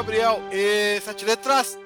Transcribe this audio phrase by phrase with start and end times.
[0.00, 1.78] Gabriel e sete letras.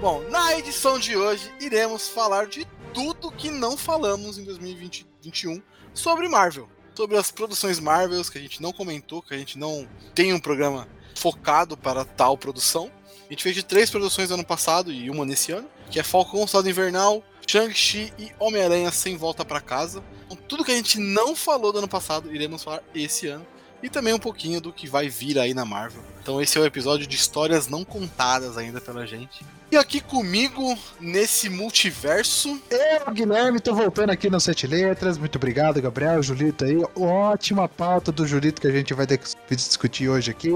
[0.00, 5.60] Bom, na edição de hoje iremos falar de tudo que não falamos em 2021
[5.92, 6.68] sobre Marvel.
[6.94, 10.38] Sobre as produções Marvels que a gente não comentou, que a gente não tem um
[10.38, 10.86] programa
[11.16, 12.88] focado para tal produção.
[13.28, 16.46] A gente fez de três produções ano passado e uma nesse ano, que é Falcão,
[16.46, 20.00] Soldado Invernal, Shang-Chi e Homem-Aranha Sem Volta para Casa.
[20.26, 23.44] Então, tudo que a gente não falou do ano passado, iremos falar esse ano.
[23.84, 26.00] E também um pouquinho do que vai vir aí na Marvel.
[26.22, 29.44] Então esse é o episódio de histórias não contadas ainda pela gente.
[29.70, 32.58] E aqui comigo, nesse multiverso.
[32.70, 35.18] Eu, Guilherme, tô voltando aqui no Sete Letras.
[35.18, 36.82] Muito obrigado, Gabriel, Julito aí.
[36.96, 39.06] Ótima pauta do Julito que a gente vai
[39.50, 40.48] discutir hoje aqui.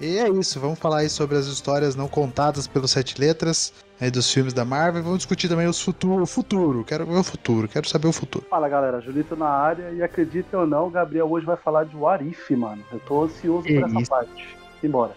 [0.00, 4.10] E é isso, vamos falar aí sobre as histórias não contadas pelos Sete Letras aí
[4.10, 5.02] dos filmes da Marvel.
[5.02, 6.84] Vamos discutir também os futuro, o futuro.
[6.84, 8.46] Quero ver o futuro, quero saber o futuro.
[8.48, 11.96] Fala galera, Julito na área e acreditem ou não, o Gabriel hoje vai falar de
[11.96, 12.82] Warif, mano.
[12.92, 14.10] Eu tô ansioso por essa isso.
[14.10, 14.56] parte.
[14.80, 15.12] Simbora.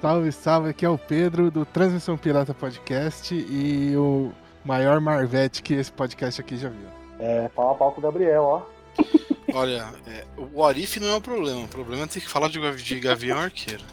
[0.00, 4.32] Salve, salve, aqui é o Pedro do Transmissão Pirata Podcast e o
[4.64, 6.88] maior Marvete que esse podcast aqui já viu.
[7.20, 8.62] É, pau a pau com o Gabriel, ó.
[9.54, 12.58] Olha, é, o Warif não é o problema, o problema é ter que falar de,
[12.82, 13.84] de Gavião Arqueiro.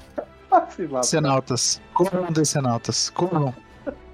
[1.03, 3.53] Cenautas, corram Decenautas, corram.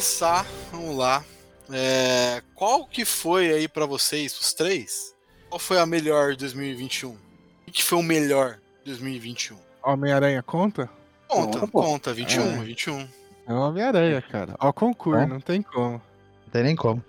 [0.00, 1.22] Começar, vamos lá.
[1.70, 5.14] É, qual que foi aí para vocês, os três?
[5.50, 7.10] Qual foi a melhor de 2021?
[7.10, 9.58] O que foi o melhor de 2021?
[9.82, 10.88] Homem-Aranha conta?
[11.28, 12.64] Conta, conta, conta 21, é.
[12.64, 13.08] 21.
[13.46, 14.54] É Homem-Aranha, cara.
[14.58, 15.26] Ó, concurso, é.
[15.26, 16.00] não tem como.
[16.46, 17.04] Não tem nem como.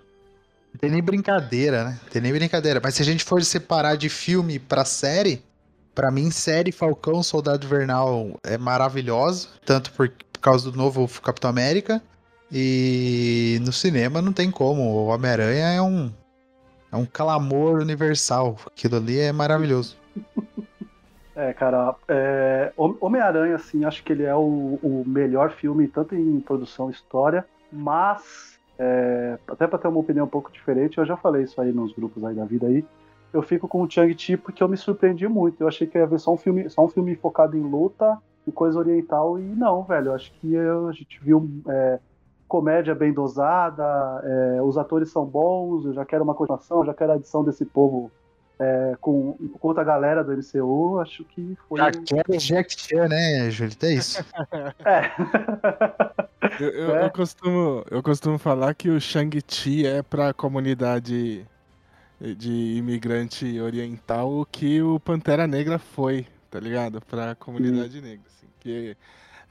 [0.74, 1.98] Não tem nem brincadeira, né?
[2.02, 2.78] Não tem nem brincadeira.
[2.84, 5.42] Mas se a gente for separar de filme pra série,
[5.94, 9.48] para mim, série Falcão Soldado Vernal é maravilhosa.
[9.64, 12.02] Tanto por, por causa do novo Capitão América,
[12.52, 14.82] e no cinema não tem como.
[14.82, 16.12] O Homem-Aranha é um.
[16.92, 18.56] É um clamor universal.
[18.66, 19.96] Aquilo ali é maravilhoso.
[21.34, 26.38] É, cara, é, Homem-Aranha, assim, acho que ele é o, o, melhor filme, tanto em
[26.40, 31.44] produção história, mas, é, até para ter uma opinião um pouco diferente, eu já falei
[31.44, 32.84] isso aí nos grupos aí da vida aí,
[33.32, 35.62] eu fico com o Chang-Chi porque eu me surpreendi muito.
[35.62, 38.52] Eu achei que ia ver só um filme, só um filme focado em luta e
[38.52, 41.98] coisa oriental, e não, velho, eu acho que eu, a gente viu é,
[42.52, 43.82] comédia bem dosada,
[44.22, 47.42] é, os atores são bons, eu já quero uma continuação, eu já quero a adição
[47.42, 48.12] desse povo
[48.60, 51.78] é, com, com outra galera do MCU, acho que foi.
[51.78, 53.74] Já quero Jack Chan, né, Júlio?
[53.82, 54.22] É isso.
[54.84, 55.10] é.
[56.60, 57.06] eu, eu, é.
[57.06, 61.46] eu, costumo, eu costumo falar que o Shang-Chi é pra comunidade
[62.20, 67.00] de imigrante oriental o que o Pantera Negra foi, tá ligado?
[67.00, 68.02] Pra comunidade Sim.
[68.02, 68.26] negra.
[68.26, 68.94] Assim, que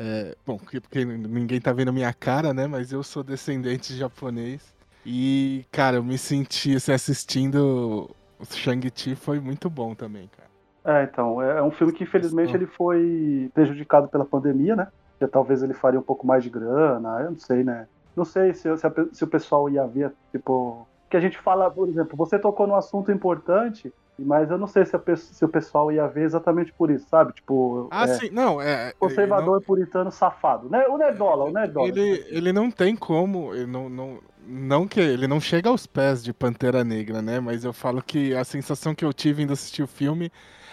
[0.04, 2.66] é, bom, porque ninguém tá vendo minha cara, né?
[2.66, 4.76] Mas eu sou descendente de japonês.
[5.06, 8.10] E, cara, eu me senti assim, assistindo
[8.40, 10.50] o Shang-Chi foi muito bom também, cara.
[10.84, 14.88] É, então, é, é um filme que infelizmente ele foi prejudicado pela pandemia, né?
[15.20, 17.88] Que talvez ele faria um pouco mais de grana, eu não sei, né?
[18.16, 20.88] Não sei se, se, a, se o pessoal ia ver, tipo.
[21.12, 23.94] Que a gente fala, por exemplo, você tocou num assunto importante
[24.26, 27.34] mas eu não sei se, se, o pessoal ia ver exatamente por isso, sabe?
[27.34, 27.88] Tipo.
[27.92, 28.94] Ah, é, sim, não, é.
[29.00, 30.70] Conservador não, puritano safado.
[30.70, 30.86] Né?
[30.88, 31.88] O Nerdola, o Nerdola.
[31.88, 33.54] Ele, ele não tem como.
[33.54, 37.40] Ele não, não, não que ele não chega aos pés de Pantera Negra, né?
[37.40, 40.32] Mas eu falo que a sensação que eu tive indo assistir o filme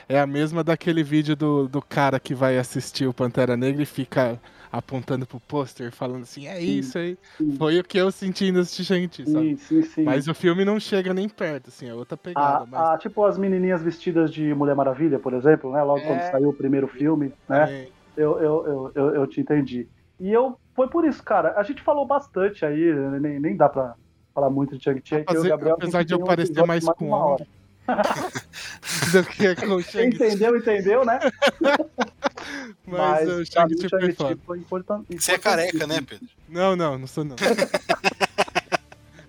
[0.08, 3.86] é a mesma daquele vídeo do, do cara que vai assistir o Pantera Negra e
[3.86, 7.16] fica apontando pro pôster, falando assim, é isso aí.
[7.36, 7.56] Sim.
[7.56, 9.56] Foi o que eu senti assistir Shang-Chi, sabe?
[9.56, 12.64] Sim, sim, mas o filme não chega nem perto, assim, é outra pegada.
[12.64, 12.80] Ah, mas...
[12.80, 15.82] ah, tipo as menininhas vestidas de Mulher Maravilha, por exemplo, né?
[15.82, 16.06] Logo é...
[16.06, 17.86] quando saiu o primeiro filme, né?
[18.16, 19.88] Eu, eu, eu, eu, eu te entendi.
[20.20, 23.94] E eu, foi por isso, cara, a gente falou bastante aí, nem, nem dá pra
[24.34, 25.24] falar muito de Shang-Chi.
[25.26, 27.36] Apesar de eu parecer mais com
[29.82, 31.18] Shang Entendeu, entendeu, né?
[32.86, 35.18] Mas, Mas o Shang-Chi foi, foi importante.
[35.18, 36.26] Você é careca, né, Pedro?
[36.48, 37.36] Não, não, não sou não.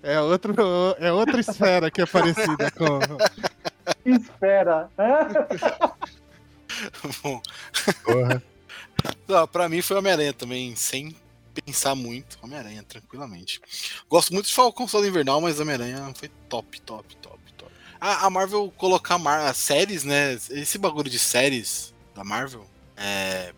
[0.02, 0.54] É, outro,
[0.98, 3.00] é outra esfera que é parecida com.
[4.04, 4.88] Esfera.
[7.22, 7.42] Bom.
[8.04, 8.42] Porra.
[9.28, 11.14] Não, pra mim foi Homem-Aranha também, sem
[11.54, 12.38] pensar muito.
[12.42, 13.60] Homem-Aranha, tranquilamente.
[14.08, 17.72] Gosto muito de Falcão Soldado Invernal, mas Homem-Aranha foi top, top, top, top.
[18.00, 20.34] A, a Marvel colocar mar séries, né?
[20.50, 22.66] Esse bagulho de séries da Marvel
[23.00, 23.54] é,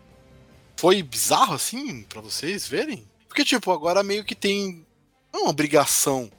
[0.77, 3.05] foi bizarro, assim, para vocês verem?
[3.27, 4.85] Porque, tipo, agora meio que tem
[5.33, 6.31] não uma obrigação,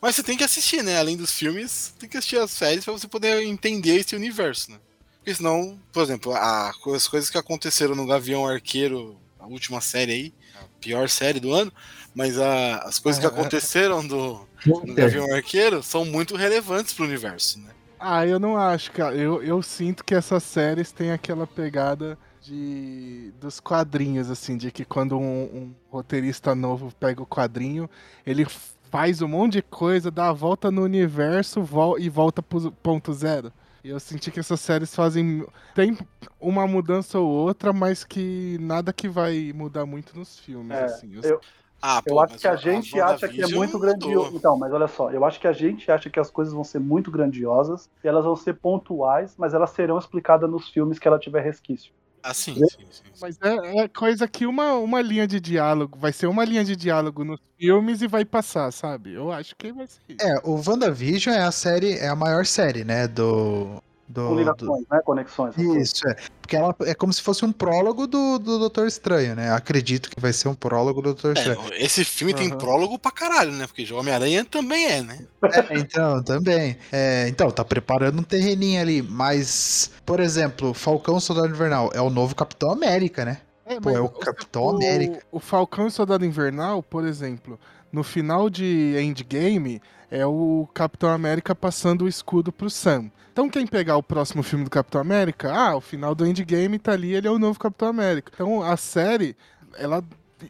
[0.00, 0.98] mas você tem que assistir, né?
[0.98, 4.78] Além dos filmes, tem que assistir as séries para você poder entender esse universo, né?
[5.16, 10.12] Porque senão, por exemplo, a, as coisas que aconteceram no Gavião Arqueiro, a última série
[10.12, 11.72] aí, a pior série do ano,
[12.14, 17.58] mas a, as coisas que aconteceram do, do Gavião Arqueiro são muito relevantes pro universo,
[17.58, 17.70] né?
[17.98, 19.16] Ah, eu não acho, cara.
[19.16, 24.84] Eu, eu sinto que essas séries têm aquela pegada de dos quadrinhos, assim, de que
[24.84, 27.88] quando um, um, roteirista novo pega o quadrinho,
[28.26, 28.44] ele
[28.90, 33.12] faz um monte de coisa, dá a volta no universo vol e volta pro ponto
[33.12, 33.52] zero.
[33.82, 35.46] E eu senti que essas séries fazem.
[35.74, 35.96] Tem
[36.40, 40.76] uma mudança ou outra, mas que nada que vai mudar muito nos filmes.
[40.76, 41.14] É, assim.
[41.14, 41.22] Eu...
[41.22, 41.40] Eu,
[41.82, 44.34] ah, eu acho que a, a gente a acha que é muito grandioso.
[44.34, 46.78] Então, mas olha só, eu acho que a gente acha que as coisas vão ser
[46.78, 51.18] muito grandiosas e elas vão ser pontuais, mas elas serão explicadas nos filmes que ela
[51.18, 51.92] tiver resquício.
[52.26, 53.02] Ah, sim, sim, sim, sim.
[53.20, 56.74] Mas é, é, coisa que uma, uma linha de diálogo, vai ser uma linha de
[56.74, 59.12] diálogo nos filmes e vai passar, sabe?
[59.12, 60.26] Eu acho que vai ser isso.
[60.26, 64.84] É, o WandaVision é a série, é a maior série, né, do, do, com ligações,
[64.86, 64.94] do...
[64.94, 65.00] né?
[65.04, 65.56] Conexões.
[65.56, 66.16] Isso, é.
[66.40, 69.50] Porque ela é como se fosse um prólogo do, do Doutor Estranho, né?
[69.52, 71.60] Acredito que vai ser um prólogo do Doutor é, Estranho.
[71.72, 72.38] Esse filme uhum.
[72.38, 73.66] tem prólogo pra caralho, né?
[73.66, 75.26] Porque o Homem-Aranha também é, né?
[75.44, 76.76] É, então, também.
[76.92, 79.00] É, então, tá preparando um terreninho ali.
[79.02, 83.38] Mas, por exemplo, Falcão Soldado Invernal é o novo Capitão América, né?
[83.66, 85.20] É, Pô, é o Capitão o, América.
[85.32, 87.58] O Falcão e Soldado Invernal, por exemplo,
[87.90, 89.80] no final de Endgame,
[90.10, 93.10] é o Capitão América passando o escudo pro Sam.
[93.34, 96.92] Então quem pegar o próximo filme do Capitão América, ah, o final do Endgame tá
[96.92, 98.30] ali, ele é o novo Capitão América.
[98.32, 99.36] Então a série,
[99.76, 100.04] ela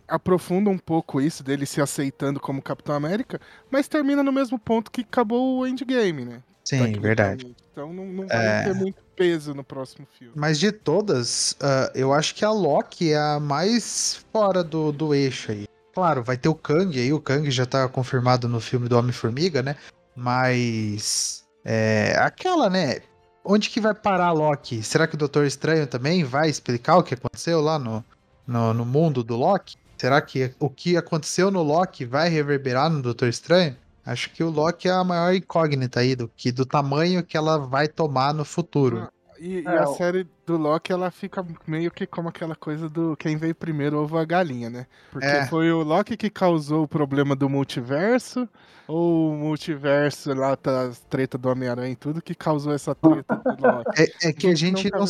[0.06, 3.40] aprofunda um pouco isso dele se aceitando como Capitão América,
[3.70, 6.42] mas termina no mesmo ponto que acabou o Endgame, né?
[6.62, 7.56] Sim, verdade.
[7.72, 8.64] Então não, não vai é...
[8.64, 10.34] ter muito peso no próximo filme.
[10.36, 15.14] Mas de todas, uh, eu acho que a Loki é a mais fora do, do
[15.14, 15.66] eixo aí.
[15.94, 19.62] Claro, vai ter o Kang aí, o Kang já tá confirmado no filme do Homem-Formiga,
[19.62, 19.74] né?
[20.14, 23.00] Mas é, aquela, né?
[23.44, 24.82] Onde que vai parar Loki?
[24.82, 28.04] Será que o Doutor Estranho também vai explicar o que aconteceu lá no,
[28.46, 29.76] no, no mundo do Loki?
[29.98, 33.76] Será que o que aconteceu no Loki vai reverberar no Doutor Estranho?
[34.04, 37.58] Acho que o Loki é a maior incógnita aí do que do tamanho que ela
[37.58, 39.08] vai tomar no futuro.
[39.38, 43.36] E, e, a série do Loki, ela fica meio que como aquela coisa do quem
[43.36, 44.86] veio primeiro ovo a galinha, né?
[45.10, 45.46] Porque é.
[45.46, 48.48] foi o Loki que causou o problema do multiverso,
[48.86, 53.34] ou o multiverso lá, tá, as treta do Homem-Aranha e tudo, que causou essa treta
[53.36, 53.84] do Loki.
[54.22, 55.04] É, é que a gente não,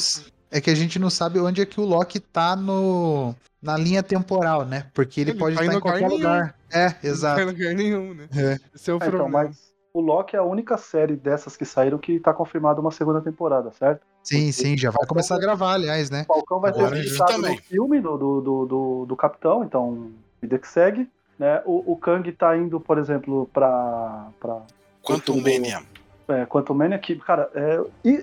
[0.50, 4.02] é que a gente não sabe onde é que o Loki tá no, na linha
[4.02, 4.86] temporal, né?
[4.94, 6.54] Porque ele, ele pode estar em qualquer lugar.
[6.72, 7.40] É, exato.
[7.40, 8.28] Não tá em lugar nenhum, né?
[8.34, 8.58] É.
[8.74, 9.28] Esse é o é, então, problema.
[9.28, 12.90] Então, mas o Loki é a única série dessas que saíram que tá confirmada uma
[12.90, 14.02] segunda temporada, certo?
[14.24, 16.26] Sim, Porque sim, já vai começar a gravar, aliás, né?
[16.28, 20.10] O Falcão vai Agora ter citado no filme do, do, do, do, do Capitão, então
[20.42, 21.08] vida que segue.
[21.38, 21.62] Né?
[21.64, 24.28] O, o Kang tá indo, por exemplo, pra.
[24.40, 24.62] pra
[25.02, 25.80] Quantum Mania.
[26.26, 27.80] É, Quantum Mania, que, cara, é,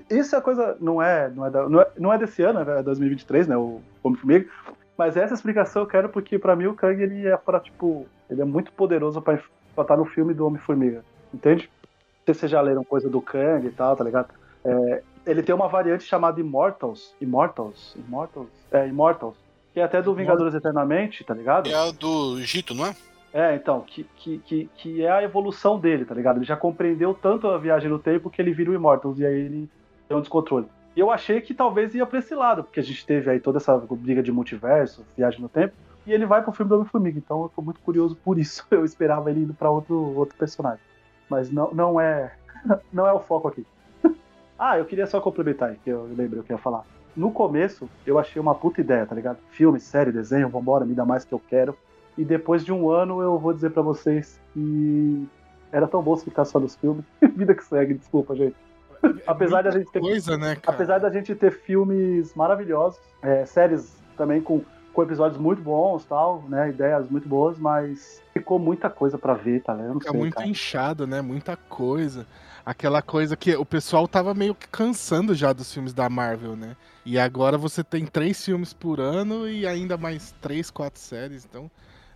[0.10, 2.60] isso é a coisa, não é, não é, da, não é, não é desse ano,
[2.60, 3.56] é 2023, né?
[3.56, 4.50] O Homem-Formiga.
[4.98, 8.42] Mas essa explicação eu quero porque, pra mim, o Kang, ele é pra, tipo, ele
[8.42, 9.40] é muito poderoso pra
[9.78, 11.04] estar no filme do Homem-Formiga.
[11.34, 11.70] Entende?
[12.20, 14.30] Não sei se vocês já leram coisa do Kang e tal, tá ligado?
[14.64, 17.16] É, ele tem uma variante chamada Immortals.
[17.20, 17.96] Immortals?
[17.96, 18.50] Immortals?
[18.72, 19.36] É, Immortals.
[19.74, 21.70] Que é até do Vingadores Eternamente, tá ligado?
[21.70, 22.96] É a do Egito, não é?
[23.34, 26.38] É, então, que, que, que, que, é a evolução dele, tá ligado?
[26.38, 29.40] Ele já compreendeu tanto a viagem no tempo que ele vira o Immortals e aí
[29.40, 29.70] ele
[30.08, 30.68] tem um descontrole.
[30.94, 33.58] E eu achei que talvez ia pra esse lado, porque a gente teve aí toda
[33.58, 35.74] essa briga de multiverso, viagem no tempo,
[36.06, 38.66] e ele vai pro filme do Homem-Formiga, então eu tô muito curioso por isso.
[38.70, 40.91] Eu esperava ele indo pra outro, outro personagem
[41.32, 42.34] mas não, não é
[42.92, 43.66] não é o foco aqui.
[44.60, 46.84] ah, eu queria só complementar aí, que eu lembrei o que eu ia falar.
[47.16, 49.38] No começo, eu achei uma puta ideia, tá ligado?
[49.50, 51.76] Filme, série, desenho, vambora, me dá mais que eu quero.
[52.18, 55.28] E depois de um ano, eu vou dizer para vocês que
[55.72, 57.04] era tão bom se ficar só nos filmes.
[57.36, 58.56] Vida que segue, desculpa, gente.
[59.04, 64.00] É apesar da gente ter coisa, né, apesar da gente ter filmes maravilhosos, é, séries
[64.16, 64.62] também com
[64.94, 66.70] com episódios muito bons, tal, né?
[66.70, 70.00] Ideias muito boas, mas ficou muita coisa para ver, tá vendo?
[70.00, 70.48] Fica muito cara.
[70.48, 71.22] inchado, né?
[71.22, 72.26] Muita coisa.
[72.66, 76.76] Aquela coisa que o pessoal tava meio que cansando já dos filmes da Marvel, né?
[77.06, 81.72] E agora você tem três filmes por ano e ainda mais três, quatro séries, então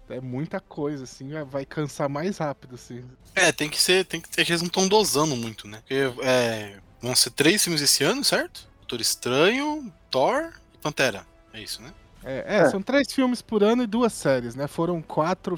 [0.07, 3.03] é muita coisa, assim, vai cansar mais rápido, assim.
[3.33, 4.05] É, tem que ser.
[4.05, 5.79] Tem que, que eles não estão dosando muito, né?
[5.79, 8.67] Porque é, vão ser três filmes esse ano, certo?
[8.79, 11.25] Doutor Estranho, Thor e Pantera.
[11.51, 11.91] É isso, né?
[12.25, 14.67] É, é, é, são três filmes por ano e duas séries, né?
[14.67, 15.55] Foram quatro,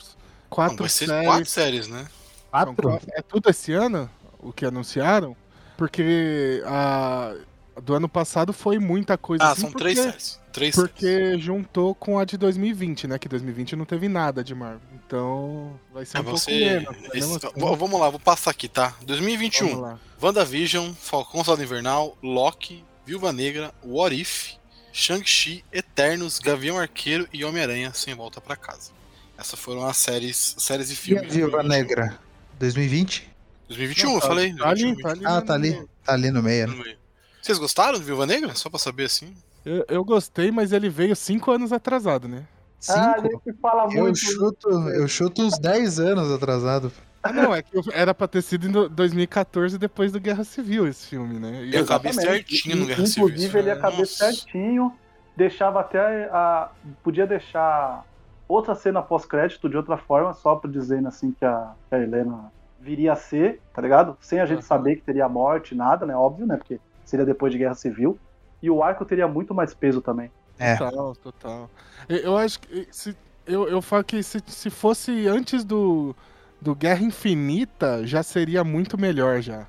[0.50, 1.28] quatro não, vai ser séries.
[1.28, 2.06] quatro séries, né?
[2.52, 3.00] Quatro?
[3.14, 4.10] É tudo esse ano,
[4.40, 5.36] o que anunciaram?
[5.78, 7.36] Porque a,
[7.82, 9.44] do ano passado foi muita coisa.
[9.44, 10.40] Ah, assim, são porque, três séries.
[10.52, 11.44] Três porque séries.
[11.44, 13.20] juntou com a de 2020, né?
[13.20, 14.82] Que 2020 não teve nada de Marvel.
[15.06, 16.98] Então vai ser é, um pouco menos.
[17.14, 17.48] Esse...
[17.48, 17.50] Assim.
[17.56, 18.94] Vamos lá, vou passar aqui, tá?
[19.04, 19.98] 2021.
[20.22, 24.56] WandaVision, Falcão Soldado Invernal, Loki, Viúva Negra, What If,
[24.98, 28.90] Shang-Chi, Eternos, Gavião Arqueiro e Homem-Aranha sem volta para casa.
[29.38, 31.36] Essas foram as séries, séries e filmes.
[31.36, 32.18] E a Viúva Negra?
[32.58, 33.32] 2020?
[33.68, 34.56] 2021, eu falei.
[34.56, 35.88] Tá ali, tá ali, ah, tá ali.
[36.04, 36.68] Tá ali no meio.
[36.68, 36.98] No meio.
[37.40, 38.56] Vocês gostaram do Viúva Negra?
[38.56, 39.36] Só pra saber assim.
[39.64, 42.48] Eu, eu, gostei, mas ele veio cinco anos atrasado, né?
[42.80, 42.98] Cinco?
[43.00, 44.00] Ah, fala muito.
[44.00, 46.92] Eu chuto, eu chuto uns 10 anos atrasado.
[47.30, 51.08] Ah, não, é que era pra ter sido em 2014, depois do Guerra Civil, esse
[51.08, 51.66] filme, né?
[51.66, 53.30] E acabei certinho no Guerra Civil.
[53.30, 54.94] Inclusive, ele acabou certinho,
[55.36, 56.70] deixava até a.
[57.04, 58.06] Podia deixar
[58.48, 62.52] outra cena pós-crédito de outra forma, só pra dizendo assim que a, que a Helena
[62.80, 64.18] viria a ser, tá ligado?
[64.22, 64.64] Sem a gente uhum.
[64.64, 66.16] saber que teria morte, nada, né?
[66.16, 66.58] Óbvio, né?
[66.58, 68.18] Porque seria depois de Guerra Civil.
[68.62, 70.32] E o arco teria muito mais peso também.
[70.58, 70.76] É.
[70.76, 71.70] Total, total.
[72.08, 72.88] Eu, eu acho que.
[72.92, 73.16] Se,
[73.46, 76.16] eu, eu falo que se, se fosse antes do,
[76.62, 79.68] do Guerra Infinita, já seria muito melhor já.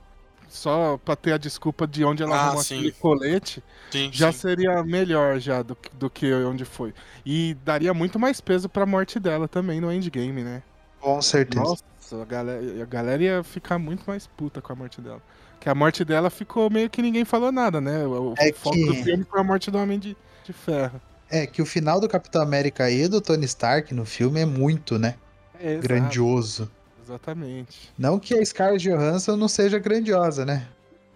[0.49, 4.39] Só pra ter a desculpa de onde ela ah, arrumou aquele colete, sim, já sim.
[4.39, 6.95] seria melhor já do, do que onde foi.
[7.25, 10.63] E daria muito mais peso pra morte dela também no endgame, né?
[11.01, 11.63] Com certeza.
[11.63, 11.85] Nossa,
[12.23, 15.23] a galera, a galera ia ficar muito mais puta com a morte dela.
[15.61, 18.07] Que a morte dela ficou meio que ninguém falou nada, né?
[18.07, 18.87] O, é foco que...
[18.87, 21.01] do filme foi a morte do Homem de, de Ferro.
[21.31, 24.99] É, que o final do Capitão América e do Tony Stark no filme é muito,
[24.99, 25.17] né?
[25.61, 26.71] É, grandioso.
[27.09, 27.93] Exatamente.
[27.99, 30.69] Não que a Scarlett Johansson não seja grandiosa, né?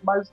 [0.02, 0.32] Mas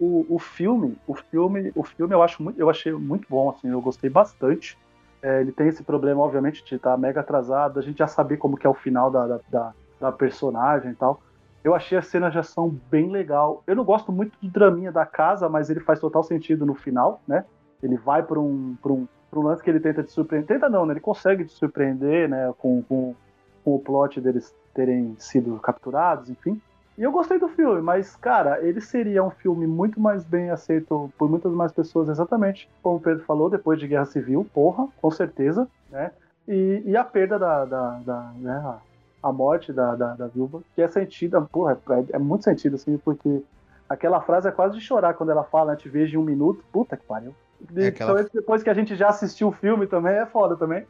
[0.00, 3.70] o, o, filme, o filme, o filme eu acho muito, eu achei muito bom, assim,
[3.70, 4.76] eu gostei bastante.
[5.22, 8.38] É, ele tem esse problema, obviamente, de estar tá mega atrasado, a gente já saber
[8.38, 11.20] como que é o final da, da, da personagem e tal.
[11.62, 13.62] Eu achei a cena de ação bem legal.
[13.66, 17.20] Eu não gosto muito do draminha da casa, mas ele faz total sentido no final,
[17.26, 17.44] né?
[17.82, 20.48] Ele vai para um, pra um, pra um lance que ele tenta te surpreender.
[20.48, 20.94] Tenta não, né?
[20.94, 22.52] Ele consegue te surpreender, né?
[22.58, 23.14] Com, com,
[23.68, 26.60] com o plot deles terem sido capturados, enfim.
[26.96, 31.12] E eu gostei do filme, mas, cara, ele seria um filme muito mais bem aceito
[31.18, 35.10] por muitas mais pessoas, exatamente como o Pedro falou, depois de Guerra Civil, porra, com
[35.10, 36.10] certeza, né?
[36.48, 38.74] E, e a perda da, da, da né,
[39.22, 42.96] a morte da, da, da, viúva, que é sentida, porra, é, é, muito sentido, assim,
[42.96, 43.42] porque
[43.88, 46.64] aquela frase é quase de chorar quando ela fala, né, te vejo em um minuto,
[46.72, 47.34] puta que pariu.
[47.76, 48.22] É aquela...
[48.22, 50.86] Então, depois que a gente já assistiu o filme também, é foda também.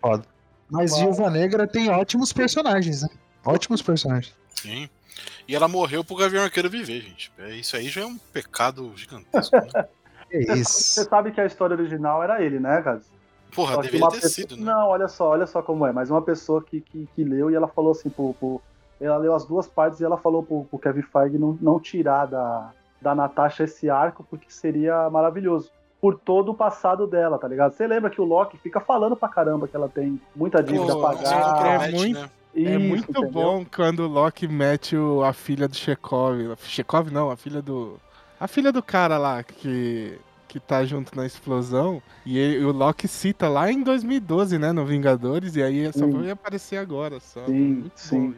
[0.00, 0.24] Foda.
[0.70, 3.08] Mas Viúva Negra tem ótimos personagens, né?
[3.44, 4.34] Ótimos personagens.
[4.54, 4.88] Sim.
[5.46, 7.32] E ela morreu pro Gavião Arqueiro viver, gente.
[7.38, 9.86] É, isso aí já é um pecado gigantesco, né?
[10.32, 10.72] é isso.
[10.72, 13.00] Você sabe que a história original era ele, né, cara?
[13.54, 14.30] Porra, deveria ter pessoa...
[14.30, 14.64] sido, né?
[14.64, 15.92] Não, olha só, olha só como é.
[15.92, 18.60] Mas uma pessoa que, que, que leu e ela falou assim pro, pro,
[19.00, 22.26] Ela leu as duas partes e ela falou pro, pro Kevin Feige não, não tirar
[22.26, 25.70] da, da Natasha esse arco, porque seria maravilhoso
[26.04, 27.72] por todo o passado dela, tá ligado?
[27.72, 31.06] Você lembra que o Loki fica falando pra caramba que ela tem muita dívida Pô,
[31.06, 31.82] a pagar.
[31.82, 32.30] É muito, né?
[32.54, 33.30] Isso, é muito entendeu?
[33.30, 36.56] bom quando o Loki mete o, a filha do Chekhov.
[36.58, 37.98] Chekhov não, a filha do.
[38.38, 42.02] A filha do cara lá que que tá junto na explosão.
[42.26, 46.30] E ele, o Loki cita lá em 2012, né, no Vingadores, e aí só vai
[46.30, 47.18] aparecer agora.
[47.18, 47.46] Só.
[47.46, 48.36] Sim, sim.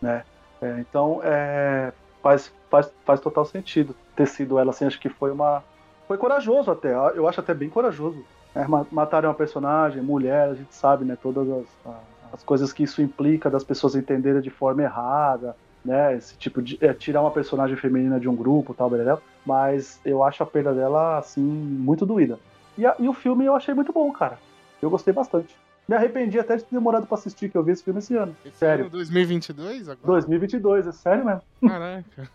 [0.00, 0.22] Né?
[0.62, 5.32] É, então, é, faz, faz, faz total sentido ter sido ela, assim, acho que foi
[5.32, 5.64] uma...
[6.08, 8.24] Foi corajoso até, eu acho até bem corajoso.
[8.54, 11.94] É, matarem uma personagem, mulher, a gente sabe, né, todas as,
[12.32, 16.16] as coisas que isso implica das pessoas entenderem de forma errada, né?
[16.16, 19.20] Esse tipo de é, tirar uma personagem feminina de um grupo, tal, beleza?
[19.44, 22.38] Mas eu acho a perda dela assim muito doída.
[22.76, 24.38] E, a, e o filme eu achei muito bom, cara.
[24.80, 25.54] Eu gostei bastante.
[25.88, 28.36] Me arrependi até de ter demorado pra assistir, que eu vi esse filme esse ano.
[28.44, 28.84] Esse sério.
[28.84, 30.06] Ano 2022 agora?
[30.06, 31.42] 2022, é sério mesmo.
[31.66, 32.30] Caraca.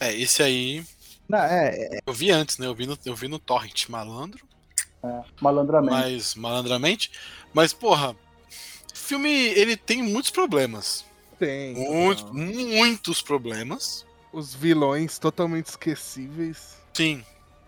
[0.00, 0.82] é, esse aí.
[1.30, 2.66] Não, é, é, Eu vi antes, né?
[2.66, 4.44] Eu vi no, eu vi no Torrent Malandro.
[5.00, 5.92] É, malandramente.
[5.92, 7.12] Mas, malandramente.
[7.54, 8.16] Mas, porra, o
[8.96, 11.04] filme ele tem muitos problemas.
[11.38, 11.74] Tem.
[11.74, 14.04] Muito, muitos problemas.
[14.32, 16.76] Os vilões totalmente esquecíveis.
[16.92, 17.24] Sim,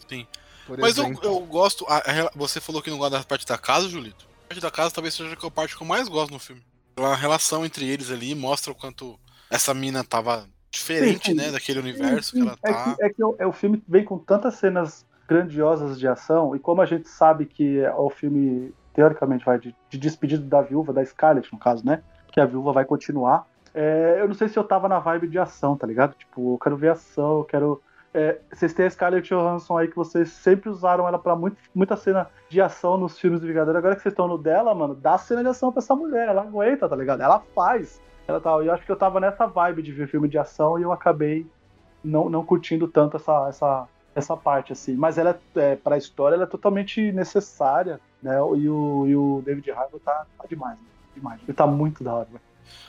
[0.09, 0.26] sim.
[0.66, 1.87] Por Mas eu, eu, gosto.
[1.88, 4.26] A, a, você falou que não gosta da parte da casa, Julito.
[4.45, 6.62] A parte da casa talvez seja a parte que eu mais gosto no filme.
[6.97, 11.37] A relação entre eles ali mostra o quanto essa mina tava diferente, sim, sim.
[11.37, 12.95] né, daquele universo sim, que ela é tá.
[12.95, 16.59] Que, é que o, é, o filme vem com tantas cenas grandiosas de ação, e
[16.59, 20.93] como a gente sabe que é o filme teoricamente vai de, de despedida da viúva,
[20.93, 22.02] da Scarlett, no caso, né?
[22.31, 23.47] Que a viúva vai continuar.
[23.75, 26.14] É, eu não sei se eu tava na vibe de ação, tá ligado?
[26.14, 27.83] Tipo, eu quero ver ação, eu quero.
[28.14, 31.97] É, vocês têm a Scarlett Johansson aí que vocês sempre usaram ela pra muito, muita
[31.97, 33.75] cena de ação nos filmes do Vingador.
[33.75, 36.29] Agora que vocês estão no dela, mano, dá cena de ação pra essa mulher.
[36.29, 37.23] Ela aguenta, tá ligado?
[37.23, 38.02] Ela faz.
[38.33, 40.83] Ela tá, eu acho que eu tava nessa vibe de ver filme de ação e
[40.83, 41.47] eu acabei
[42.03, 44.95] não, não curtindo tanto essa, essa, essa parte, assim.
[44.95, 48.37] Mas ela, é, pra história, ela é totalmente necessária, né?
[48.37, 50.87] E o, e o David Harbour tá, tá demais, né?
[51.15, 51.41] demais.
[51.43, 52.41] Ele tá muito da hora, velho.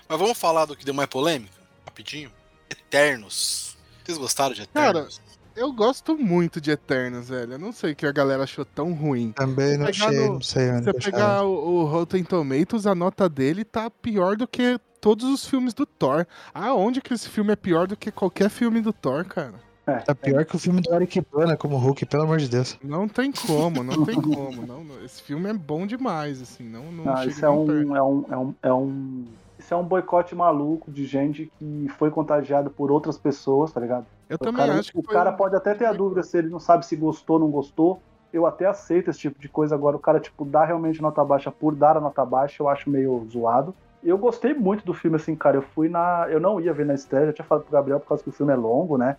[0.08, 1.54] Mas vamos falar do que deu mais polêmica?
[1.86, 2.32] Rapidinho.
[2.70, 3.78] Eternos.
[4.04, 5.20] Vocês gostaram de Eternos?
[5.20, 7.54] Cara, eu gosto muito de Eternos, velho.
[7.54, 9.32] Eu não sei o que a galera achou tão ruim.
[9.32, 13.30] Também não achei, no, não sei onde Você pegar o, o Rotten Tomatoes, a nota
[13.30, 16.26] dele tá pior do que todos os filmes do Thor.
[16.54, 19.56] Aonde que esse filme é pior do que qualquer filme do Thor, cara?
[19.86, 22.80] É, tá pior que o filme do Eric Bana como Hulk, pelo amor de Deus.
[22.82, 24.66] Não tem como, não tem como.
[24.66, 26.64] Não, esse filme é bom demais, assim.
[26.64, 29.26] Não, não, não isso é um, é um, é um, é um
[29.60, 34.06] isso é um boicote maluco de gente que foi contagiado por outras pessoas, tá ligado?
[34.30, 35.36] Eu o também cara, acho que O cara um...
[35.36, 38.02] pode até ter a dúvida se ele não sabe se gostou ou não gostou.
[38.32, 39.76] Eu até aceito esse tipo de coisa.
[39.76, 42.90] Agora, o cara, tipo, dá realmente nota baixa por dar a nota baixa, eu acho
[42.90, 43.76] meio zoado.
[44.04, 45.58] Eu gostei muito do filme, assim, cara.
[45.58, 46.28] Eu fui na.
[46.30, 48.34] Eu não ia ver na estreia, já tinha falado pro Gabriel por causa que o
[48.34, 49.16] filme é longo, né?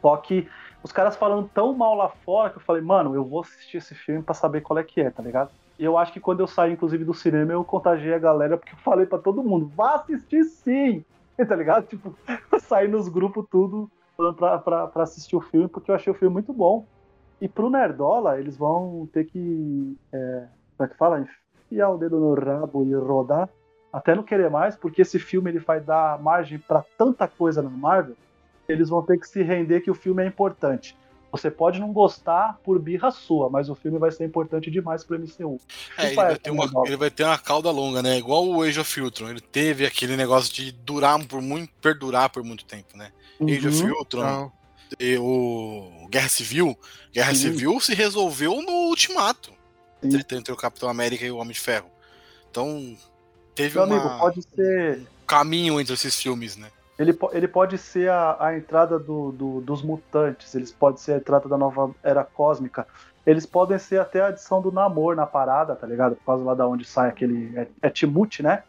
[0.00, 0.48] Só que
[0.82, 3.94] os caras falando tão mal lá fora que eu falei, mano, eu vou assistir esse
[3.94, 5.50] filme para saber qual é que é, tá ligado?
[5.78, 8.72] E eu acho que quando eu saí, inclusive, do cinema, eu contagiei a galera, porque
[8.72, 11.04] eu falei para todo mundo, vá assistir sim!
[11.36, 11.86] Tá ligado?
[11.86, 12.16] Tipo,
[12.50, 16.16] eu saí nos grupos tudo pra, pra, pra, assistir o filme, porque eu achei o
[16.16, 16.86] filme muito bom.
[17.40, 19.98] E pro Nerdola, eles vão ter que.
[20.10, 20.46] É,
[20.78, 21.26] como é que fala?
[21.66, 23.50] Enfiar o dedo no rabo e rodar.
[23.96, 27.70] Até não querer mais, porque esse filme ele vai dar margem para tanta coisa na
[27.70, 28.14] Marvel.
[28.68, 30.94] Eles vão ter que se render que o filme é importante.
[31.32, 35.18] Você pode não gostar por birra sua, mas o filme vai ser importante demais pro
[35.18, 35.58] MCU.
[35.96, 38.18] É, ele vai, ter uma, ele vai ter uma cauda longa, né?
[38.18, 39.30] Igual o Age of Ultron.
[39.30, 43.10] Ele teve aquele negócio de durar por muito, perdurar por muito tempo, né?
[43.40, 43.48] Uhum.
[43.48, 44.52] Age of Ultron,
[45.00, 46.78] e o Guerra Civil.
[47.14, 47.50] Guerra Sim.
[47.50, 49.52] Civil se resolveu no Ultimato.
[50.02, 50.18] Sim.
[50.18, 51.90] Entre o Capitão América e o Homem de Ferro.
[52.50, 52.94] Então,
[53.56, 54.98] teve Meu uma, amigo, pode ser...
[54.98, 56.68] um caminho entre esses filmes, né?
[56.98, 61.16] Ele, ele pode ser a, a entrada do, do, dos mutantes, eles podem ser a
[61.16, 62.86] entrada da nova era cósmica,
[63.26, 66.14] eles podem ser até a adição do Namor na parada, tá ligado?
[66.16, 67.52] Por causa lá da onde sai aquele.
[67.58, 68.62] É, é Timute, né?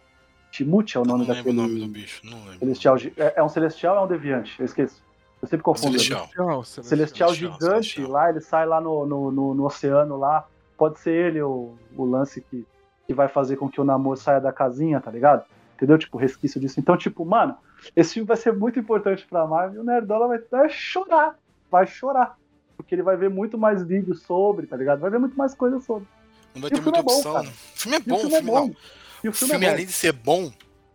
[0.51, 1.55] Timute é o nome não daquele.
[1.55, 2.59] Não lembro o nome do bicho, não lembro.
[2.59, 4.59] Celestial, é, é um celestial ou é um deviante?
[4.59, 5.01] Eu esqueço.
[5.41, 5.99] Eu sempre confundo.
[5.99, 6.25] Celestial.
[6.25, 8.09] Celestial, celestial, celestial gigante celestial.
[8.09, 10.47] lá, ele sai lá no, no, no, no, oceano lá.
[10.75, 12.65] Pode ser ele o, o lance que,
[13.07, 15.45] que vai fazer com que o Namor saia da casinha, tá ligado?
[15.75, 15.97] Entendeu?
[15.97, 16.79] Tipo, resquício disso.
[16.79, 17.55] Então, tipo, mano,
[17.95, 21.35] esse filme vai ser muito importante pra Marvel e o Nerdola vai, vai chorar.
[21.71, 22.37] Vai chorar.
[22.75, 24.99] Porque ele vai ver muito mais vídeos sobre, tá ligado?
[24.99, 26.07] Vai ver muito mais coisa sobre.
[26.53, 27.33] Não vai ter muita é opção.
[27.33, 28.65] Bom, o filme é bom, o filme, é bom.
[28.65, 30.51] O filme, o filme é além de ser bom,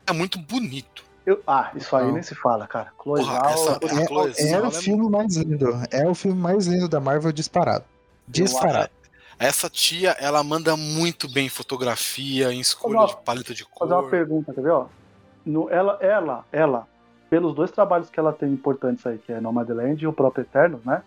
[0.06, 1.04] é muito bonito.
[1.24, 2.14] Eu, ah, isso aí não.
[2.14, 2.92] nem se fala, cara.
[2.98, 5.70] Cloizal, essa, é, é, é, o filme mais lindo.
[5.90, 7.84] É o filme mais lindo da Marvel disparado.
[8.26, 8.90] Disparado.
[9.42, 13.88] Essa tia, ela manda muito bem em fotografia, em escolha uma, de paleta de cor.
[13.88, 14.70] Fazer uma pergunta, quer ver?
[14.70, 14.86] Ó?
[15.44, 16.86] No, ela, ela, ela,
[17.28, 20.80] pelos dois trabalhos que ela tem importantes aí, que é Nomadland e o próprio Eterno,
[20.86, 21.02] né?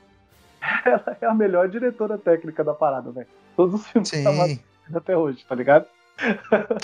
[0.85, 3.27] Ela é a melhor diretora técnica da parada, velho.
[3.55, 4.23] Todos os filmes Sim.
[4.23, 4.59] que ela
[4.95, 5.85] até hoje, tá ligado?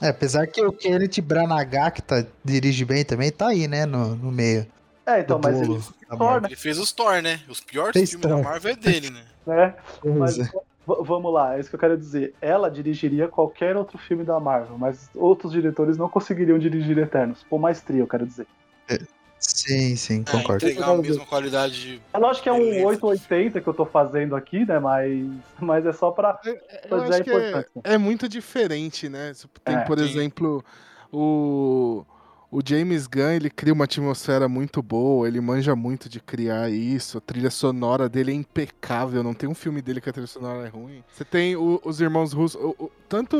[0.02, 4.16] É, apesar que o Kenneth Branagh, que tá, dirige bem também, tá aí, né, no,
[4.16, 4.66] no meio.
[5.06, 5.82] É, então, mas ele,
[6.18, 6.48] Thor, né?
[6.48, 7.42] ele fez os Thor, né?
[7.50, 8.38] Os piores Fez filmes Thor.
[8.38, 9.24] da Marvel é dele, né?
[9.48, 9.74] É,
[10.06, 10.50] mas é.
[10.86, 12.34] Vamos lá, é isso que eu quero dizer.
[12.42, 17.58] Ela dirigiria qualquer outro filme da Marvel, mas outros diretores não conseguiriam dirigir Eternos, com
[17.58, 18.48] maestria, eu quero dizer.
[18.90, 19.00] É.
[19.42, 20.64] Sim, sim, é, concordo.
[20.64, 22.02] Entregar a mesma qualidade de.
[22.14, 24.78] É lógico que é um 880 que eu tô fazendo aqui, né?
[24.78, 25.28] Mas,
[25.60, 27.70] mas é só pra, pra dizer a importância.
[27.84, 29.34] É, é, muito diferente, né?
[29.64, 30.64] Tem, é, por exemplo,
[31.12, 32.06] o.
[32.52, 37.18] O James Gunn, ele cria uma atmosfera muito boa, ele manja muito de criar isso,
[37.18, 40.68] a trilha sonora dele é impecável, não tem um filme dele que a trilha sonora
[40.68, 41.02] é ruim.
[41.14, 43.38] Você tem o, os irmãos russos, o, o, tanto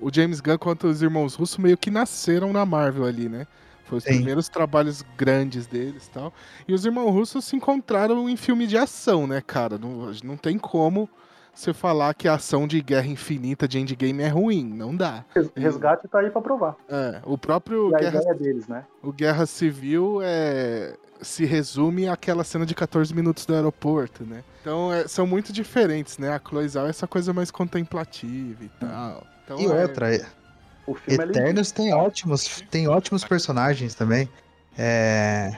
[0.00, 3.46] o, James Gunn quanto os irmãos russos meio que nasceram na Marvel ali, né?
[3.84, 4.16] Foi os Sim.
[4.16, 6.34] primeiros trabalhos grandes deles e tal.
[6.66, 9.78] E os irmãos russos se encontraram em filme de ação, né, cara?
[9.78, 11.08] Não, não tem como
[11.54, 14.64] você falar que a ação de Guerra Infinita de Endgame é ruim.
[14.64, 15.24] Não dá.
[15.56, 16.76] Resgate tá aí pra provar.
[16.88, 17.90] É, o próprio.
[17.90, 18.84] E a Guerra, ideia deles, né?
[19.02, 24.42] O Guerra Civil é, se resume àquela cena de 14 minutos do aeroporto, né?
[24.60, 26.30] Então é, são muito diferentes, né?
[26.30, 29.26] A Chloe Zhao é essa coisa mais contemplativa e tal.
[29.44, 29.82] Então, e é...
[29.82, 30.08] outra,
[30.86, 34.28] o filme é Eternos é tem ótimos, tem ótimos personagens também.
[34.76, 35.56] É,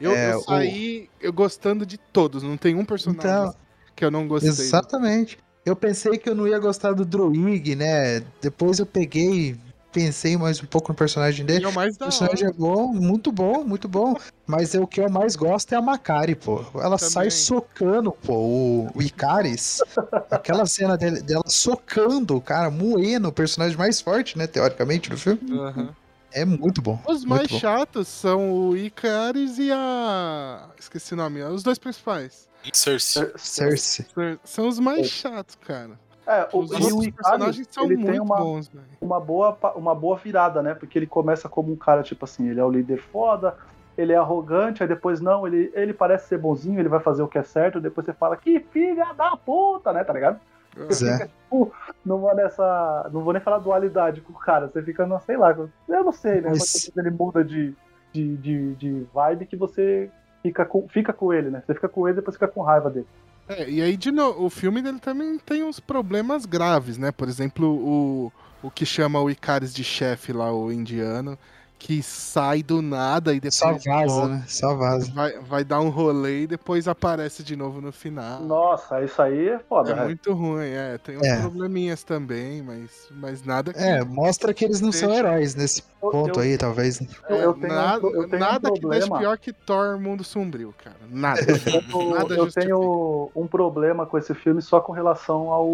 [0.00, 1.26] eu, é, eu saí o...
[1.26, 3.54] eu gostando de todos, não tem um personagem então,
[3.98, 4.50] que eu não gostei.
[4.50, 5.38] Exatamente.
[5.66, 8.20] Eu pensei que eu não ia gostar do Droig, né?
[8.40, 9.56] Depois eu peguei,
[9.92, 11.64] pensei mais um pouco no personagem dele.
[11.64, 12.54] é o O personagem hora.
[12.54, 14.14] é bom, muito bom, muito bom.
[14.46, 16.64] Mas é o que eu mais gosto é a Macari, pô.
[16.74, 17.10] Ela Também.
[17.10, 19.82] sai socando, pô, o, o Icaris.
[20.30, 25.40] Aquela cena dele- dela socando, cara, moendo o personagem mais forte, né, teoricamente, do filme.
[25.52, 25.94] Aham.
[26.32, 26.98] É muito bom.
[27.08, 27.58] Os muito mais bom.
[27.58, 30.68] chatos são o Icaris e a.
[30.78, 32.47] Esqueci o nome, os dois principais.
[32.72, 33.32] Cersei.
[33.36, 34.06] Cersei.
[34.44, 35.98] São os mais chatos, cara.
[36.26, 38.84] É, o, Os e o são ele muito tem uma, bons, velho.
[39.00, 40.74] uma, boa, uma boa virada, né?
[40.74, 43.56] Porque ele começa como um cara, tipo assim, ele é o líder foda,
[43.96, 47.28] ele é arrogante, aí depois não, ele, ele parece ser bonzinho, ele vai fazer o
[47.28, 50.04] que é certo, depois você fala, que filha da puta, né?
[50.04, 50.38] Tá ligado?
[50.74, 51.12] Pois Você é.
[51.14, 51.72] fica, tipo,
[52.04, 53.08] não vou nessa.
[53.10, 56.12] Não vou nem falar dualidade com o cara, você fica, não sei lá, eu não
[56.12, 56.50] sei, né?
[56.50, 57.74] Mas- ele muda de,
[58.12, 60.10] de, de, de vibe que você
[60.42, 61.62] fica com, fica com ele, né?
[61.66, 63.06] Você fica com ele e depois fica com raiva dele.
[63.48, 67.10] É, e aí, de novo, o filme dele também tem uns problemas graves, né?
[67.10, 71.38] Por exemplo, o, o que chama o Icaris de chefe lá, o indiano,
[71.78, 74.44] que sai do nada e depois Só vaza, volta, né?
[74.48, 75.12] Só vaza.
[75.12, 78.40] vai, vai dar um rolê e depois aparece de novo no final.
[78.42, 80.06] Nossa, isso aí é foda, É velho.
[80.06, 80.98] muito ruim, é.
[80.98, 81.40] Tem uns É.
[81.40, 83.78] probleminhas também, mas, mas nada que.
[83.78, 87.00] É, mostra que eles não são Deixa- heróis nesse ponto eu- aí, talvez.
[87.28, 89.18] eu- eu tenho um nada eu tenho um nada que deixe problema.
[89.18, 90.96] pior que Thor Mundo Sombrio, cara.
[91.08, 91.40] Nada.
[91.40, 95.68] Eu, nada eu tenho um problema com esse filme só com relação ao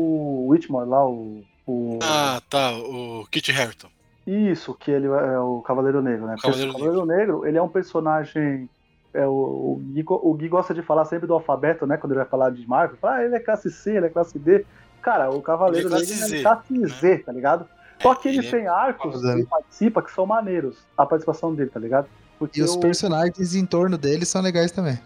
[0.49, 1.43] Whitmore lá, o.
[1.67, 2.73] o- Ah, tá.
[2.77, 3.89] O Kit Harington.
[4.27, 6.37] Isso, que ele é o Cavaleiro Negro, né?
[6.41, 8.69] Cavaleiro o Cavaleiro Negro, ele é um personagem.
[9.13, 11.97] É, o, o, Gui, o Gui gosta de falar sempre do alfabeto, né?
[11.97, 14.39] Quando ele vai falar de Marvel, fala, ah, ele é classe C, ele é classe
[14.39, 14.65] D.
[15.03, 17.67] Cara, o Cavaleiro é classe Negro Z, é classe Z, tá ligado?
[18.03, 21.55] Só que ele, ele é- tem arcos que ele participa que são maneiros, a participação
[21.55, 22.09] dele, tá ligado?
[22.39, 24.99] Porque E os o- personagens em torno dele são legais também.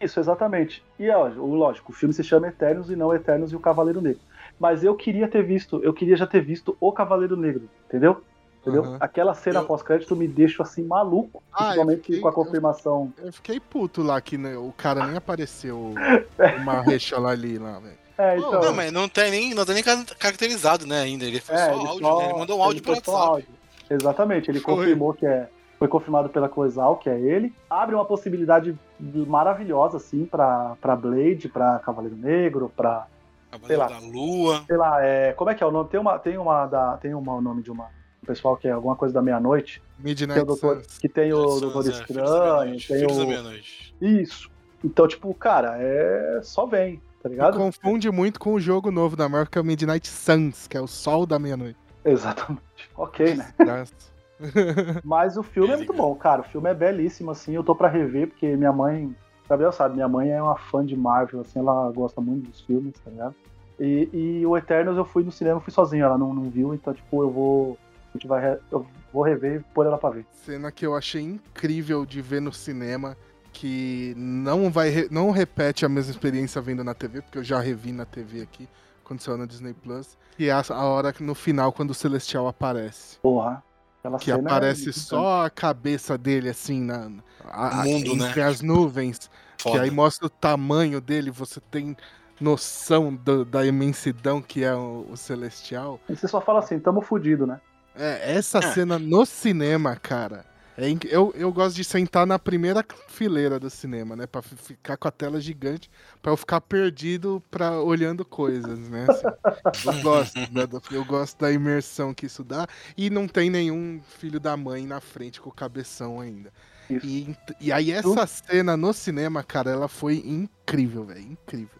[0.00, 0.84] Isso, exatamente.
[0.98, 4.00] E é, ó, lógico, o filme se chama Eternos e não Eternos e o Cavaleiro
[4.00, 4.20] Negro.
[4.60, 8.22] Mas eu queria ter visto, eu queria já ter visto o Cavaleiro Negro, entendeu?
[8.66, 8.84] Entendeu?
[8.84, 8.96] Aham.
[9.00, 13.12] Aquela cena Eu- pós-crédito me deixa assim maluco, Ah, eu principalmente fiquei- com a confirmação.
[13.18, 15.78] Eu fiquei puto lá que né, o cara nem apareceu
[16.60, 17.98] o Marrecha ali lá, velho.
[18.18, 18.60] É, então.
[18.60, 21.24] Não, mas não tem nem, não tem nem car- caracterizado, né, ainda.
[21.26, 22.24] Ele foi é, só ele áudio, só- né?
[22.30, 23.18] Ele mandou um áudio só WhatsApp.
[23.28, 23.48] áudio.
[23.88, 24.74] Exatamente, ele Foi.
[24.74, 25.48] confirmou que é.
[25.78, 27.54] Foi confirmado pela Coesal, que é ele.
[27.68, 33.06] Abre uma possibilidade maravilhosa, assim, pra, pra Blade, pra Cavaleiro Negro, pra.
[33.50, 33.88] Cavaleiro lá.
[33.88, 34.62] da Lua.
[34.66, 35.88] sei lá, é, como é que é o nome?
[35.88, 37.88] Tem uma, tem uma da, tem uma, o nome de uma
[38.26, 40.98] pessoal que é alguma coisa da meia-noite, que Midnight doutor, Suns.
[40.98, 43.94] que tem o Doutor é, Estranho, tem o Meia-Noite.
[44.00, 44.50] isso.
[44.84, 47.56] Então, tipo, cara, é só vem, tá E ligado?
[47.56, 50.80] Confunde muito com o jogo novo da Marvel, que é o Midnight Suns, que é
[50.80, 51.78] o sol da meia-noite.
[52.04, 52.62] Exatamente.
[52.96, 53.54] OK, né?
[53.58, 53.94] Desgraça.
[55.02, 56.42] Mas o filme é É muito bom, cara.
[56.42, 59.14] O filme é belíssimo assim, eu tô pra rever porque minha mãe,
[59.48, 62.92] Gabriel sabe, minha mãe é uma fã de Marvel, assim, ela gosta muito dos filmes,
[63.02, 63.34] tá ligado?
[63.80, 66.94] E, e o Eternos eu fui no cinema, fui sozinho, ela não, não viu, então
[66.94, 67.78] tipo, eu vou
[68.16, 70.26] a gente vai eu vou rever e pôr ela pra ver.
[70.44, 73.16] Cena que eu achei incrível de ver no cinema,
[73.52, 77.58] que não vai re- não repete a mesma experiência vendo na TV, porque eu já
[77.60, 78.68] revi na TV aqui,
[79.04, 81.94] quando saiu na Disney Plus, que é a, a hora que no final quando o
[81.94, 83.18] Celestial aparece.
[83.20, 83.62] Porra.
[84.00, 87.10] Aquela Que é aparece muito só a cabeça dele, assim, na,
[87.44, 88.46] a- Mundo, entre né?
[88.46, 89.28] as nuvens.
[89.56, 89.82] Que Foda.
[89.82, 91.96] aí mostra o tamanho dele, você tem
[92.40, 95.98] noção do- da imensidão que é o, o Celestial.
[96.08, 97.58] E você só fala assim, tamo fudido, né?
[97.98, 98.62] É, essa É.
[98.72, 100.44] cena no cinema, cara.
[100.78, 104.26] é inc- eu, eu gosto de sentar na primeira fileira do cinema, né?
[104.26, 109.06] Pra fi- ficar com a tela gigante, pra eu ficar perdido pra, olhando coisas, né?
[109.08, 109.88] assim.
[109.88, 112.66] eu, gosto, né, do- eu gosto da imersão que isso dá.
[112.94, 116.52] E não tem nenhum filho da mãe na frente com o cabeção ainda.
[116.90, 121.20] E, e aí essa cena no cinema, cara, ela foi incrível, velho.
[121.32, 121.70] Incrível.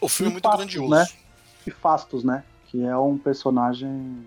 [0.00, 0.90] O filme é muito Impacto, grandioso.
[0.90, 1.06] né?
[1.66, 2.42] E Fastos, né?
[2.66, 4.26] Que é um personagem.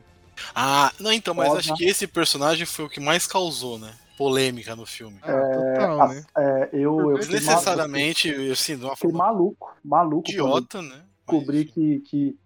[0.56, 1.60] Ah, não, então, mas Foda.
[1.60, 3.94] acho que esse personagem foi o que mais causou, né?
[4.18, 5.20] Polêmica no filme.
[5.24, 5.44] Ah,
[5.76, 6.26] total, a- né?
[6.38, 10.30] é, eu, eu Desnecessariamente, assim, de uma forma maluco, maluco.
[10.30, 11.04] idiota, né?
[11.28, 11.72] Mas, descobri enfim.
[11.72, 12.38] que, que,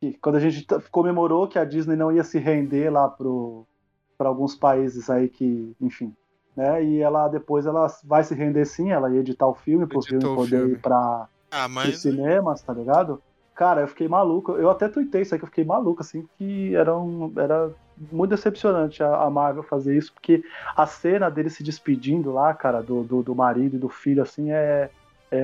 [0.00, 4.54] que quando a gente comemorou que a Disney não ia se render lá para alguns
[4.54, 6.12] países aí que, enfim,
[6.56, 6.84] né?
[6.84, 10.20] E ela depois ela vai se render sim, ela ia editar o filme pro Editou
[10.20, 12.00] filme o poder ir para Ah, os mas.
[12.00, 13.22] cinemas, tá ligado?
[13.56, 14.52] Cara, eu fiquei maluco.
[14.52, 17.70] Eu até tuitei isso que eu fiquei maluco, assim, que era, um, era
[18.12, 20.44] muito decepcionante a, a Marvel fazer isso, porque
[20.76, 24.52] a cena dele se despedindo lá, cara, do, do, do marido e do filho, assim,
[24.52, 24.90] é,
[25.30, 25.38] é,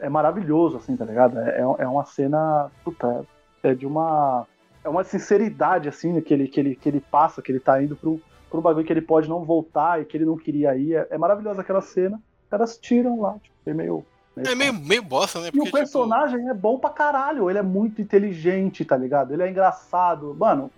[0.00, 1.38] é, é maravilhoso, assim, tá ligado?
[1.38, 3.24] É, é uma cena, puta,
[3.62, 4.46] é de uma.
[4.82, 7.94] É uma sinceridade, assim, que ele, que ele, que ele passa, que ele tá indo
[7.94, 10.94] pro, pro bagulho que ele pode não voltar e que ele não queria ir.
[10.94, 12.20] É, é maravilhosa aquela cena.
[12.42, 14.04] Os caras tiram lá, tipo, é meio
[14.36, 15.46] É meio, meio bosta, né?
[15.46, 16.50] Porque, e o tipo, personagem tipo...
[16.50, 17.48] é bom pra caralho.
[17.48, 19.32] Ele é muito inteligente, tá ligado?
[19.32, 20.34] Ele é engraçado.
[20.34, 20.70] Mano.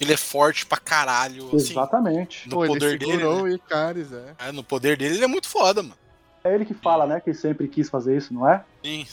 [0.00, 1.46] Ele é forte pra caralho.
[1.48, 2.48] Assim, Exatamente.
[2.48, 3.24] no Pô, poder dele.
[3.24, 3.54] Né?
[3.54, 4.34] Icaris, é.
[4.38, 4.52] é.
[4.52, 5.96] No poder dele, ele é muito foda, mano.
[6.44, 7.20] É ele que fala, né?
[7.20, 8.64] Que sempre quis fazer isso, não é?
[8.84, 9.06] Sim.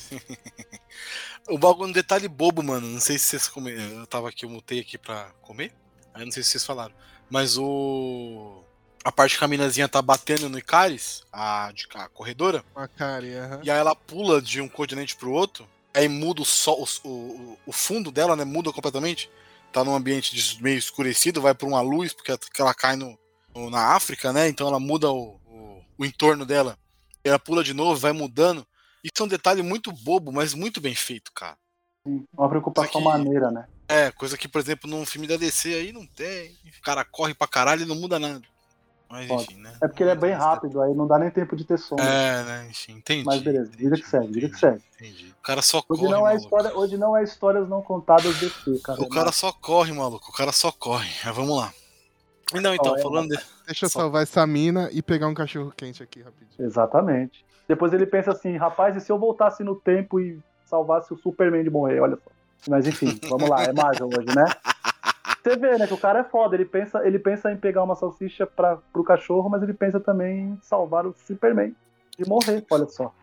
[1.50, 2.88] o bagulho, um detalhe bobo, mano.
[2.88, 3.84] Não sei se vocês comeram.
[4.00, 5.72] Eu tava aqui, eu mutei aqui pra comer.
[6.14, 6.94] Aí não sei se vocês falaram.
[7.30, 8.64] Mas o
[9.04, 12.64] a parte que a minazinha tá batendo no Icaris, a, de, a corredora.
[12.76, 13.60] A Kari, uhum.
[13.64, 15.68] E aí ela pula de um continente pro outro.
[15.94, 18.44] Aí muda o, sol, o, o, o fundo dela, né?
[18.44, 19.30] Muda completamente.
[19.72, 23.18] Tá num ambiente meio escurecido, vai pra uma luz, porque ela cai no,
[23.56, 24.48] no na África, né?
[24.48, 26.78] Então ela muda o, o, o entorno dela.
[27.24, 28.66] E ela pula de novo, vai mudando.
[29.04, 31.58] Isso é um detalhe muito bobo, mas muito bem feito, cara.
[32.34, 33.68] Uma preocupação que, maneira, né?
[33.88, 36.58] É, coisa que, por exemplo, num filme da DC aí não tem.
[36.78, 38.42] O cara corre pra caralho e não muda nada.
[39.10, 39.74] Mas enfim, né?
[39.82, 41.96] É porque ele é bem rápido, aí não dá nem tempo de ter som.
[41.96, 42.68] É, né?
[42.70, 43.26] Enfim, entendi.
[43.26, 44.84] Mas beleza, vida que segue, vida que segue.
[45.00, 45.34] Entendi.
[45.40, 46.12] O cara só hoje corre.
[46.12, 49.02] Não é história, hoje não é histórias não contadas de si, cara.
[49.02, 50.30] O cara só corre, maluco.
[50.30, 51.10] O cara só corre.
[51.26, 51.74] Mas vamos lá.
[52.54, 53.30] Não, então, oh, falando.
[53.30, 53.40] De...
[53.66, 56.68] Deixa eu salvar essa mina e pegar um cachorro quente aqui rapidinho.
[56.68, 57.44] Exatamente.
[57.68, 61.64] Depois ele pensa assim, rapaz, e se eu voltasse no tempo e salvasse o Superman
[61.64, 62.00] de morrer?
[62.00, 62.32] Olha só.
[62.68, 64.46] Mas enfim, vamos lá, é Marvel hoje, né?
[65.44, 66.56] Você vê, né, que o cara é foda.
[66.56, 70.50] Ele pensa, ele pensa em pegar uma salsicha pra, pro cachorro, mas ele pensa também
[70.50, 71.76] em salvar o Superman
[72.18, 73.14] de morrer, olha só.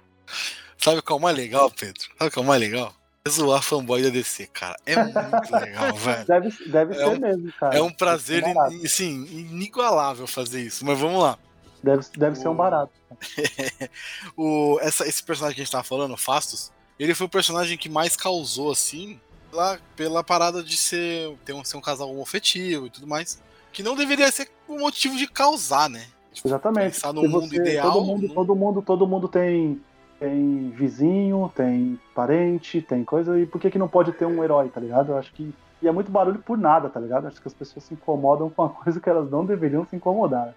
[0.79, 2.03] Sabe qual é o mais legal, Pedro?
[2.19, 2.93] Sabe qual é o mais legal?
[3.27, 4.77] É zoar fanboy da DC, cara.
[4.87, 5.17] É muito
[5.53, 6.27] legal, velho.
[6.27, 7.77] Deve, deve é ser um, mesmo, cara.
[7.77, 8.45] É um prazer,
[8.85, 10.85] assim, inigualável fazer isso.
[10.87, 11.39] Mas vamos lá.
[11.83, 12.41] Deve, deve o...
[12.41, 12.93] ser um barato.
[14.37, 17.77] o, essa, esse personagem que a gente tava falando, o Fastos, ele foi o personagem
[17.77, 22.87] que mais causou, assim, pela, pela parada de ser, ter um, ser um casal homofetivo
[22.87, 23.43] e tudo mais.
[23.73, 26.07] Que não deveria ser um motivo de causar, né?
[26.33, 26.95] Tipo, Exatamente.
[26.95, 27.93] Pensar no mundo ideal.
[27.93, 29.81] Todo mundo, todo mundo, todo mundo tem,
[30.21, 33.39] tem vizinho, tem parente, tem coisa.
[33.39, 35.13] E por que, que não pode ter um herói, tá ligado?
[35.13, 35.55] Eu acho que.
[35.83, 37.25] E é muito barulho por nada, tá ligado?
[37.25, 39.97] Eu acho que as pessoas se incomodam com uma coisa que elas não deveriam se
[39.97, 40.55] incomodar.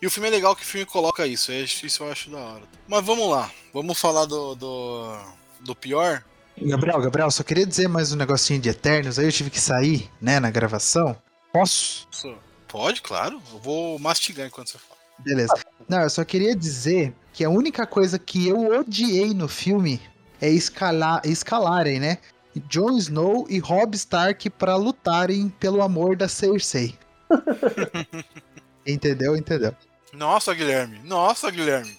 [0.00, 2.38] E o filme é legal que o filme coloca isso, é isso eu acho da
[2.38, 2.62] hora.
[2.86, 5.16] Mas vamos lá, vamos falar do, do,
[5.60, 6.22] do pior.
[6.60, 10.10] Gabriel, Gabriel, só queria dizer mais um negocinho de Eternos, aí eu tive que sair,
[10.20, 11.16] né, na gravação.
[11.52, 12.08] Posso?
[12.66, 13.40] Pode, claro.
[13.52, 15.00] Eu vou mastigar enquanto você fala.
[15.18, 15.54] Beleza.
[15.88, 20.00] Não, eu só queria dizer que a única coisa que eu odiei no filme
[20.40, 22.18] é escalar, escalarem, né?
[22.68, 26.98] Jon Snow e Robb Stark para lutarem pelo amor da Cersei.
[28.86, 29.36] entendeu?
[29.36, 29.74] Entendeu?
[30.12, 31.00] Nossa, Guilherme.
[31.04, 31.96] Nossa, Guilherme.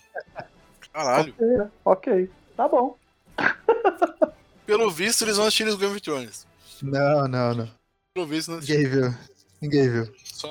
[0.91, 1.33] Caralho.
[1.37, 2.29] Ok, ok.
[2.55, 2.97] Tá bom.
[4.67, 6.45] Pelo visto, eles vão assistir os Game of Thrones.
[6.83, 7.69] Não, não, não.
[8.13, 9.13] Pelo visto, não Ninguém viu.
[9.61, 10.03] Ninguém viu.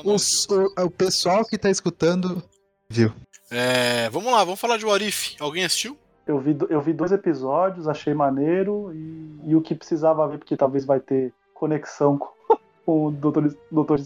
[0.02, 0.72] O, viu.
[0.74, 2.42] O, o, pessoal que tá escutando
[2.88, 3.12] viu.
[3.50, 5.36] É, vamos lá, vamos falar de Warif.
[5.38, 5.98] Alguém assistiu?
[6.26, 10.56] Eu vi, eu vi dois episódios, achei maneiro e, e o que precisava ver, porque
[10.56, 12.32] talvez vai ter conexão com,
[12.86, 14.00] com o Doutor, Doutor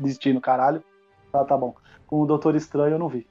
[0.00, 0.82] Destino, caralho.
[1.30, 1.76] Tá, tá bom.
[2.08, 3.24] Com o Doutor Estranho eu não vi.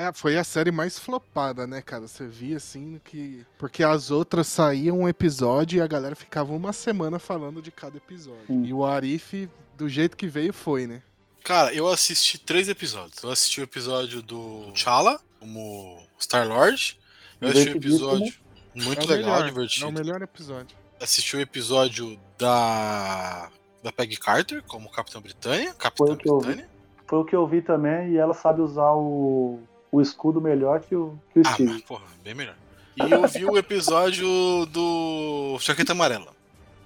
[0.00, 2.08] É, foi a série mais flopada, né, cara?
[2.08, 3.44] Você via assim que.
[3.58, 7.98] Porque as outras saíam um episódio e a galera ficava uma semana falando de cada
[7.98, 8.46] episódio.
[8.48, 8.64] Hum.
[8.64, 11.02] E o Arif, do jeito que veio, foi, né?
[11.44, 13.22] Cara, eu assisti três episódios.
[13.22, 16.98] Eu assisti o episódio do Chala, como Star-Lord.
[17.38, 18.34] Eu assisti o episódio
[18.74, 19.84] muito é o legal, melhor, divertido.
[19.84, 20.78] É o melhor episódio.
[20.98, 23.50] Assisti o episódio da.
[23.82, 25.74] da Peggy Carter, como Capitã Britânia.
[25.74, 26.70] Capitã Britânia.
[27.06, 29.60] Foi o que eu vi também, e ela sabe usar o
[29.92, 31.82] o escudo melhor que o, que o ah, Steve.
[31.82, 32.56] Porra, bem melhor.
[32.96, 34.26] E eu vi o episódio
[34.66, 36.32] do Jaqueta Amarela.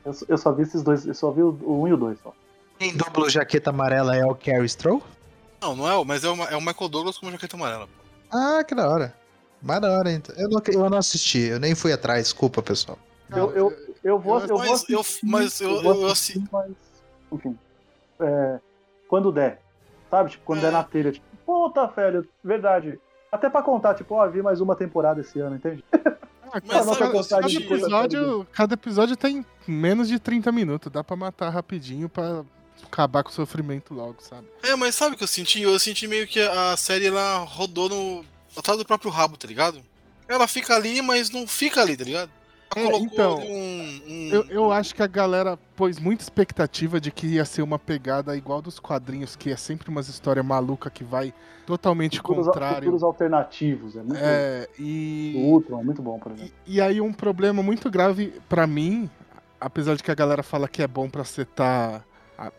[0.05, 2.19] Eu, eu, só vi esses dois, eu só vi o 1 um e o 2
[2.23, 2.33] só.
[2.79, 5.03] Quem dubla o Jaqueta Amarela é o Carrie Stroh?
[5.61, 7.89] Não, não é, mas é o, é o Michael Douglas como Jaqueta Amarela.
[8.31, 9.15] Ah, que da hora.
[9.63, 10.35] Mas da hora, então.
[10.37, 12.99] Eu não, eu não assisti, eu nem fui atrás, desculpa, pessoal.
[13.31, 13.73] Eu, eu,
[14.05, 16.45] eu vou, eu, mas, vou assistir, eu, mas eu, eu, eu assisti.
[16.53, 16.73] Mas,
[17.33, 17.59] enfim,
[18.21, 18.61] é,
[19.09, 19.61] quando der,
[20.11, 20.31] sabe?
[20.33, 20.63] Tipo, quando é.
[20.63, 22.99] der na telha, tipo, Puta, velho, verdade.
[23.31, 25.85] Até pra contar, tipo, ó, vi mais uma temporada esse ano, entende?
[26.53, 30.93] Ah, mas cada, cada, episódio, cada episódio tem menos de 30 minutos.
[30.93, 32.45] Dá pra matar rapidinho pra
[32.81, 34.47] acabar com o sofrimento logo, sabe?
[34.63, 35.63] É, mas sabe o que eu senti?
[35.63, 38.25] Eu senti meio que a série ela rodou no.
[38.57, 39.83] atrás do próprio rabo, tá ligado?
[40.29, 42.31] Ela fica ali, mas não fica ali, tá ligado?
[42.77, 44.29] É, então, um, um...
[44.33, 48.37] Eu, eu acho que a galera pôs muita expectativa de que ia ser uma pegada
[48.37, 51.33] igual dos quadrinhos, que é sempre umas histórias maluca que vai
[51.67, 52.79] totalmente futuros, contrário.
[52.79, 55.35] Futuros alternativos, é muito é, e...
[55.37, 56.53] O Ultron é muito bom, por exemplo.
[56.67, 59.09] E, e aí um problema muito grave para mim,
[59.61, 62.05] apesar de que a galera fala que é bom para setar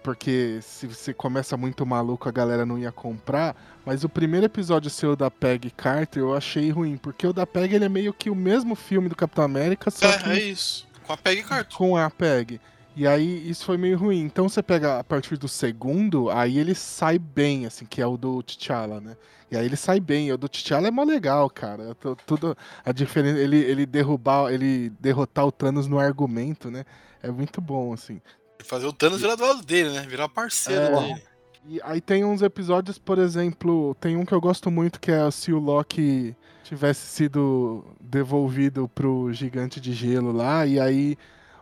[0.04, 3.56] porque se você começa muito maluco, a galera não ia comprar.
[3.86, 7.76] Mas o primeiro episódio seu da Peg Carter eu achei ruim, porque o da Peg
[7.76, 10.88] ele é meio que o mesmo filme do Capitão América, só é, que é isso.
[11.06, 11.78] Com a Peg Carter.
[11.78, 12.60] Com a Peg.
[12.96, 14.22] E aí isso foi meio ruim.
[14.22, 18.16] Então você pega a partir do segundo, aí ele sai bem, assim, que é o
[18.16, 19.18] do T'Challa, né?
[19.52, 20.32] E aí ele sai bem.
[20.32, 21.96] O do T'Challa é mó legal, cara.
[22.26, 26.86] Tudo a diferença, ele ele derrubar, ele derrotar o Thanos no argumento, né?
[27.22, 28.22] É muito bom, assim.
[28.64, 30.02] Fazer o Thanos virar do lado dele, né?
[30.02, 31.00] Virar parceiro é.
[31.02, 31.24] dele.
[31.68, 35.32] E aí tem uns episódios, por exemplo, tem um que eu gosto muito que é
[35.32, 41.18] se o Loki tivesse sido devolvido pro gigante de gelo lá, e aí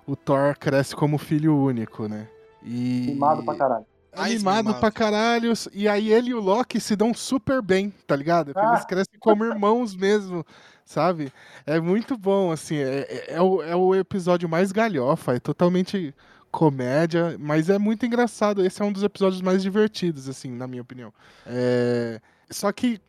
[0.06, 2.28] o Thor cresce como filho único, né?
[2.62, 3.04] E...
[3.12, 3.86] Animado pra caralho.
[4.16, 5.54] Animado pra caralho.
[5.74, 8.54] E aí ele e o Loki se dão super bem, tá ligado?
[8.56, 8.74] Ah.
[8.74, 10.46] Eles crescem como irmãos mesmo,
[10.86, 11.32] sabe?
[11.66, 12.78] É muito bom, assim.
[12.78, 16.14] É, é, é, o, é o episódio mais galhofa, é totalmente
[16.54, 18.63] comédia, mas é muito engraçado.
[18.63, 21.12] Esse é um dos episódios mais divertidos, assim, na minha opinião.
[21.48, 22.22] É...
[22.52, 23.02] Só que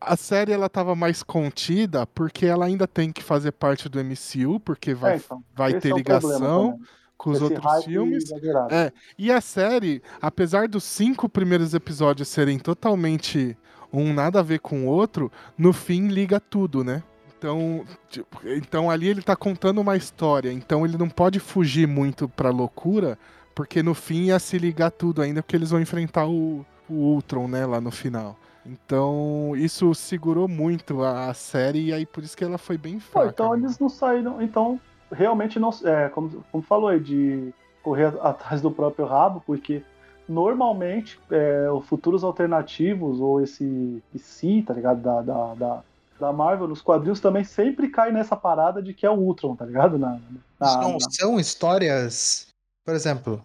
[0.00, 4.60] a série ela tava mais contida porque ela ainda tem que fazer parte do MCU,
[4.60, 6.78] porque vai, é, então, vai ter é ligação
[7.18, 8.24] com os esse outros filmes.
[8.70, 13.58] É, e a série, apesar dos cinco primeiros episódios serem totalmente
[13.92, 17.02] um nada a ver com o outro, no fim liga tudo, né?
[17.38, 22.28] Então, tipo, então ali ele tá contando uma história, então ele não pode fugir muito
[22.28, 23.18] pra loucura,
[23.54, 27.46] porque no fim ia se ligar tudo ainda, porque eles vão enfrentar o, o Ultron,
[27.46, 28.36] né, lá no final.
[28.64, 32.98] Então, isso segurou muito a, a série e aí por isso que ela foi bem.
[33.12, 33.58] Pô, então né?
[33.58, 34.80] eles não saíram, então
[35.12, 39.82] realmente não, é, como, como falou aí, de correr atrás do próprio rabo, porque
[40.28, 45.82] normalmente é, os futuros alternativos ou esse si, tá ligado, da, da, da
[46.18, 49.64] da Marvel nos quadrinhos também sempre cai nessa parada de que é o Ultron, tá
[49.64, 49.98] ligado?
[49.98, 50.18] Na,
[50.58, 51.10] na, não na...
[51.10, 52.48] são histórias,
[52.84, 53.44] por exemplo.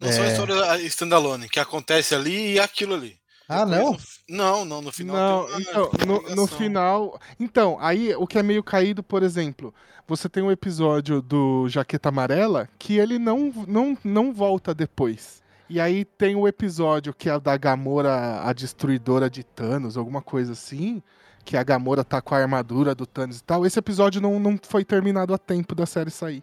[0.00, 0.12] Não é...
[0.12, 3.16] são histórias standalone, que acontece ali e aquilo ali.
[3.48, 3.92] Ah, não?
[3.92, 3.98] No...
[4.28, 5.48] Não, não, no final.
[5.48, 7.18] Não, então, no, no, final.
[7.40, 9.74] Então, aí o que é meio caído, por exemplo,
[10.06, 15.42] você tem um episódio do Jaqueta Amarela que ele não, não, não volta depois.
[15.70, 20.52] E aí tem o episódio que é da Gamora, a destruidora de Thanos, alguma coisa
[20.52, 21.02] assim
[21.44, 23.64] que a Gamora tá com a armadura do Thanos e tal.
[23.64, 26.42] Esse episódio não, não foi terminado a tempo da série sair.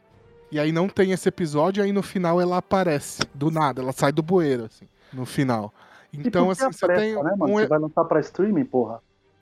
[0.52, 3.92] E aí não tem esse episódio, e aí no final ela aparece, do nada, ela
[3.92, 5.74] sai do bueiro, assim, no final.
[6.14, 7.16] Então, assim, você pressa, tem.
[7.16, 7.54] Né, mano?
[7.54, 7.58] Um...
[7.58, 9.02] Você vai lançar pra streaming, porra.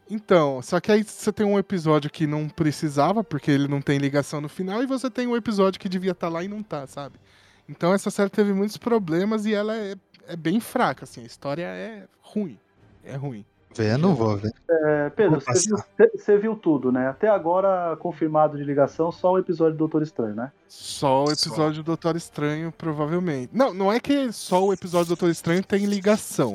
[0.10, 3.98] Então, só que aí você tem um episódio que não precisava, porque ele não tem
[3.98, 6.62] ligação no final, e você tem um episódio que devia estar tá lá e não
[6.62, 7.16] tá, sabe?
[7.68, 9.96] Então essa série teve muitos problemas e ela é,
[10.28, 12.60] é bem fraca, assim, a história é ruim.
[13.04, 13.46] É ruim.
[13.76, 14.52] Ver, não vou ver.
[14.70, 15.78] É, Pedro, você viu,
[16.16, 17.08] você viu, tudo, né?
[17.08, 20.52] Até agora, confirmado de ligação, só o episódio do Doutor Estranho, né?
[20.68, 21.82] Só o episódio só.
[21.82, 23.50] do Doutor Estranho, provavelmente.
[23.54, 26.54] Não, não é que só o episódio do Doutor Estranho tem ligação.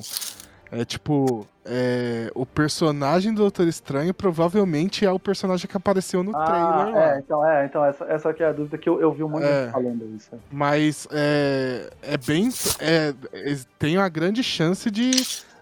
[0.71, 6.37] É tipo, é, o personagem do Doutor Estranho provavelmente é o personagem que apareceu no
[6.37, 6.95] ah, trailer.
[6.95, 7.15] Lá.
[7.15, 9.29] É, então, é, então essa, essa aqui é a dúvida que eu, eu vi um
[9.29, 10.31] monte é, falando isso.
[10.51, 12.51] Mas é, é bem.
[12.81, 13.15] É,
[13.79, 15.11] tem uma grande chance de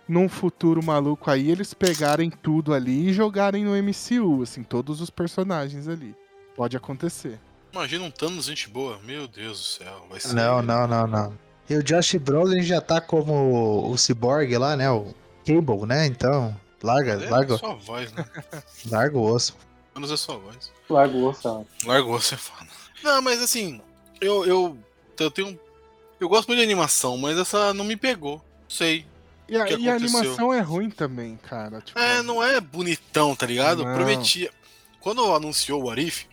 [0.08, 5.10] num futuro maluco aí, eles pegarem tudo ali e jogarem no MCU, assim, todos os
[5.10, 6.14] personagens ali.
[6.54, 7.38] Pode acontecer.
[7.72, 10.06] Imagina um Thanos gente boa, meu Deus do céu.
[10.08, 10.34] Vai ser...
[10.34, 11.38] Não, não, não, não.
[11.68, 14.90] E o Josh Brolin já tá como o Cyborg lá, né?
[14.90, 15.12] O
[15.44, 16.06] Cable, né?
[16.06, 17.58] Então, larga, é larga.
[17.58, 18.24] Sua voz, né?
[18.90, 19.56] larga o osso.
[19.92, 20.72] Thanos é sua voz.
[20.88, 21.86] Larga o osso, é.
[21.86, 22.70] Larga o osso é foda.
[23.02, 23.80] Não, mas assim,
[24.20, 24.78] eu, eu,
[25.18, 25.58] eu tenho.
[26.18, 28.36] Eu gosto muito de animação, mas essa não me pegou.
[28.36, 29.04] Não sei.
[29.48, 31.80] E a, e a, animação é ruim também, cara.
[31.80, 31.98] Tipo...
[31.98, 33.84] É, não é bonitão, tá ligado?
[33.84, 33.94] Não.
[33.94, 34.50] Prometia.
[35.00, 36.26] Quando anunciou o Arif,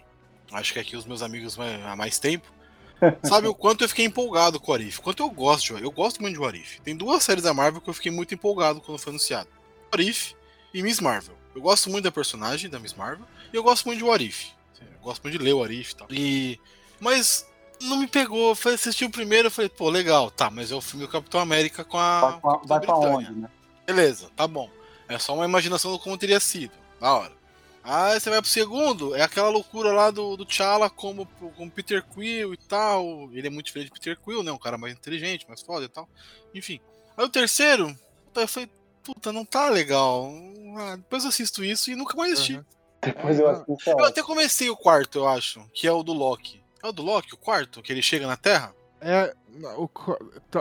[0.52, 2.52] acho que aqui os meus amigos há mais tempo,
[3.24, 5.00] sabe o quanto eu fiquei empolgado com o Arif.
[5.00, 6.82] Quanto eu gosto de Eu gosto muito de Arif.
[6.82, 9.50] Tem duas séries da Marvel que eu fiquei muito empolgado quando foi anunciado:
[9.92, 10.34] Arif
[10.74, 11.36] e Miss Marvel.
[11.56, 14.52] Eu gosto muito da personagem da Miss Marvel e eu gosto muito de Arif.
[14.82, 16.08] Eu gosto muito de ler o Arif e tal.
[16.10, 16.60] E...
[17.00, 17.46] Mas
[17.84, 18.56] não me pegou.
[18.56, 21.40] Foi assistir o primeiro, eu falei, pô, legal, tá, mas é o filme do Capitão
[21.40, 22.40] América com a.
[22.42, 23.50] Vai, vai pra onde, né?
[23.86, 24.70] Beleza, tá bom.
[25.08, 26.74] É só uma imaginação do como teria sido.
[27.00, 27.44] Da hora.
[27.84, 32.02] Aí você vai pro segundo, é aquela loucura lá do, do T'Challa como, como Peter
[32.02, 33.30] Quill e tal.
[33.34, 34.52] Ele é muito diferente de Peter Quill, né?
[34.54, 36.08] Um cara mais inteligente, mais foda e tal.
[36.56, 36.80] Enfim.
[37.18, 37.94] Aí o terceiro,
[38.34, 38.70] eu falei,
[39.04, 40.32] puta, não tá legal.
[40.78, 42.56] Ah, depois eu assisto isso e nunca mais assisti.
[42.56, 42.64] Uhum.
[43.02, 43.90] Depois eu assisto.
[43.90, 46.63] Eu até comecei o quarto, eu acho, que é o do Loki.
[46.84, 48.76] É o do Loki, o quarto, que ele chega na Terra?
[49.00, 49.34] É.
[49.78, 49.90] O,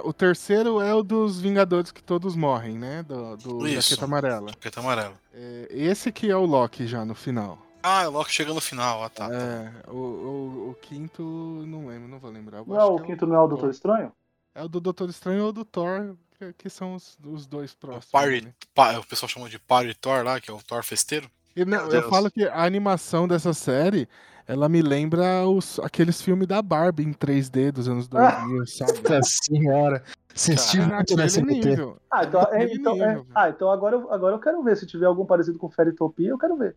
[0.04, 3.02] o terceiro é o dos Vingadores que todos morrem, né?
[3.02, 4.48] Do, do Isso, Jaqueta Amarela.
[4.50, 5.14] Jaqueta Amarela.
[5.34, 7.58] É, esse que é o Loki já no final.
[7.82, 9.28] Ah, o Loki chega no final, ah tá.
[9.28, 9.34] tá.
[9.34, 11.22] É, o, o, o, quinto,
[11.66, 12.64] não lembro, não vou lembrar.
[12.64, 13.30] Não, o quinto é o...
[13.30, 14.12] não é o Doutor Estranho?
[14.54, 18.12] É o do Doutor Estranho ou do Thor, que, que são os, os dois próximos.
[18.12, 18.54] Party, né?
[18.72, 21.28] pa- o pessoal chama de Party Thor lá, que é o Thor festeiro.
[21.56, 24.08] E não, eu falo que a animação dessa série,
[24.52, 28.92] ela me lembra os, aqueles filmes da Barbie em 3D dos anos 2000, sabe?
[29.08, 30.02] Nossa senhora.
[30.34, 31.68] Você assistiu muito nesse SBT.
[31.70, 31.96] nível.
[32.10, 34.76] Ah, então, é, Naquele então, é- nível, ah, então agora, eu, agora eu quero ver.
[34.76, 36.76] Se tiver algum parecido com Fairytopia, eu quero ver.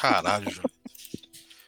[0.00, 0.46] Caralho.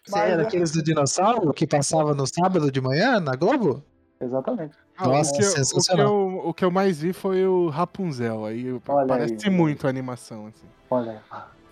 [0.07, 3.85] Você é daqueles do dinossauro que passava no sábado de manhã na Globo?
[4.21, 4.77] Exatamente.
[4.97, 7.69] Ah, Nossa, o, que eu, o, que eu, o que eu mais vi foi o
[7.69, 8.45] Rapunzel.
[8.45, 9.51] Aí Olha parece aí.
[9.51, 10.67] muito a animação, assim.
[10.91, 11.23] Olha.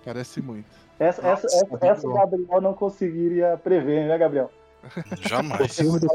[0.04, 0.87] Parece muito.
[0.98, 2.14] Essa, Nossa, essa, essa, o.
[2.14, 4.50] Gabriel não conseguiria prever, né, Gabriel?
[5.12, 5.74] O Jamais.
[5.76, 6.08] filme do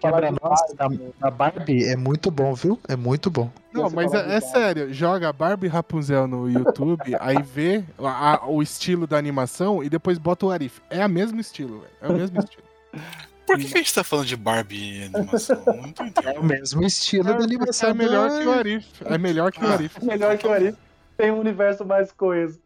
[0.00, 2.78] Quebra-Nós da, Barbie, da Barbie é muito bom, viu?
[2.88, 3.50] É muito bom.
[3.72, 8.62] Não, mas é, é sério, joga Barbie Rapunzel no YouTube, aí vê a- a- o
[8.62, 10.80] estilo da animação e depois bota o Arif.
[10.90, 11.92] É o mesmo estilo, velho.
[12.00, 12.64] É o mesmo estilo.
[13.46, 15.62] Por que, que a gente tá falando de Barbie animação?
[16.24, 17.90] É o mesmo estilo É, da animação.
[17.90, 18.86] é melhor da- que o Arif.
[19.04, 19.72] É melhor que o Ah.
[19.74, 20.02] Arif.
[20.04, 20.74] Melhor que o Ari.
[21.16, 22.58] Tem um universo mais coeso.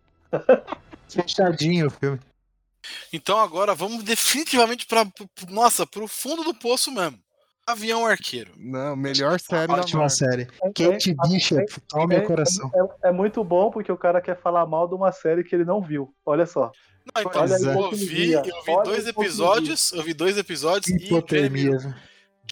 [1.08, 2.20] Fechadinho o filme.
[3.12, 5.10] Então agora vamos definitivamente pro-
[5.48, 7.18] Nossa, pro fundo do poço mesmo.
[7.66, 8.52] Avião Arqueiro.
[8.56, 10.42] Não, melhor série da Ótima série.
[10.62, 12.70] É- Kate é- Bishop, tome é- o coração.
[13.02, 15.64] É, é muito bom porque o cara quer falar mal de uma série que ele
[15.64, 16.14] não viu.
[16.24, 16.70] Olha só.
[17.12, 20.88] Não, então, Olha eu vi, eu vi Olha dois a episódios, eu vi dois episódios
[20.88, 21.76] e Hipotermia.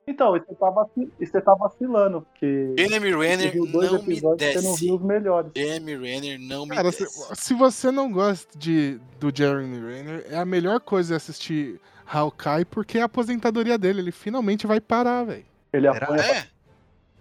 [0.07, 4.12] Então, você tá, vaci- e você tá vacilando, porque Jeremy Renner viu dois não me
[4.12, 4.84] episódios e você não desce.
[4.84, 5.51] viu os melhores.
[5.57, 7.34] Jeremy Renner não me Cara, se, desce.
[7.36, 12.66] se você não gosta de, do Jeremy Renner, é a melhor coisa é assistir Hawkeye,
[12.66, 14.01] porque é a aposentadoria dele.
[14.01, 15.45] Ele finalmente vai parar, velho.
[15.72, 16.47] Ele apanha, É?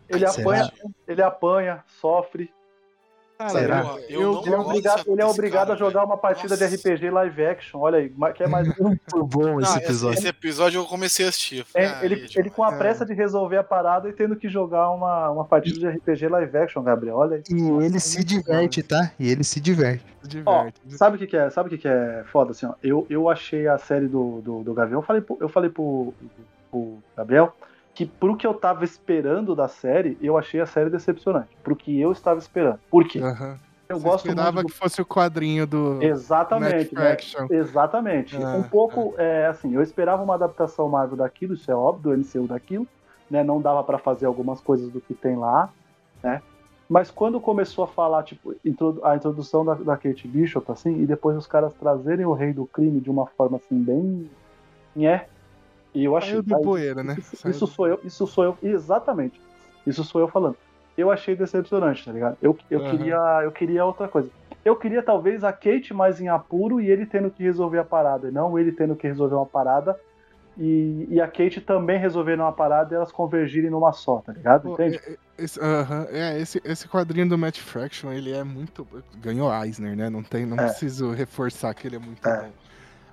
[0.09, 0.71] ele apanha,
[1.07, 2.51] ele apanha, sofre.
[3.49, 3.95] Será?
[4.09, 6.75] Eu, eu Ele é obrigado, ele é obrigado cara, a jogar uma partida de Nossa.
[6.75, 7.79] RPG live action.
[7.79, 10.17] Olha aí, ma- quer mais Muito bom esse episódio.
[10.19, 11.65] esse episódio eu comecei a assistir.
[11.75, 12.77] É, ah, ele, ele com a É.
[12.77, 16.57] pressa de resolver a parada e tendo que jogar uma, uma partida de RPG live
[16.57, 17.15] action, Gabriel.
[17.17, 17.43] Olha aí.
[17.49, 19.11] E ele se diverte, tá?
[19.19, 20.03] E ele se diverte.
[20.23, 20.79] Se Ó, diverte.
[20.97, 21.49] sabe o que, que é?
[21.49, 22.73] Sabe o que, que é foda assim, ó?
[22.81, 26.13] Eu, eu achei a série do, do, do Gavião, eu falei, pro, eu falei pro,
[26.71, 27.53] pro Gabriel
[27.93, 31.49] que pro que eu tava esperando da série, eu achei a série decepcionante.
[31.63, 32.79] Pro que eu estava esperando.
[32.89, 33.19] Por quê?
[33.19, 33.59] Aham.
[33.87, 36.03] Eu Você gosto esperava muito que fosse o quadrinho do do...
[36.03, 37.17] Exatamente, né?
[37.49, 38.35] Exatamente.
[38.37, 42.17] Ah, um pouco, é, assim, eu esperava uma adaptação Marvel daquilo, isso é óbvio, do
[42.17, 42.87] MCU daquilo,
[43.29, 43.43] né?
[43.43, 45.69] Não dava pra fazer algumas coisas do que tem lá,
[46.23, 46.41] né?
[46.89, 48.55] Mas quando começou a falar, tipo,
[49.03, 52.65] a introdução da, da Kate Bishop, assim, e depois os caras trazerem o rei do
[52.65, 54.29] crime de uma forma, assim, bem...
[54.95, 55.27] Nhé,
[55.93, 56.41] e eu achei...
[56.41, 57.15] Saiu aí, poeira, né?
[57.17, 59.39] Isso, isso sou eu, isso sou eu, exatamente.
[59.85, 60.57] Isso sou eu falando.
[60.97, 62.37] Eu achei decepcionante, tá ligado?
[62.41, 62.89] Eu, eu, Aham.
[62.89, 64.29] queria, eu queria outra coisa.
[64.63, 68.29] Eu queria talvez a Kate mais em apuro e ele tendo que resolver a parada,
[68.29, 69.99] e não ele tendo que resolver uma parada
[70.57, 74.63] e, e a Kate também resolvendo uma parada e elas convergirem numa só, tá ligado?
[74.63, 74.99] Pô, Entende?
[75.05, 78.87] é- é- Esse, aham, é, esse, esse quadrinho do Matt Fraction, ele é muito.
[79.15, 80.07] Ganhou Eisner, né?
[80.07, 80.65] Não, tem, não É.
[80.65, 82.37] preciso reforçar que ele é muito É.
[82.37, 82.51] bom.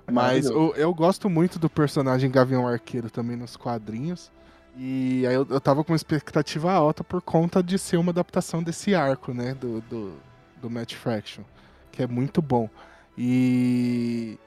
[0.07, 0.59] Mas Maravilhoso.
[0.59, 4.31] o- eu gosto muito do personagem Gavião Arqueiro também nos quadrinhos.
[4.77, 8.63] E aí eu, eu tava com uma expectativa alta por conta de ser uma adaptação
[8.63, 9.53] desse arco, né?
[9.53, 10.13] Do, do,
[10.61, 11.43] do Matt Fraction.
[11.91, 12.69] Que é muito bom.
[13.17, 14.37] E.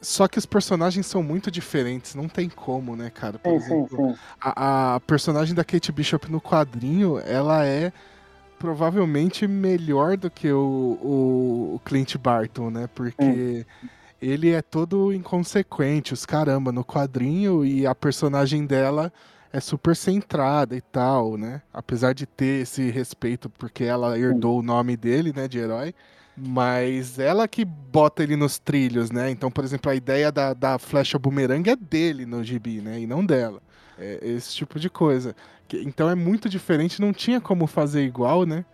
[0.00, 3.38] Só que os personagens são muito diferentes, não tem como, né, cara?
[3.38, 4.18] Por Sim, exemplo, sim, sim.
[4.40, 7.92] a, a personagem da Kate Bishop no quadrinho, ela é
[8.58, 10.58] provavelmente melhor do que o,
[11.02, 12.88] o- o Clint Barton, né?
[12.94, 13.66] Porque
[14.20, 19.12] ele é todo inconsequente, os caramba, no quadrinho, e a personagem dela
[19.52, 21.62] é super centrada e tal, né?
[21.72, 25.94] Apesar de ter esse respeito, porque ela herdou o nome dele, né, de herói.
[26.36, 29.30] Mas ela que bota ele nos trilhos, né?
[29.30, 33.00] Então, por exemplo, a ideia da, da flecha bumerangue é dele no gibi, né?
[33.00, 33.60] E não dela.
[33.98, 35.34] É esse tipo de coisa.
[35.72, 38.64] Então é muito diferente, não tinha como fazer igual, né?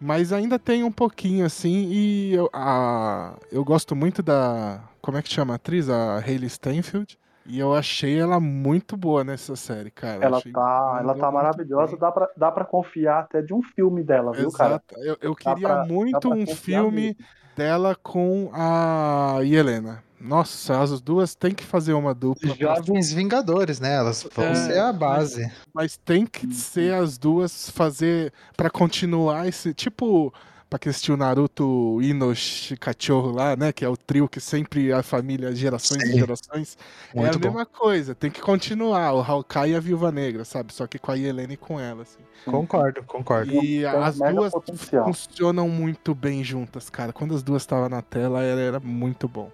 [0.00, 4.82] Mas ainda tem um pouquinho assim, e eu, a, eu gosto muito da.
[5.04, 5.90] Como é que chama a atriz?
[5.90, 7.18] A Hayley Steinfeld.
[7.46, 10.24] E eu achei ela muito boa nessa série, cara.
[10.24, 12.00] Ela Achei- tá, ela tá maravilhosa, bem.
[12.00, 14.70] dá pra, dá pra confiar até de um filme dela, viu, cara?
[14.70, 14.94] Exato.
[14.96, 17.16] Eu, eu Dá queria pra- muito pra um filme mesmo.
[17.54, 20.02] dela com a Helena.
[20.18, 22.56] Nossa, as duas tem que fazer uma dupla.
[22.56, 23.94] pra Jovens Vingadores, né?
[23.96, 25.52] Elas vão É, ser a base.
[25.74, 30.32] Mas tem que ser as duas fazer pra continuar esse tipo
[30.74, 35.04] pra quem assistiu Naruto Inoshi Cachorro lá, né, que é o trio que sempre a
[35.04, 36.18] família gerações e Sim.
[36.18, 36.76] gerações.
[37.14, 37.46] é Muito a bom.
[37.48, 40.74] mesma coisa, tem que continuar o Hawkeye e a Viúva Negra, sabe?
[40.74, 42.18] Só que com a Helena e com ela assim.
[42.44, 43.52] Concordo, concordo.
[43.52, 45.04] E Tem as duas potencial.
[45.04, 47.12] funcionam muito bem juntas, cara.
[47.12, 49.52] Quando as duas estavam na tela, era, era muito bom.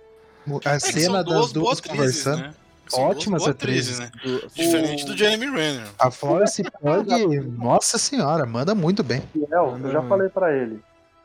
[0.65, 2.41] A É cena das duas atrizes, conversando.
[2.45, 2.55] né?
[2.89, 3.99] São duas Ótimas boas atrizes.
[4.01, 4.11] né?
[4.55, 5.87] Diferente do Jeremy Renner.
[5.99, 9.23] A Florence Pugh, nossa senhora, manda muito bem.
[9.35, 10.81] Fiel, eu já falei pra ele.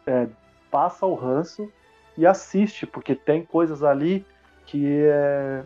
[0.05, 0.27] É,
[0.71, 1.71] passa o ranço
[2.17, 4.25] e assiste, porque tem coisas ali
[4.65, 5.63] que é,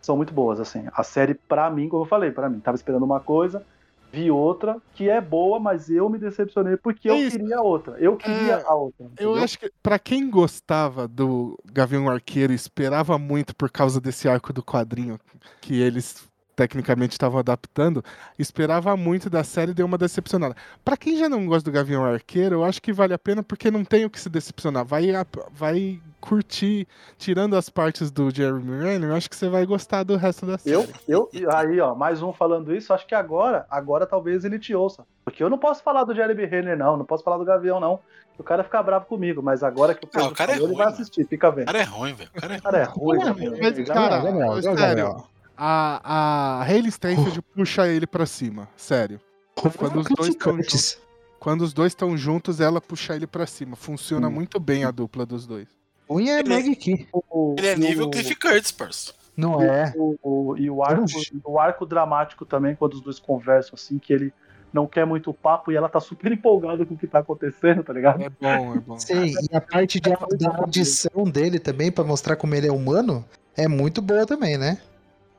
[0.00, 0.84] são muito boas, assim.
[0.92, 3.64] A série, pra mim, como eu falei, pra mim, tava esperando uma coisa,
[4.12, 7.38] vi outra que é boa, mas eu me decepcionei porque eu Isso.
[7.38, 7.96] queria outra.
[7.98, 9.06] Eu queria É, a outra.
[9.06, 9.44] Eu entendeu?
[9.44, 14.62] acho que pra quem gostava do Gavião Arqueiro, esperava muito por causa desse arco do
[14.62, 15.18] quadrinho
[15.60, 18.04] que eles tecnicamente estavam adaptando,
[18.38, 20.54] esperava muito da série e deu uma decepcionada.
[20.84, 23.70] Pra quem já não gosta do Gavião Arqueiro, eu acho que vale a pena porque
[23.70, 24.84] não tem o que se decepcionar.
[24.84, 25.08] Vai,
[25.52, 26.86] vai curtir,
[27.18, 30.56] tirando as partes do Jeremy Renner, eu acho que você vai gostar do resto da
[30.58, 30.76] série.
[30.76, 34.74] Eu, eu, aí, ó, mais um falando isso, acho que agora, agora talvez ele te
[34.74, 35.04] ouça.
[35.24, 37.98] Porque eu não posso falar do Jeremy Renner, não, não posso falar do Gavião, não.
[38.38, 40.74] O cara fica bravo comigo, mas agora que o Ah, o cara é falou, ele
[40.74, 40.96] ruim, vai mano.
[40.96, 41.66] assistir, fica O vendo.
[41.66, 42.30] cara é ruim, velho.
[42.34, 45.26] O cara é O cara é ruim, Não, mas, cara, Gabriel, mas Gabriel, sério, Gabriel.
[45.64, 49.20] A, a Hayley Steinfeld puxa ele pra cima, sério.
[49.54, 50.98] Quando os dois Criticantes.
[51.38, 53.76] Quando os dois estão juntos, ela puxa ele pra cima.
[53.76, 54.32] Funciona Hum.
[54.32, 55.68] muito bem a dupla dos dois.
[56.10, 57.06] Unha é Ele é- Meg aqui.
[57.12, 59.12] O- Ele é nível o- Cliff Curtis, parça.
[59.36, 59.92] Não é.
[59.96, 61.04] o- o- e o arco,
[61.44, 64.32] o arco dramático também, quando os dois conversam, assim, que ele
[64.72, 67.92] não quer muito papo e ela tá super empolgada com o que tá acontecendo, tá
[67.92, 68.20] ligado?
[68.20, 68.98] É bom, é bom.
[68.98, 73.24] Sim, e a parte de, da audição dele também, pra mostrar como ele é humano,
[73.56, 74.78] é muito boa também, né?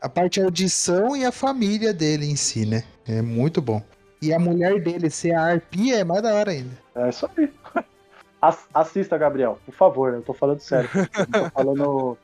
[0.03, 2.83] A parte de audição e a família dele em si, né?
[3.07, 3.81] É muito bom.
[4.21, 6.77] E a mulher dele ser a arpia é mais da hora ainda.
[6.93, 7.49] É isso aí.
[8.41, 10.17] As- Assista, Gabriel, por favor, né?
[10.17, 10.89] eu tô falando sério.
[11.31, 12.17] Não tô falando.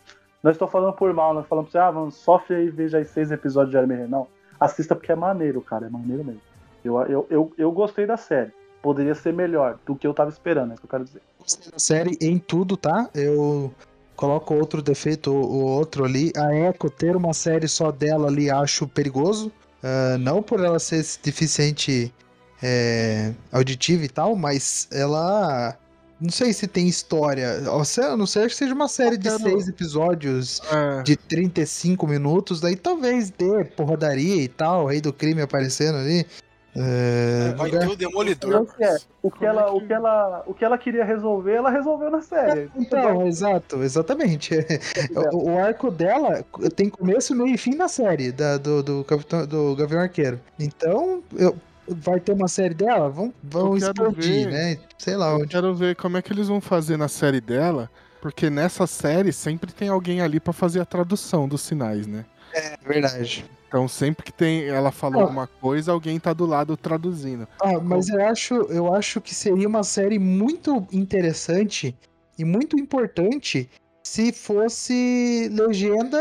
[0.44, 2.98] Não estou falando por mal, não falando pra você, ah, mano, sofre aí e veja
[2.98, 4.10] aí seis episódios de Jeremy Renner.
[4.10, 4.28] Não.
[4.60, 6.42] Assista porque é maneiro, cara, é maneiro mesmo.
[6.84, 8.52] Eu, eu, eu, eu gostei da série.
[8.82, 11.22] Poderia ser melhor do que eu tava esperando, é isso que eu quero dizer.
[11.40, 13.10] Gostei da série em tudo, tá?
[13.14, 13.74] Eu
[14.20, 16.34] coloco outro defeito ou outro ali.
[16.36, 19.50] A Echo ter uma série só dela ali acho perigoso.
[19.82, 22.14] Ah, não por ela ser deficiente
[22.62, 25.78] é, auditiva e tal, mas ela.
[26.20, 27.62] Não sei se tem história.
[27.70, 32.76] A não ser que seja uma série de seis episódios É, de 35 minutos, daí
[32.76, 36.28] talvez dê porradaria e tal, o rei do crime aparecendo ali.
[36.76, 38.62] É, Vai lugar- ter o Demolidor.
[38.62, 38.98] O que é?
[39.22, 42.22] O que, ela, é o, que ela, o que ela queria resolver, ela resolveu na
[42.22, 42.70] série.
[42.76, 44.52] Então, exato, exatamente.
[45.34, 46.44] O, o arco dela
[46.76, 50.40] tem começo, meio e fim na série da, do, do, Capitão, do Gavião Arqueiro.
[50.60, 51.56] Então, eu-
[51.88, 53.10] vai ter uma série dela?
[53.10, 54.52] Vão, vão expandir, ver.
[54.52, 54.78] né?
[54.98, 55.48] Sei lá eu onde.
[55.48, 57.90] quero ver como é que eles vão fazer na série dela,
[58.22, 62.26] porque nessa série sempre tem alguém ali pra fazer a tradução dos sinais, né?
[62.54, 63.46] É verdade.
[63.70, 65.24] Então sempre que tem ela falou Ah.
[65.26, 67.48] alguma coisa, alguém tá do lado traduzindo.
[67.62, 71.96] Ah, mas eu acho, eu acho que seria uma série muito interessante
[72.38, 73.70] e muito importante
[74.04, 76.18] se fosse legenda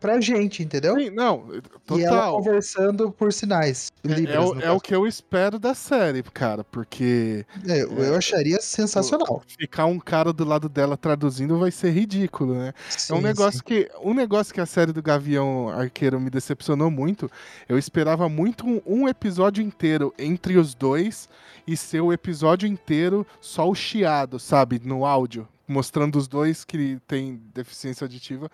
[0.00, 0.96] pra gente, entendeu?
[0.96, 1.46] Sim, não,
[1.90, 2.36] E ela total.
[2.36, 3.88] conversando por sinais.
[4.04, 8.14] É, libras, é o, é o que eu espero da série, cara, porque É, eu
[8.14, 9.42] acharia sensacional.
[9.46, 12.72] ficar um cara do lado dela traduzindo vai ser ridículo, né?
[13.08, 13.64] É um Sim, negócio sim.
[13.64, 17.30] que um negócio que a série do Gavião Arqueiro me decepcionou muito.
[17.68, 21.28] Eu esperava muito um, um episódio inteiro entre os dois
[21.66, 26.98] e ser o episódio inteiro só o chiado, sabe, no áudio, mostrando os dois que
[27.08, 28.50] têm deficiência auditiva.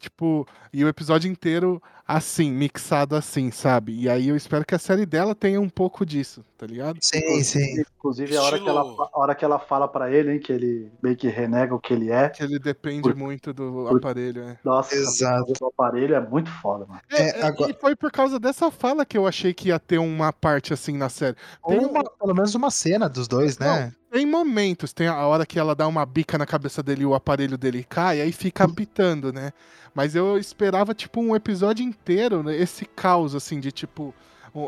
[0.00, 3.92] Tipo, e o episódio inteiro assim, mixado assim, sabe?
[4.00, 6.98] E aí eu espero que a série dela tenha um pouco disso, tá ligado?
[7.02, 7.82] Sim, sim.
[7.98, 10.90] Inclusive, a hora, que ela, a hora que ela fala pra ele, hein, que ele
[11.02, 12.30] meio que renega o que ele é.
[12.30, 14.58] Que ele depende Por- muito do por- aparelho, né?
[14.64, 15.52] Nossa, Exato.
[15.60, 17.00] o aparelho é muito foda, mano.
[17.12, 19.78] É, É, é, agora- E foi por causa dessa fala que eu achei que ia
[19.78, 21.36] ter uma parte assim na série.
[21.68, 23.92] Tem, Ou uma- pelo menos uma cena dos dois, né?
[24.10, 27.14] Tem momentos, tem a hora que ela dá uma bica na cabeça dele e o
[27.14, 29.52] aparelho dele cai, aí fica apitando, né?
[29.94, 34.14] Mas eu esperava, tipo, um episódio inteiro, né, esse caos, assim, de tipo.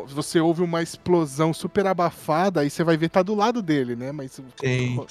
[0.07, 4.13] Você ouve uma explosão super abafada, aí você vai ver tá do lado dele, né?
[4.13, 4.39] Mas.
[4.59, 5.05] Sim.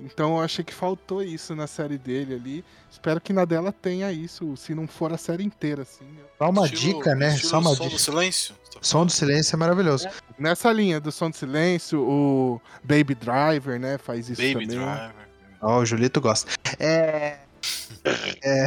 [0.00, 2.64] Então eu achei que faltou isso na série dele ali.
[2.90, 6.04] Espero que na dela tenha isso, se não for a série inteira, assim.
[6.18, 7.36] eu- Só uma Estilo- dica, né?
[7.38, 7.96] Só uma som dica.
[7.96, 8.54] do silêncio.
[8.80, 10.08] Som do silêncio é maravilhoso.
[10.38, 14.78] Nessa linha do som de silêncio, o Baby Driver, né, faz isso Baby também.
[14.84, 15.14] Driver.
[15.60, 16.50] Ó, o Julito gosta.
[16.80, 17.38] É.
[18.42, 18.66] é,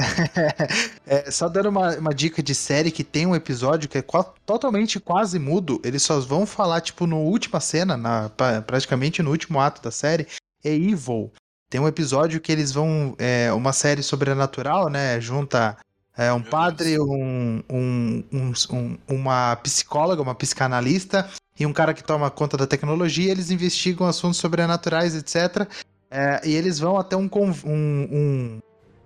[1.27, 4.23] é, só dando uma, uma dica de série que tem um episódio que é qua-
[4.45, 5.81] totalmente quase mudo.
[5.83, 9.91] Eles só vão falar, tipo, no última cena, na, pra- praticamente no último ato da
[9.91, 10.25] série.
[10.67, 11.31] É Evil.
[11.69, 13.15] Tem um episódio que eles vão.
[13.17, 15.19] É, uma série sobrenatural, né?
[15.19, 15.77] Junta
[16.17, 21.93] é, um Meu padre, um, um- um- um- uma psicóloga, uma psicanalista e um cara
[21.93, 23.31] que toma conta da tecnologia.
[23.31, 25.67] Eles investigam assuntos sobrenaturais, etc.
[26.09, 27.29] É, e eles vão até um,
[27.65, 28.59] um,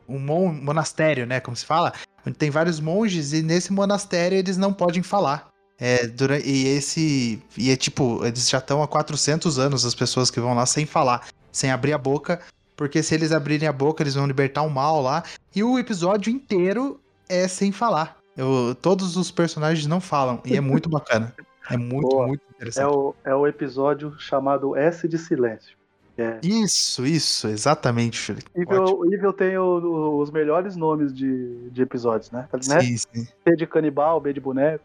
[0.07, 1.39] um, mon- monastério, né?
[1.39, 1.93] Como se fala.
[2.27, 5.47] onde tem vários monges e nesse monastério eles não podem falar.
[5.79, 7.41] É, durante, e esse.
[7.57, 10.85] E é tipo, eles já estão há 400 anos, as pessoas que vão lá sem
[10.85, 12.39] falar, sem abrir a boca,
[12.75, 15.23] porque se eles abrirem a boca, eles vão libertar o mal lá.
[15.55, 18.17] E o episódio inteiro é sem falar.
[18.37, 21.33] Eu, todos os personagens não falam, e é muito bacana.
[21.69, 22.27] É muito, Boa.
[22.27, 22.83] muito interessante.
[22.83, 25.77] É o, é o episódio chamado S de Silêncio.
[26.17, 26.37] É.
[26.43, 28.49] Isso, isso, exatamente, Felipe.
[28.53, 32.47] Evil, Evil tem o, os melhores nomes de, de episódios, né?
[32.59, 32.81] Sim, né?
[32.81, 33.27] sim.
[33.45, 34.83] B de canibal, B de boneco.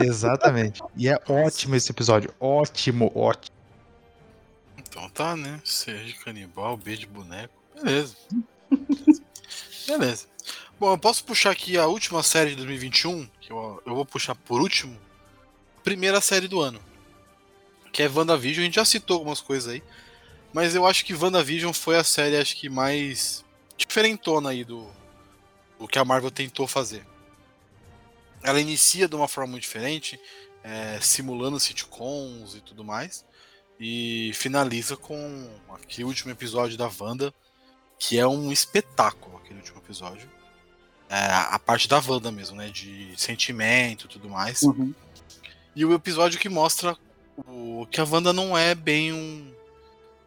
[0.00, 0.82] Exatamente.
[0.96, 2.30] e é ótimo esse episódio.
[2.40, 3.59] Ótimo, ótimo.
[4.90, 5.62] Então tá, né?
[5.64, 7.54] C de canibal, B de boneco.
[7.74, 8.16] Beleza.
[9.86, 10.26] Beleza.
[10.80, 14.34] Bom, eu posso puxar aqui a última série de 2021, que eu, eu vou puxar
[14.34, 14.98] por último.
[15.84, 16.80] Primeira série do ano.
[17.92, 18.62] Que é WandaVision.
[18.62, 19.82] A gente já citou algumas coisas aí.
[20.52, 23.44] Mas eu acho que WandaVision foi a série acho que mais
[23.76, 24.90] diferentona aí do,
[25.78, 27.06] do que a Marvel tentou fazer.
[28.42, 30.20] Ela inicia de uma forma muito diferente,
[30.64, 33.24] é, simulando sitcoms e tudo mais,
[33.80, 37.32] e finaliza com aquele último episódio da Wanda,
[37.98, 40.28] que é um espetáculo, aquele último episódio.
[41.08, 42.68] É, a parte da Wanda mesmo, né?
[42.68, 44.62] De sentimento e tudo mais.
[44.62, 44.94] Uhum.
[45.74, 46.94] E o episódio que mostra
[47.48, 49.50] o, que a Wanda não é bem um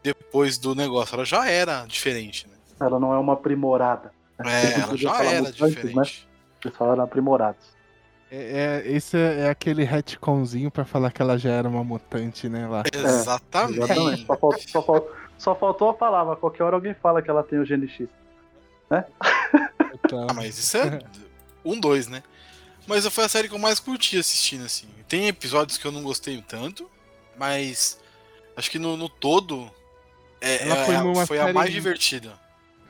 [0.01, 1.13] depois do negócio.
[1.13, 2.55] Ela já era diferente, né?
[2.81, 4.11] Ela não é uma aprimorada.
[4.43, 5.99] É, ela já era diferente.
[5.99, 6.27] Antes, né?
[6.65, 7.65] Eles falaram aprimorados.
[8.35, 12.49] É, é, esse é, é aquele retconzinho pra falar que ela já era uma mutante,
[12.49, 12.67] né?
[12.67, 12.81] Lá.
[12.91, 13.79] É, exatamente.
[13.79, 14.25] exatamente.
[14.25, 16.35] Só, faltou, só, faltou, só, faltou, a palavra.
[16.35, 18.09] Qualquer hora alguém fala que ela tem o gene X.
[18.89, 19.05] Né?
[19.93, 20.25] Então...
[20.27, 20.99] Ah, mas isso é
[21.63, 22.23] um, dois, né?
[22.87, 24.87] Mas foi a série que eu mais curti assistindo, assim.
[25.07, 26.89] Tem episódios que eu não gostei tanto,
[27.37, 27.99] mas
[28.57, 29.71] acho que no, no todo
[30.41, 32.33] é, Ela foi, é, foi a mais divertida.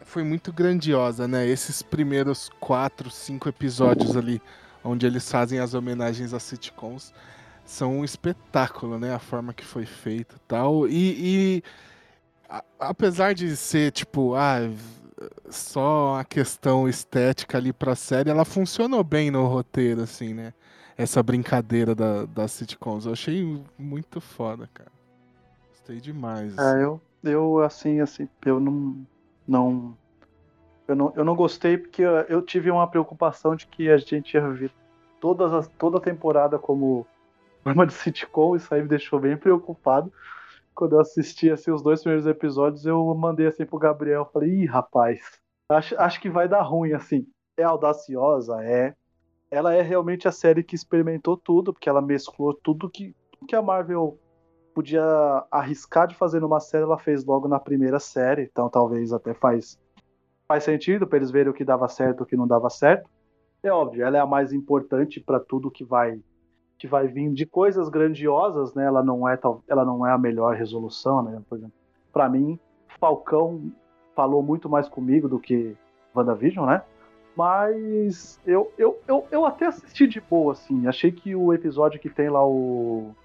[0.06, 1.46] Foi muito grandiosa, né?
[1.48, 4.42] Esses primeiros quatro, cinco episódios ali,
[4.84, 7.14] onde eles fazem as homenagens às sitcoms,
[7.66, 9.14] são um espetáculo, né?
[9.14, 10.88] A forma que foi feita tal.
[10.88, 11.64] E, e
[12.50, 14.60] a, apesar de ser, tipo, ah,
[15.50, 20.54] só a questão estética ali pra série, ela funcionou bem no roteiro, assim, né?
[20.98, 23.06] Essa brincadeira da, das sitcoms.
[23.06, 24.92] Eu achei muito foda, cara.
[25.70, 26.58] Gostei demais.
[26.58, 26.80] É, assim.
[26.80, 29.06] É, eu, eu assim, assim, eu não.
[29.48, 29.98] não
[30.88, 34.50] eu não, eu não gostei porque eu tive uma preocupação de que a gente ia
[34.50, 34.72] ver
[35.20, 37.08] todas as, toda a temporada como
[37.64, 40.12] forma de sitcom, isso aí me deixou bem preocupado.
[40.76, 44.66] Quando eu assisti assim, os dois primeiros episódios, eu mandei assim pro Gabriel, falei, ih,
[44.66, 45.22] rapaz,
[45.70, 47.26] acho, acho que vai dar ruim, assim.
[47.56, 48.96] É audaciosa, é.
[49.52, 53.16] Ela é realmente a série que experimentou tudo, porque ela mesclou tudo que,
[53.48, 54.20] que a Marvel
[54.74, 55.04] podia
[55.52, 59.80] arriscar de fazer numa série, ela fez logo na primeira série, então talvez até faz,
[60.54, 63.10] faz sentido para eles verem o que dava certo e o que não dava certo.
[63.64, 66.20] É óbvio, ela é a mais importante para tudo que vai
[66.78, 68.86] que vai vir de coisas grandiosas, né?
[68.86, 71.42] Ela não é ela não é a melhor resolução, né?
[71.50, 71.74] Por exemplo,
[72.12, 72.60] para mim,
[73.00, 73.72] Falcão
[74.16, 75.76] falou muito mais comigo do que
[76.14, 76.84] WandaVision, né?
[77.36, 80.86] Mas eu, eu, eu, eu até assisti de boa, assim.
[80.86, 83.16] Achei que o episódio que tem lá o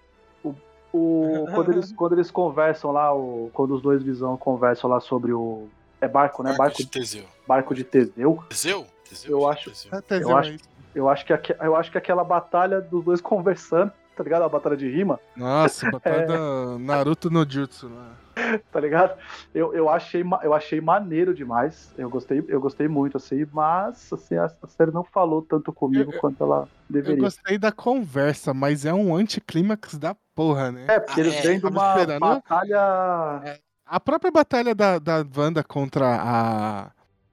[0.93, 5.33] o, quando, eles, quando eles conversam lá, o, quando os dois visão conversam lá sobre
[5.33, 5.68] o.
[6.01, 6.51] É barco, né?
[6.51, 7.24] Barco, barco de Teseu.
[7.46, 8.42] Barco de Teseu.
[8.49, 8.86] Teseu?
[9.09, 9.70] Teseu eu acho.
[9.70, 9.90] Teseu.
[9.92, 10.57] É, Teseu eu, acho
[10.94, 14.42] eu, acho que, eu acho que aquela batalha dos dois conversando, tá ligado?
[14.42, 15.18] A batalha de rima.
[15.36, 16.26] Nossa, batalha é...
[16.26, 18.11] da Naruto no Jutsu, né?
[18.70, 19.18] tá ligado?
[19.55, 21.92] Eu, eu, achei, eu achei maneiro demais.
[21.96, 26.12] Eu gostei, eu gostei muito, assim, mas assim, a, a série não falou tanto comigo
[26.12, 27.16] eu, quanto ela deveria.
[27.16, 30.86] Eu gostei da conversa, mas é um anticlímax da porra, né?
[30.88, 33.42] É, porque ah, eles é, vêm de uma batalha.
[33.44, 33.67] É.
[33.89, 36.91] A própria batalha da, da Wanda contra a.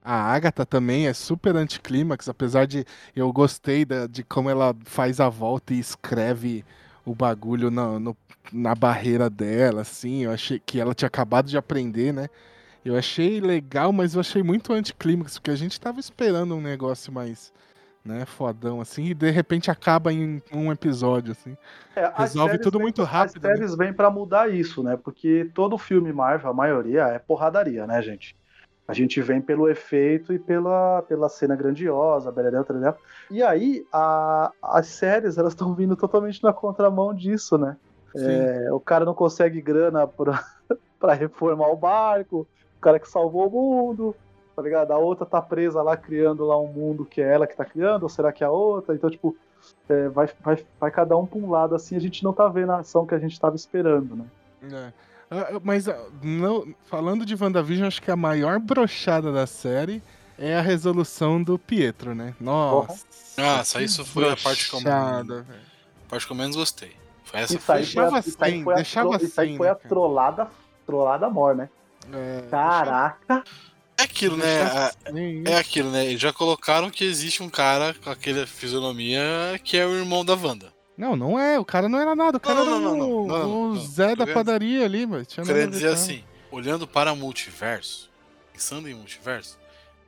[0.08, 2.84] A Agatha também é super anticlímax, apesar de
[3.14, 6.64] eu gostei da, de como ela faz a volta e escreve
[7.04, 8.16] o bagulho no, no,
[8.52, 10.22] na barreira dela, assim.
[10.22, 12.28] Eu achei que ela tinha acabado de aprender, né?
[12.84, 17.12] Eu achei legal, mas eu achei muito anticlímax, porque a gente tava esperando um negócio
[17.12, 17.52] mais,
[18.06, 21.56] né, fodão, assim, e de repente acaba em um episódio, assim.
[21.94, 23.38] É, Resolve tudo muito rápido.
[23.38, 23.56] As né?
[23.56, 23.84] séries né?
[23.84, 24.96] vêm pra mudar isso, né?
[24.96, 28.36] Porque todo filme Marvel, a maioria, é porradaria, né, gente?
[28.88, 32.96] A gente vem pelo efeito e pela, pela cena grandiosa, beredel, beredel.
[33.28, 37.76] E aí, a, as séries, elas estão vindo totalmente na contramão disso, né?
[38.14, 42.46] É, o cara não consegue grana para reformar o barco,
[42.76, 44.16] o cara que salvou o mundo,
[44.56, 44.90] tá ligado?
[44.92, 48.04] A outra tá presa lá criando lá um mundo que é ela que tá criando,
[48.04, 48.94] ou será que é a outra?
[48.94, 49.36] Então, tipo,
[49.88, 52.72] é, vai, vai, vai cada um pra um lado, assim, a gente não tá vendo
[52.72, 54.24] a ação que a gente tava esperando, né?
[54.72, 54.92] É.
[55.28, 55.92] Uh, mas uh,
[56.22, 60.00] não, falando de WandaVision, acho que a maior brochada da série
[60.38, 62.34] é a resolução do Pietro, né?
[62.40, 63.04] Nossa.
[63.36, 65.44] Nossa, isso foi a parte que eu, velho.
[66.06, 66.92] a parte que eu menos gostei.
[67.24, 67.92] Foi essa Isso aí foi.
[67.94, 69.88] foi a, Deixava sem, foi a, deixava tro- isso aí foi a né, cara?
[69.88, 70.48] trollada,
[70.86, 71.68] trollada mor, né?
[72.12, 73.42] É, Caraca!
[73.98, 74.62] É aquilo, né?
[75.46, 76.04] É- É aquilo, né?
[76.06, 79.20] Eles já colocaram que existe um cara com aquela fisionomia
[79.64, 80.72] que é o irmão da Wanda.
[80.96, 81.58] Não, não é.
[81.58, 82.36] O cara não era nada.
[82.38, 83.80] O cara Não, não, era não, o, não, não, o não.
[83.86, 85.24] Zé da padaria ali, mano.
[85.24, 88.10] Tinha nada a Querendo ver dizer assim, olhando para o multiverso,
[88.52, 89.58] pensando em multiverso,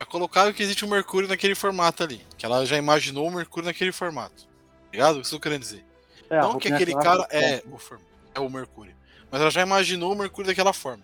[0.00, 2.22] já colocaram que existe um Mercúrio naquele formato ali.
[2.36, 4.46] Que ela já imaginou o Mercúrio naquele formato.
[4.92, 5.20] Ligado?
[5.20, 5.84] Isso que eu tô querendo dizer.
[6.30, 8.00] É, Não que aquele cara é o, form-
[8.34, 8.94] é o Mercúrio.
[9.30, 11.02] Mas ela já imaginou o Mercúrio daquela forma.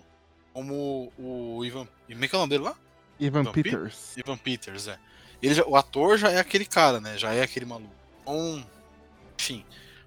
[0.54, 1.86] Como o Ivan.
[2.10, 2.74] Como é que é o nome dele lá?
[3.20, 4.16] Ivan Peters.
[4.16, 4.98] Ivan Peters, é.
[5.42, 7.18] Ele já- o ator já é aquele cara, né?
[7.18, 7.92] Já é aquele maluco.
[8.22, 8.64] Então,
[9.38, 9.64] enfim,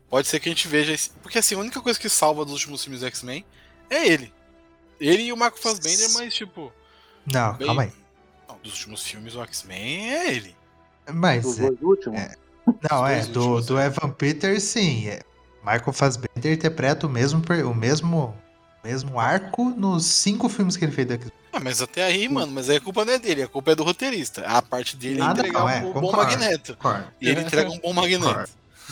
[0.09, 1.11] pode ser que a gente veja esse.
[1.21, 3.45] Porque assim, a única coisa que salva dos últimos filmes do X-Men
[3.89, 4.33] é ele.
[4.99, 6.73] Ele e o Marco Fassbender, mas tipo.
[7.31, 7.91] Não, bem- calma aí.
[8.47, 10.55] Não, dos últimos filmes do X-Men é ele.
[11.13, 12.19] Mas, Dos é, dois últimos.
[12.19, 12.35] é.
[12.89, 13.85] não, é, do, últimos, do é.
[13.85, 15.07] Evan Peters, sim.
[15.07, 15.21] É.
[15.63, 18.46] Michael Fassbender interpreta o mesmo, o mesmo, o
[18.83, 21.31] mesmo arco nos cinco filmes que ele fez X-Men.
[21.53, 23.75] Ah, mas até aí, mano, mas aí a culpa não é dele, a culpa é
[23.75, 24.41] do roteirista.
[24.45, 26.75] A parte dele é Nada entregar não, é, um bom magneto.
[26.75, 27.07] Concordo.
[27.19, 28.49] E ele entrega um bom magneto.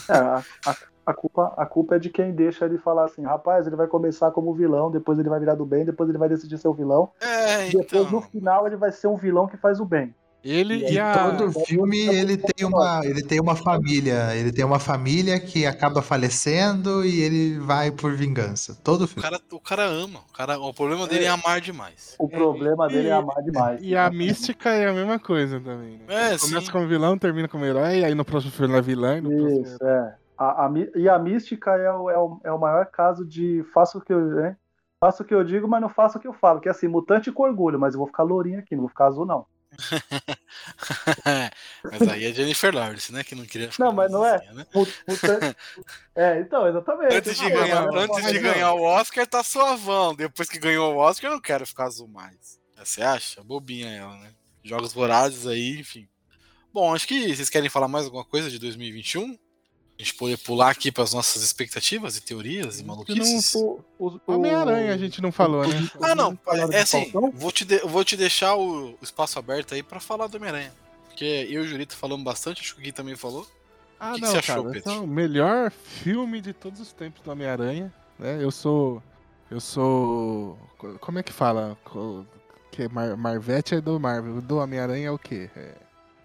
[0.08, 0.76] É, a, a-
[1.06, 4.32] a culpa, a culpa é de quem deixa ele falar assim, rapaz, ele vai começar
[4.32, 7.12] como vilão, depois ele vai virar do bem, depois ele vai decidir ser o vilão,
[7.20, 8.22] É, e depois no então.
[8.22, 10.12] final ele vai ser um vilão que faz o bem.
[10.48, 11.12] Ele E e, a.
[11.12, 16.02] Todo filme ele tem uma, ele tem uma família, ele tem uma família que acaba
[16.02, 18.74] falecendo e ele vai por vingança.
[18.84, 19.22] Todo O filme.
[19.22, 20.20] cara, o cara ama.
[20.28, 22.14] O, cara, o problema dele é amar demais.
[22.18, 23.80] O problema dele é amar demais.
[23.82, 26.04] E a mística é a mesma coisa também, né?
[26.08, 26.72] É, Começa sim.
[26.72, 29.62] como vilão, termina como herói, aí no próximo filme é vilã e no próximo.
[29.62, 30.16] Isso, é.
[30.38, 33.98] A, a e a mística é o, é, o, é o maior caso de faço
[33.98, 34.44] o que eu.
[34.46, 34.56] Hein?
[35.00, 36.60] Faço o que eu digo, mas não faço o que eu falo.
[36.60, 39.06] Que é assim, mutante com orgulho, mas eu vou ficar lourinho aqui, não vou ficar
[39.06, 39.46] azul, não.
[41.84, 43.24] mas aí é Jennifer Lawrence, né?
[43.24, 44.38] Que não queria ficar Não, mas não é.
[44.52, 44.66] né?
[44.74, 45.56] Mutante.
[46.14, 47.14] é, então, exatamente.
[47.14, 48.52] Antes de, Não, ganhar, antes mas de não.
[48.52, 50.14] ganhar o Oscar, tá suavão.
[50.14, 52.58] Depois que ganhou o Oscar, eu não quero ficar azul mais.
[52.76, 53.42] Você acha?
[53.42, 54.32] Bobinha ela, né?
[54.62, 56.08] Jogos vorazes aí, enfim.
[56.72, 59.38] Bom, acho que vocês querem falar mais alguma coisa de 2021?
[59.98, 63.54] A gente poder pular aqui para as nossas expectativas e teorias e maluquices?
[63.54, 65.90] O- o- o- Homem-Aranha a gente não falou, né?
[66.02, 66.38] Ah, não.
[66.48, 70.26] É de assim, vou te, de- vou te deixar o, espaço aberto aí pra falar
[70.26, 70.72] do Homem-Aranha.
[71.08, 73.46] Porque eu e o Jurito falamos bastante, acho que o Gui também falou.
[73.98, 74.92] Ah, que que não, você achou, cara, Pedro?
[74.92, 78.36] é o melhor filme de todos os tempos do Homem-Aranha, né?
[78.42, 79.02] Eu sou.
[79.50, 80.58] Eu sou.
[81.00, 81.78] Como é que fala?
[82.70, 84.42] Que é Mar Marvete é do Marvel.
[84.42, 85.48] Do Homem-Aranha é o quê?
[85.56, 85.72] É...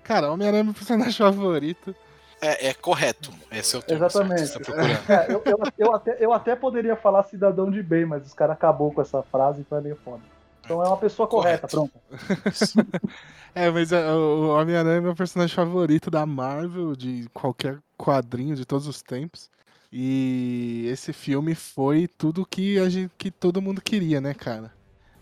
[0.03, 1.95] Cara, Homem-Aranha é meu personagem favorito.
[2.41, 3.31] É, é correto.
[3.51, 4.47] Esse é o termo certo que Exatamente.
[4.47, 5.11] você tá procurando.
[5.11, 8.55] É, eu, eu, eu até, eu até poderia falar cidadão de bem, mas os caras
[8.55, 10.23] acabou com essa frase, então é meio foda.
[10.63, 11.91] Então é uma pessoa correta, Correto.
[12.09, 13.01] pronto.
[13.53, 18.55] É, mas é, o o Homem-Aranha é meu personagem favorito da Marvel, de qualquer quadrinho
[18.55, 19.49] de todos os tempos.
[19.91, 24.71] E esse filme foi tudo que, a gente, que todo mundo queria, né, cara?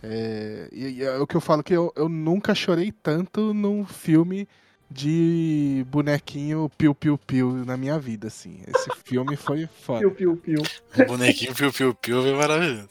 [0.03, 3.84] É, e, e é o que eu falo que eu, eu nunca chorei tanto num
[3.84, 4.47] filme
[4.92, 8.62] de bonequinho piu-piu-piu na minha vida, assim.
[8.68, 10.00] Esse filme foi foda.
[10.00, 10.62] Piu, piu, piu.
[10.98, 12.90] O bonequinho Piu Piu Piu é maravilhoso.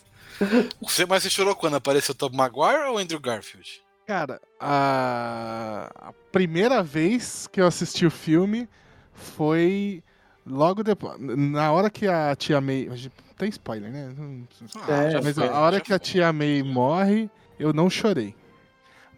[0.80, 3.82] Você, mas você chorou quando apareceu o Tom Maguire ou o Andrew Garfield?
[4.06, 5.90] Cara, a...
[5.96, 8.68] a primeira vez que eu assisti o filme
[9.12, 10.02] foi
[10.46, 11.16] logo depois.
[11.18, 12.88] Na hora que a tia May.
[13.36, 14.12] Tem spoiler, né?
[14.16, 14.46] Não-
[14.88, 16.04] É, Mas foi, a hora que a foi.
[16.06, 17.28] tia May morre,
[17.58, 18.34] eu não chorei.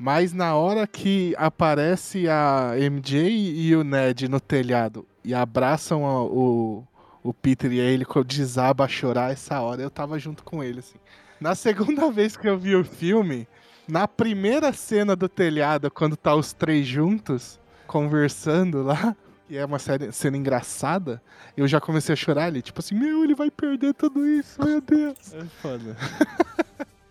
[0.03, 6.23] Mas na hora que aparece a MJ e o Ned no telhado e abraçam a-
[6.25, 6.83] o,
[7.23, 10.79] o Peter e aí ele desaba a chorar, essa hora eu tava junto com ele,
[10.79, 10.97] assim.
[11.39, 13.47] Na segunda vez que eu vi o filme,
[13.87, 19.15] na primeira cena do telhado, quando tá os três juntos, conversando lá,
[19.51, 21.21] e é uma série- cena engraçada,
[21.55, 24.81] eu já comecei a chorar ali, tipo assim, meu, ele vai perder tudo isso, meu
[24.81, 25.35] Deus.
[25.35, 25.95] É foda.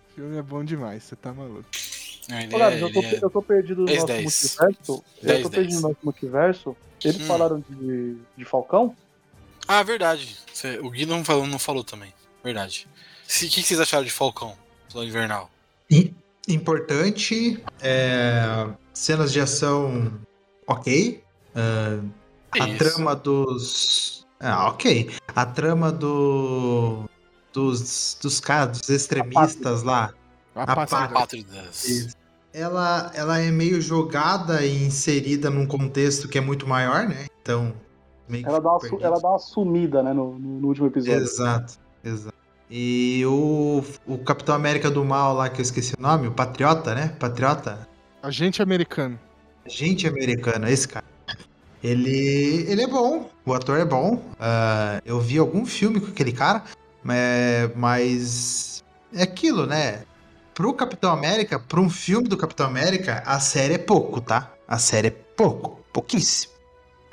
[0.09, 1.65] o filme é bom demais, você tá maluco.
[2.29, 4.23] Ele Olha, é- eu, tô, é- eu tô perdido no 10, nosso 10.
[4.23, 5.03] multiverso.
[5.23, 5.81] 10, eu tô perdido 10.
[5.81, 6.77] no nosso multiverso.
[7.03, 7.25] Eles Hum.
[7.25, 8.95] falaram de, de Falcão?
[9.67, 10.37] Ah, verdade.
[10.83, 12.13] O Gui não falou, não falou também.
[12.43, 12.87] Verdade.
[13.25, 14.55] O que, que vocês acharam de Falcão?
[14.91, 15.49] Plano Invernal.
[16.47, 20.19] Importante, é, cenas de ação
[20.67, 21.23] ok.
[22.51, 22.77] Que a isso?
[22.77, 24.25] trama dos.
[24.39, 25.11] Ah, ok.
[25.35, 27.05] A trama do.
[27.53, 30.13] Dos, dos caras, dos extremistas lá.
[30.55, 30.85] A A pátria.
[30.87, 31.19] pátria.
[31.19, 32.17] Pátridas.
[32.53, 37.27] Ela, ela é meio jogada e inserida num contexto que é muito maior, né?
[37.41, 37.73] Então.
[38.27, 41.21] Meio que Ela dá, uma, ela dá uma sumida, né, no, no- no último episódio.
[41.23, 41.73] Exato,
[42.03, 42.35] exato.
[42.69, 46.93] E o, o Capitão América do Mal lá, que eu esqueci o nome, o Patriota,
[46.93, 47.07] né?
[47.19, 47.87] Patriota?
[48.21, 49.19] Agente americano.
[49.65, 51.05] Gente americana, esse cara.
[51.83, 54.15] Ele, ele é bom, o ator é bom.
[54.15, 56.63] Uh, eu vi algum filme com aquele cara,
[57.75, 58.83] mas
[59.13, 60.03] é aquilo, né?
[60.59, 64.51] Pro Capitão América, para um filme do Capitão América, a série é pouco, tá?
[64.67, 66.51] A série é pouco, pouquíssimo.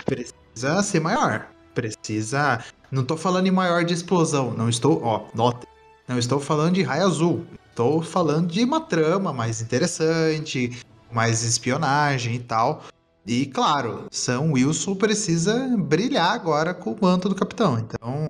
[0.05, 1.47] Precisa ser maior.
[1.73, 2.65] Precisa.
[2.91, 4.51] Não tô falando em maior de explosão.
[4.51, 5.01] Não estou.
[5.01, 5.65] Ó, nota.
[6.09, 7.47] Não estou falando de raio azul.
[7.71, 12.83] Estou falando de uma trama mais interessante, mais espionagem e tal.
[13.25, 17.79] E claro, Sam Wilson precisa brilhar agora com o manto do capitão.
[17.79, 18.29] Então,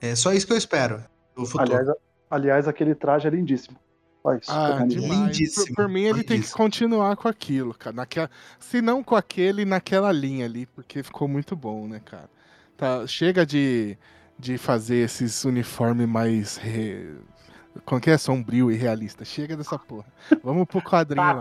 [0.00, 1.04] é só isso que eu espero
[1.36, 1.76] do futuro.
[1.76, 1.98] Aliás,
[2.30, 3.76] aliás aquele traje é lindíssimo.
[4.22, 5.66] Olha isso, ah, lindíssimo.
[5.68, 7.96] Por, por, mim, ele tem que continuar com aquilo, cara.
[7.96, 12.28] Naquela, se não com aquele, naquela linha ali, porque ficou muito bom, né, cara?
[12.76, 13.96] Tá, chega de,
[14.38, 16.56] de fazer esses uniformes mais.
[16.58, 17.14] Re...
[17.84, 18.18] Como que é?
[18.18, 19.24] Sombrio e realista.
[19.24, 20.06] Chega dessa porra.
[20.42, 21.40] Vamos pro quadrinho lá.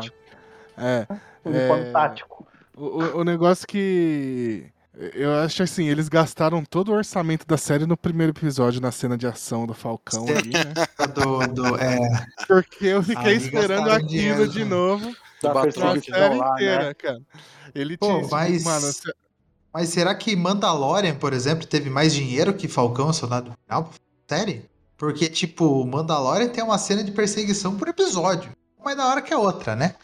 [0.78, 1.08] É.
[1.44, 1.92] Uniforme é...
[1.92, 2.48] tático.
[2.76, 4.72] O, o, negócio que.
[5.14, 9.18] Eu acho assim, eles gastaram todo o orçamento da série no primeiro episódio, na cena
[9.18, 10.74] de ação do Falcão ali, né?
[11.16, 11.98] do, do, é...
[12.46, 16.94] Porque eu fiquei esperando aquilo dinheiro, de novo da pra série lá, inteira, né?
[16.94, 17.22] cara.
[17.74, 18.28] Ele Pô, tinha.
[18.30, 18.64] Mas...
[18.64, 18.94] Mano,
[19.74, 23.92] mas será que Mandalorian, por exemplo, teve mais dinheiro que Falcão, Soldado Final?
[24.28, 24.66] Série?
[24.98, 28.52] Porque, tipo, Mandalorian tem uma cena de perseguição por episódio.
[28.78, 29.96] Uma da hora que a outra, né?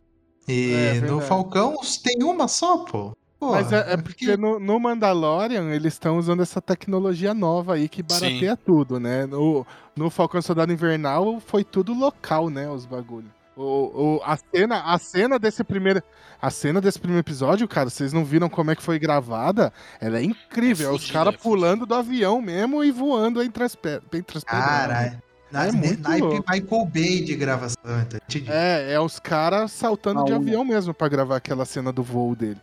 [0.48, 3.14] E é, no Falcão tem uma só, pô.
[3.40, 7.90] Porra, Mas é, é porque no, no, Mandalorian eles estão usando essa tecnologia nova aí
[7.90, 8.62] que barateia Sim.
[8.66, 9.26] tudo, né?
[9.26, 9.66] No,
[9.96, 12.70] no Falcão Soldado Invernal foi tudo local, né?
[12.70, 13.30] Os bagulhos.
[13.58, 16.02] O, o, a, cena, a cena desse primeiro.
[16.42, 19.72] A cena desse primeiro episódio, cara, vocês não viram como é que foi gravada?
[20.00, 20.90] Ela é incrível.
[20.90, 24.38] É, é os caras é pulando do avião mesmo e voando entre as, pe entre
[24.38, 24.66] as pedras.
[24.66, 25.24] Caralho.
[25.52, 27.78] Na, é naipe Michael Bay de gravação.
[28.02, 28.20] Então,
[28.54, 32.60] é, é os caras saltando de avião mesmo para gravar aquela cena do voo dele.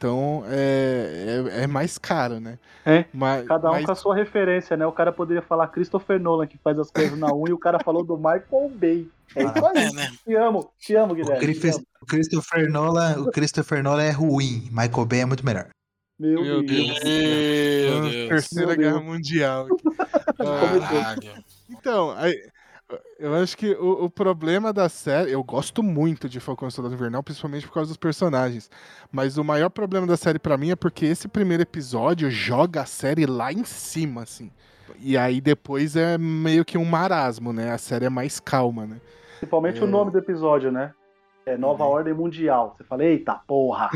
[0.00, 2.58] Então é, é, é, mais caro, né?
[2.86, 3.04] É.
[3.12, 3.84] Mas, Cada um mas...
[3.84, 4.86] com a sua referência, né?
[4.86, 7.78] O cara poderia falar Christopher Nolan, que faz as coisas na 1, e o cara
[7.84, 9.06] falou do Michael Bay.
[9.36, 9.84] É isso aí.
[9.84, 10.10] É, né?
[10.24, 11.44] Te amo, te amo, Guilherme.
[12.00, 14.70] O, Christopher Nolan, o Christopher Nolan é ruim.
[14.70, 15.68] Michael Bay é muito melhor.
[16.18, 16.98] Meu, Meu Deus.
[17.00, 17.04] Deus.
[17.04, 18.28] Meu Deus.
[18.28, 19.04] Terceira Meu Guerra Deus.
[19.04, 19.66] Mundial.
[21.68, 22.34] então, aí,
[23.18, 25.32] eu acho que o, o, problema da série.
[25.32, 28.70] Eu gosto muito de Falcão e Soldado Invernal, principalmente por causa dos personagens.
[29.10, 32.86] Mas o maior problema da série para mim é porque esse primeiro episódio joga a
[32.86, 34.50] série lá em cima, assim.
[34.98, 37.72] E aí depois é meio que um marasmo, né?
[37.72, 39.00] A série é mais calma, né?
[39.38, 39.84] Principalmente é...
[39.84, 40.92] o nome do episódio, né?
[41.46, 41.90] É Nova uhum.
[41.90, 42.74] Ordem Mundial.
[42.76, 43.90] Você fala, eita porra!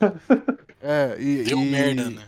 [0.80, 1.44] é, e.
[1.44, 1.70] Deu e...
[1.70, 2.22] merda, né?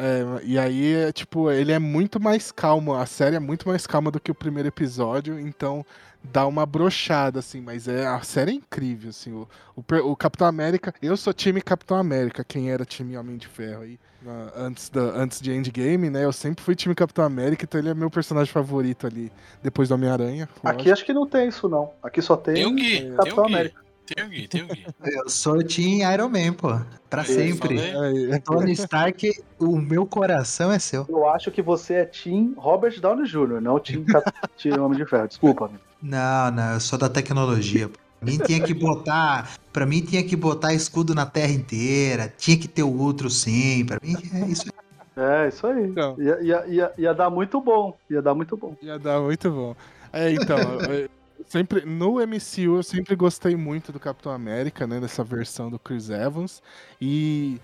[0.00, 3.84] É, e aí, é, tipo, ele é muito mais calmo, a série é muito mais
[3.84, 5.84] calma do que o primeiro episódio, então
[6.22, 9.82] dá uma brochada, assim, mas é, a série é incrível, assim, o, o,
[10.12, 13.98] o, Capitão América, eu sou time Capitão América, quem era time Homem de Ferro aí,
[14.56, 17.94] antes, da, antes de Endgame, né, eu sempre fui time Capitão América, então ele é
[17.94, 20.48] meu personagem favorito ali, depois do Homem-Aranha.
[20.62, 23.32] Aqui acho que não tem isso, não, aqui só tem, tem o Gui, Capitão tem
[23.34, 23.87] o América.
[24.14, 24.86] Tem o Gui, tem o Gui.
[25.04, 26.68] Eu sou Team Iron Man, pô.
[27.10, 27.78] Pra eu sempre.
[28.42, 31.04] Tony Stark, o meu coração é seu.
[31.08, 34.04] Eu acho que você é Team Robert Downey Jr., não Team,
[34.60, 35.28] team Homem de Ferro.
[35.28, 35.82] Desculpa, amigo.
[36.02, 37.88] Não, não, eu sou da tecnologia.
[37.88, 39.50] Pra mim tinha que botar.
[39.72, 42.32] Pra mim tinha que botar escudo na terra inteira.
[42.38, 43.84] Tinha que ter o outro sim.
[43.84, 44.64] Pra mim é isso
[45.16, 45.84] É, isso aí.
[45.84, 47.96] Então, ia, ia, ia, ia dar muito bom.
[48.08, 48.74] Ia dar muito bom.
[48.80, 49.76] Ia dar muito bom.
[50.12, 50.56] É, então,
[51.46, 56.10] sempre no MCU eu sempre gostei muito do Capitão América, né, dessa versão do Chris
[56.10, 56.62] Evans
[57.00, 57.60] e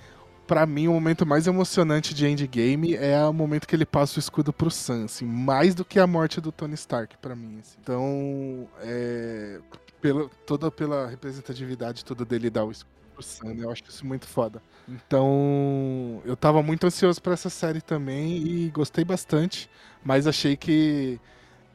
[0.47, 4.20] para mim o momento mais emocionante de Endgame é o momento que ele passa o
[4.20, 7.59] escudo pro Sam, assim, mais do que a morte do Tony Stark para mim.
[7.61, 7.77] Assim.
[7.81, 9.59] Então, é,
[10.01, 14.07] pela, toda pela representatividade toda dele dar o escudo pro Sam, né, eu acho isso
[14.07, 14.62] muito foda.
[14.89, 19.70] Então, eu tava muito ansioso para essa série também e gostei bastante,
[20.05, 21.18] mas achei que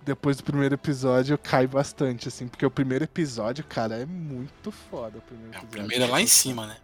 [0.10, 5.20] depois do primeiro episódio cai bastante, assim, porque o primeiro episódio, cara, é muito foda.
[5.20, 6.78] O primeiro, é, o primeiro é lá em cima, né?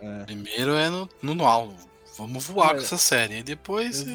[0.00, 0.24] É.
[0.24, 1.74] Primeiro é no, no, no
[2.16, 2.74] Vamos voar é.
[2.74, 3.38] com essa série.
[3.38, 4.06] E depois.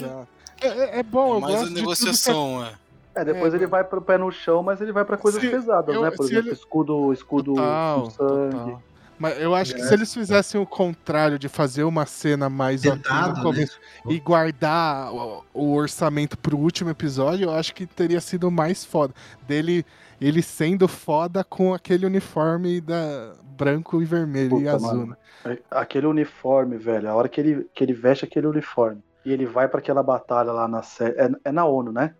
[0.61, 2.73] É, é, é, bom, é mais a negociação, é.
[3.13, 5.93] É, depois ele vai pro pé no chão, mas ele vai para coisas se, pesadas,
[5.93, 6.11] eu, né?
[6.11, 6.51] Por exemplo, ele...
[6.51, 8.51] escudo, escudo total, sangue.
[8.51, 8.83] Total.
[9.17, 13.37] Mas eu acho que se eles fizessem o contrário de fazer uma cena mais Tentado,
[13.37, 14.13] no começo né?
[14.13, 19.13] e guardar o, o, orçamento pro último episódio, eu acho que teria sido mais foda.
[19.47, 19.85] Dele
[20.19, 24.93] ele sendo foda com aquele uniforme da branco e vermelho Puta, e azul.
[24.93, 25.57] Mano, né?
[25.71, 29.67] Aquele uniforme, velho, a hora que ele, que ele veste aquele uniforme e ele vai
[29.67, 31.15] para aquela batalha lá na série.
[31.17, 32.13] É, é, na ONU, né?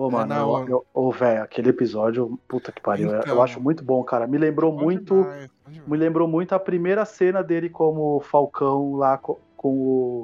[0.00, 3.08] Ô, mano, É, não, eu, eu, velho, aquele episódio, puta que pariu.
[3.08, 3.42] eu- eu Então.
[3.42, 4.28] acho muito bom, cara.
[4.28, 5.14] Me lembrou muito.
[5.24, 5.50] demais.
[5.86, 9.68] Me lembrou muito a primeira cena dele como Falcão lá co- com,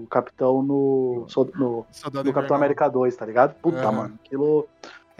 [0.02, 1.84] o Capitão no, so- no,
[2.22, 2.56] no Capitão.
[2.56, 3.54] América 2, tá ligado?
[3.56, 3.92] Puta, Aham.
[3.92, 4.18] mano.
[4.24, 4.68] Aquilo.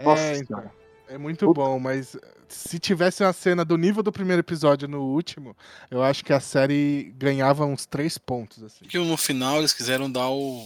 [0.01, 0.63] Nossa É, então.
[1.09, 1.59] É muito Puta.
[1.59, 5.53] bom, mas se tivesse uma cena do nível do primeiro episódio no último,
[5.91, 8.85] eu acho que a série ganhava uns três pontos, assim.
[8.85, 10.63] Porque no final eles quiseram dar o.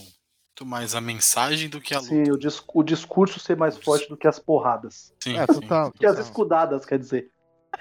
[0.59, 2.09] Muito mais a mensagem do que a luta.
[2.09, 5.13] Sim, o, dis- o discurso ser mais forte do que as porradas.
[5.23, 5.91] Sim, É, sim, total.
[5.93, 7.31] Que as escudadas, quer dizer.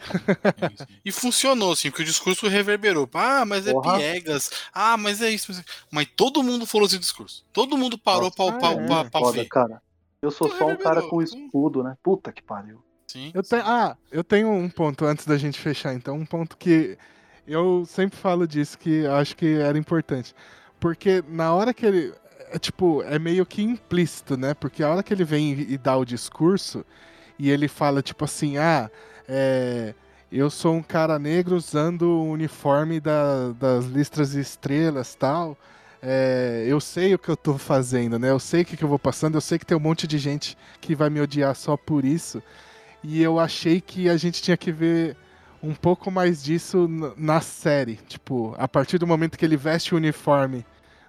[0.01, 0.85] sim, sim.
[1.05, 3.09] E funcionou, assim, porque o discurso reverberou.
[3.15, 3.97] Ah, mas é Porra.
[3.99, 4.51] piegas.
[4.73, 5.51] Ah, mas é isso.
[5.91, 7.45] mas é- todo mundo falou esse discurso.
[7.53, 9.83] Todo mundo parou Nossa, pra, pra, é, pra, pra Foda, cara.
[10.23, 11.97] Eu sou Então só um cara com escudo, né?
[12.01, 12.81] Puta que pariu.
[13.09, 13.51] Sim, Eu sim.
[13.51, 16.97] tenho, ah, eu tenho um ponto antes da gente fechar, então, um ponto que
[17.47, 20.33] eu sempre falo disso que eu acho que era importante.
[20.79, 22.15] Porque na hora que ele.
[22.53, 24.55] É, tipo, é meio que implícito, né?
[24.55, 26.85] Porque a hora que ele vem e dá o discurso
[27.39, 28.91] e ele fala, tipo assim, ah,
[29.29, 29.95] é,
[30.31, 35.57] eu sou um cara negro usando o uniforme da- das listras e estrelas tal.
[36.03, 38.31] é, eu sei o que eu tô fazendo, né?
[38.31, 40.17] Eu sei o que, que eu vou passando, eu sei que tem um monte de
[40.19, 42.41] gente que vai me odiar só por isso.
[43.03, 45.17] E eu achei que a gente tinha que ver
[45.63, 47.97] um pouco mais disso na série.
[48.09, 50.65] Tipo, a partir do momento que ele veste o uniforme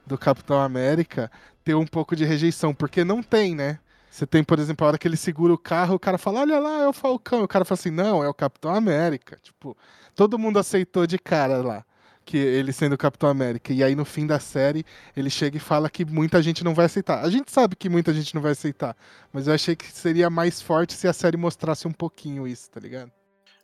[0.09, 1.31] do Capitão América,
[1.63, 2.73] ter um pouco de rejeição.
[2.73, 3.79] Porque não tem, né?
[4.09, 6.59] Você tem, por exemplo, a hora que ele segura o carro, o cara fala, olha
[6.59, 7.43] lá, é o Falcão.
[7.43, 9.37] O cara fala assim, não, é o Capitão América.
[9.41, 9.77] Tipo,
[10.15, 11.85] todo mundo aceitou de cara lá.
[12.25, 13.71] Que ele sendo o Capitão América.
[13.71, 14.83] E aí, no fim da série,
[15.15, 17.23] ele chega e fala que muita gente não vai aceitar.
[17.23, 18.95] A gente sabe que muita gente não vai aceitar.
[19.31, 22.79] Mas eu achei que seria mais forte se a série mostrasse um pouquinho isso, tá
[22.79, 23.11] ligado?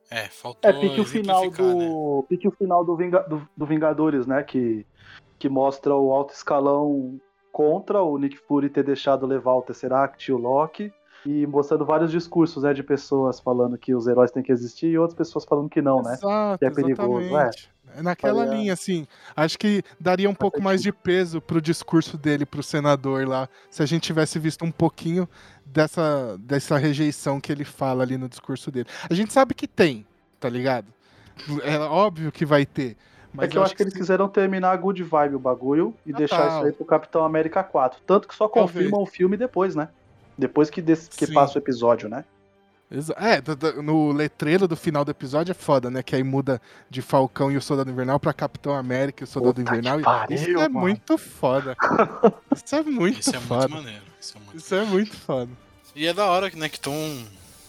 [0.10, 1.88] É, faltou É, pique o final exemplificar, né?
[1.88, 2.26] do.
[2.30, 4.42] Pique o final do, Vinga- do- do Vingadores, né?
[4.44, 4.86] Que,
[5.40, 7.20] que mostra o alto escalão
[7.52, 10.92] contra o Nick Fury ter deixado levar o Tesseract e o Loki.
[11.26, 12.72] E mostrando vários discursos, né?
[12.72, 16.02] De pessoas falando que os heróis têm que existir e outras pessoas falando que não,
[16.04, 16.14] né?
[16.14, 17.70] Exato, Que é perigoso, exatamente.
[17.98, 19.08] É naquela Faria- linha, assim.
[19.36, 23.82] Acho que daria um pouco mais de peso pro discurso dele, pro senador lá, se
[23.82, 25.28] a gente tivesse visto um pouquinho
[25.66, 28.88] dessa, dessa rejeição que ele fala ali no discurso dele.
[29.10, 30.06] A gente sabe que tem,
[30.40, 30.88] tá ligado?
[31.64, 32.96] É óbvio que vai ter.
[33.36, 35.94] Mas é que eu acho que eles se- quiseram terminar a good vibe o bagulho
[36.06, 36.20] e Total.
[36.28, 38.00] deixar isso aí pro Capitão América 4.
[38.06, 39.90] Tanto que só confirmam o filme depois, né?
[40.38, 41.34] Depois que, des- que Sim.
[41.34, 42.26] passa o episódio, né?
[43.18, 43.42] É,
[43.82, 46.04] no letreiro do final do episódio é foda, né?
[46.04, 49.56] Que aí muda de Falcão e o Soldado Invernal pra Capitão América e o Soldado
[49.56, 50.02] Puta que Invernal.
[50.02, 50.80] pariu, Isso é mano.
[50.80, 51.76] muito foda.
[52.56, 54.04] Isso é muito Isso é muito maneiro.
[54.22, 55.50] Isso é muito Isso é muito foda.
[55.96, 56.94] E é da hora né, que estão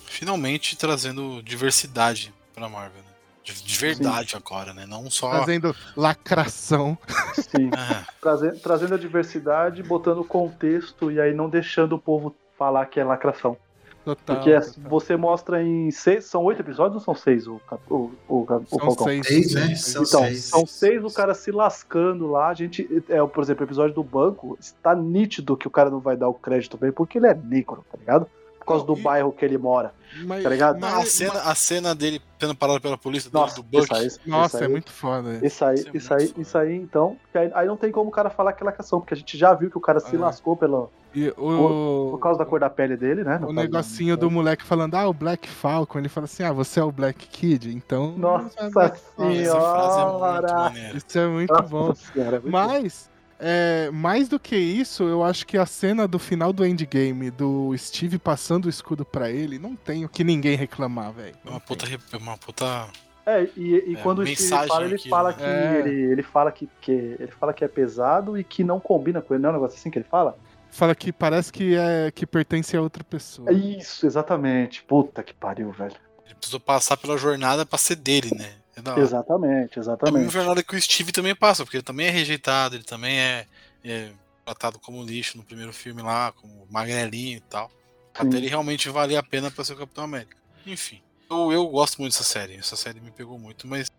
[0.04, 3.10] finalmente trazendo diversidade pra Marvel, né?
[3.46, 4.84] De, de verdade agora, né?
[4.86, 5.30] Não só.
[5.30, 6.98] Fazendo lacração.
[7.34, 7.70] Sim.
[7.76, 12.98] Ah, Traze- trazendo a diversidade, botando contexto e aí não deixando o povo falar que
[12.98, 13.56] é lacração.
[14.04, 14.36] Total.
[14.36, 14.90] Porque é- total.
[14.90, 16.24] você mostra em seis.
[16.24, 17.94] São oito episódios ou são seis o, o,
[18.28, 19.04] o, o São Falcão?
[19.06, 19.26] seis.
[19.26, 19.66] Seis, né?
[19.66, 19.80] seis.
[19.84, 20.44] São Então, seis.
[20.44, 22.48] são seis o cara se lascando lá.
[22.48, 26.00] A gente, é, por exemplo, o episódio do banco, está nítido que o cara não
[26.00, 28.28] vai dar o crédito bem porque ele é negro, tá ligado?
[28.66, 29.94] Por causa do e- bairro que ele mora.
[30.24, 30.76] Mas- tá ligado?
[30.76, 33.84] a, mas- cena, a cena dele sendo parado pela polícia do, Nossa, do Buck.
[33.84, 35.38] isso aí, isso Nossa, aí, é muito foda.
[35.46, 36.40] Isso aí, Isso é isso aí, foda.
[36.42, 37.16] isso aí, então.
[37.34, 39.54] Aí, aí não tem como o cara falar que é lacração, porque a gente já
[39.54, 40.18] viu que o cara se É.
[40.18, 43.36] lascou pela, E por o, causa da cor da pele dele, né?
[43.36, 45.98] o caso, negocinho do moleque falando, ah, o Black Falcon.
[46.00, 48.12] Ele fala assim, ah, você é o Black Kid, então.
[48.16, 50.72] Nossa é Black frase é muito senhora!
[50.94, 51.94] Isso é muito Nossa bom.
[51.94, 52.50] senhora, é muito bom.
[52.50, 57.30] Mas, é, mais do que isso, eu acho que a cena do final do endgame,
[57.30, 61.34] do Steve passando o escudo pra ele, não tem o que ninguém reclamar, velho.
[61.44, 62.86] É uma puta, re- uma puta.
[63.24, 65.36] É, e, e É, quando o Steve fala, ele aqui, fala né?
[65.36, 65.78] que É.
[65.80, 69.34] ele, ele fala que, que ele fala que é pesado e que não combina com
[69.34, 70.38] ele, não é um negócio assim que ele fala?
[70.70, 73.48] Fala que parece que, é, que pertence a outra pessoa.
[73.50, 74.82] É isso, exatamente.
[74.84, 75.94] Puta que pariu, velho.
[76.24, 78.52] Ele precisou passar pela jornada pra ser dele, né?
[78.76, 79.00] É hora.
[79.00, 80.32] Exatamente, É a mesma exatamente.
[80.32, 83.46] jornada que o Steve também passa, porque ele também é rejeitado, ele também é,
[83.82, 84.12] é
[84.44, 87.68] tratado como lixo no primeiro filme lá, como magrelinho e tal.
[87.68, 87.74] Sim.
[88.14, 90.36] Até ele realmente valer a pena pra ser o Capitão América.
[90.66, 91.02] Enfim.
[91.30, 92.54] Eu, eu gosto muito dessa série.
[92.54, 93.90] Essa série me pegou muito, mas.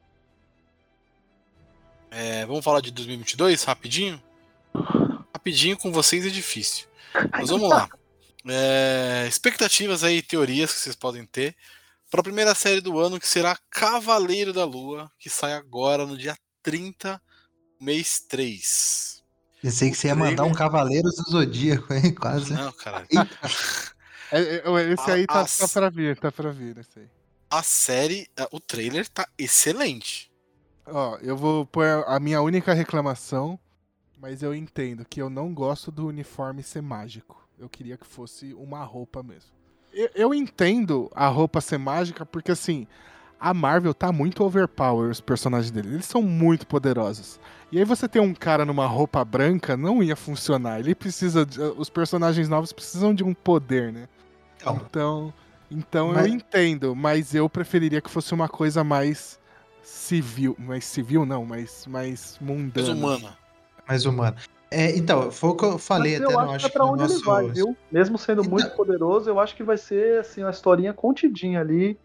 [2.09, 4.21] É, vamos falar de 2022 rapidinho?
[5.33, 6.87] Rapidinho com vocês é difícil.
[7.31, 7.89] Mas vamos lá.
[8.47, 11.55] É, expectativas aí, teorias que vocês podem ter
[12.09, 16.17] para a primeira série do ano, que será Cavaleiro da Lua, que sai agora no
[16.17, 17.21] dia 30,
[17.79, 19.23] mês 3.
[19.61, 22.13] Pensei que você ia mandar um Cavaleiros do Zodíaco, hein?
[22.13, 22.53] Quase.
[22.53, 23.05] Não, cara.
[24.29, 27.09] É, é, esse aí tá, As- tá pra vir, tá pra vir, esse aí.
[27.49, 30.29] A série, a- o trailer tá excelente.
[30.85, 33.57] Ó, eu vou pôr a minha única reclamação,
[34.19, 37.41] mas eu entendo que eu não gosto do uniforme ser mágico.
[37.57, 39.51] Eu queria que fosse uma roupa mesmo.
[39.97, 42.85] Eu, eu entendo a roupa ser mágica, porque assim,
[43.39, 45.89] a Marvel tá muito overpower os personagens dele.
[45.95, 47.39] Eles são muito poderosos.
[47.71, 50.79] E aí você tem um cara numa roupa branca, não ia funcionar.
[50.79, 51.45] Ele precisa.
[51.45, 54.07] De, os personagens novos precisam de um poder, né?
[54.55, 55.33] Então, Então,
[55.69, 59.39] então Mas- eu entendo, mas eu preferiria que fosse uma coisa mais
[59.83, 60.55] civil.
[60.57, 62.87] Mais civil, não, mais, mais mundana.
[62.87, 63.37] Mais humana.
[63.87, 64.37] mais humano.
[64.69, 66.69] É, então, foi o que eu falei Mas até eu no acho que acho é
[66.69, 67.15] pra onde nosso.
[67.15, 67.77] ele vai, viu?
[67.91, 71.97] Mesmo sendo Então- muito poderoso, eu acho que vai ser assim, uma historinha contidinha ali,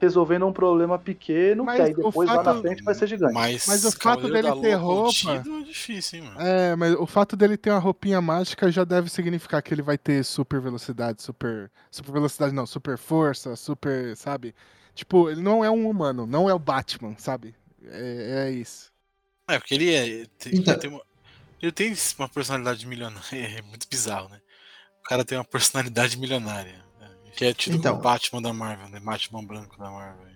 [0.00, 3.06] resolvendo um problema pequeno, Mas que aí o depois lá fato- na frente vai ser
[3.06, 3.34] gigante.
[3.34, 6.40] Mas, Mas o fato Cavaleiro dele ter roupa- contido é difícil, hein, mano?
[6.40, 9.98] É, mas o fato dele ter uma roupinha mágica já deve significar que ele vai
[9.98, 11.70] ter super velocidade, super.
[11.90, 14.16] Super velocidade não, super força, super.
[14.16, 14.54] Sabe?
[14.94, 17.54] Tipo, ele não é um humano, não é o Batman, sabe?
[17.86, 18.90] É, é isso.
[19.48, 20.24] É, porque ele é.
[20.38, 21.02] Tem, Então- tem uma,
[21.60, 23.22] ele tem uma personalidade milionária.
[23.58, 24.38] É muito bizarro, né?
[25.04, 26.82] O cara tem uma personalidade milionária.
[27.00, 27.08] né?
[27.36, 27.92] Que é tido Então.
[27.92, 29.00] como Batman da Marvel, né?
[29.00, 30.26] Batman branco da Marvel.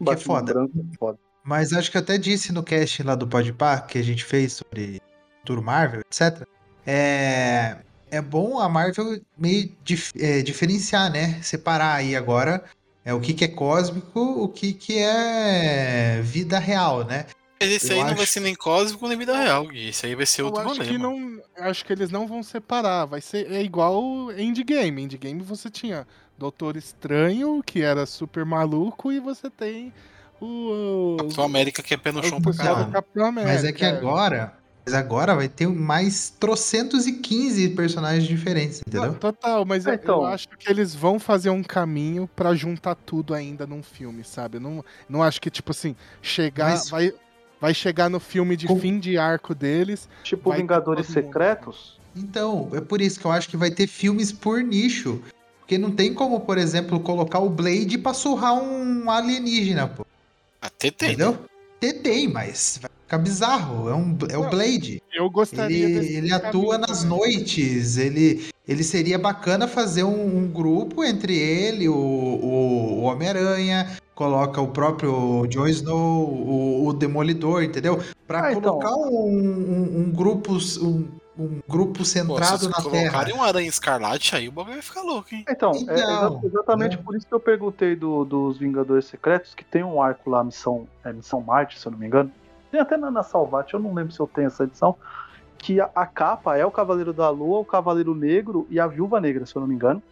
[0.00, 0.52] Batman foda.
[0.54, 1.18] branco é foda.
[1.42, 4.52] Mas acho que eu até disse no cast lá do Podpah que a gente fez
[4.54, 5.00] sobre
[5.44, 6.46] Tour Marvel, etc.
[6.86, 7.78] É,
[8.10, 11.40] é bom a Marvel meio dif- é, diferenciar, né?
[11.42, 12.64] Separar aí agora
[13.04, 17.26] é o que, que é cósmico, o que, que é vida real, né?
[17.60, 19.88] Mas esse Eu aí não vai acho- ser nem cósmico nem vida real, Gui.
[19.88, 21.40] Esse aí vai ser Eu outro acho rolê, que não.
[21.58, 23.04] Acho que eles não vão separar.
[23.04, 25.02] Vai ser é igual Endgame.
[25.02, 26.06] Endgame você tinha
[26.38, 29.92] Doutor Estranho, que era super maluco, e você tem
[30.40, 31.16] o.
[31.18, 32.90] Capitão América que é pé no chão pra caralho.
[32.90, 33.52] Capitão América.
[33.52, 34.54] Mas é que agora,
[34.86, 39.18] mas agora vai ter mais trocentos e quinze personagens diferentes, Não, entendeu?
[39.20, 40.20] total, mas eu- É, então.
[40.20, 44.56] eu acho que eles vão fazer um caminho pra juntar tudo ainda num filme, sabe?
[44.56, 46.70] Eu não, não acho que, tipo assim, chegar.
[46.70, 47.12] Mas- Vai,
[47.60, 50.08] vai chegar no filme de Com- fim de arco deles.
[50.24, 51.06] Tipo Vingadores.
[51.06, 51.98] Secretos.
[52.16, 55.20] Então, é por isso que eu acho que vai ter filmes por nicho.
[55.60, 60.04] Porque não tem como, por exemplo, colocar o Blade pra surrar um alienígena, pô.
[60.60, 61.10] Até tem.
[61.10, 61.14] né?
[61.14, 61.38] Entendeu?
[61.78, 63.88] Tem, tem, mas vai ficar bizarro.
[63.88, 65.00] É, um, é o Não, Blade.
[65.14, 67.18] Eu gostaria Ele, ele atua nas também.
[67.18, 67.96] noites.
[67.96, 74.60] Ele, ele seria bacana fazer um, um grupo entre ele, o, o, o Homem-Aranha, coloca
[74.60, 77.98] o próprio Jon Snow, o, o Demolidor, entendeu?
[78.26, 78.78] Pra Ah, então.
[78.78, 80.58] colocar um, um, um grupo.
[80.82, 81.08] Um,
[81.38, 82.90] um grupo Pô, se centrado vocês na Terra.
[83.12, 85.42] colocarem um aranha escarlate, aí o bagulho vai ficar louco, hein?
[85.48, 87.02] Então, é Então, exa- exatamente né?
[87.02, 90.86] por isso que eu perguntei do- dos Vingadores Secretos, que tem um arco lá, Missão,
[91.02, 92.30] é, Missão Marte, se eu não me engano.
[92.70, 94.94] Tem até na, na Salvat, eu não lembro se eu tenho essa edição.
[95.56, 99.18] Que a, a capa é o Cavaleiro da Lua, o Cavaleiro Negro e a Viúva
[99.18, 100.02] Negra, se eu não me engano.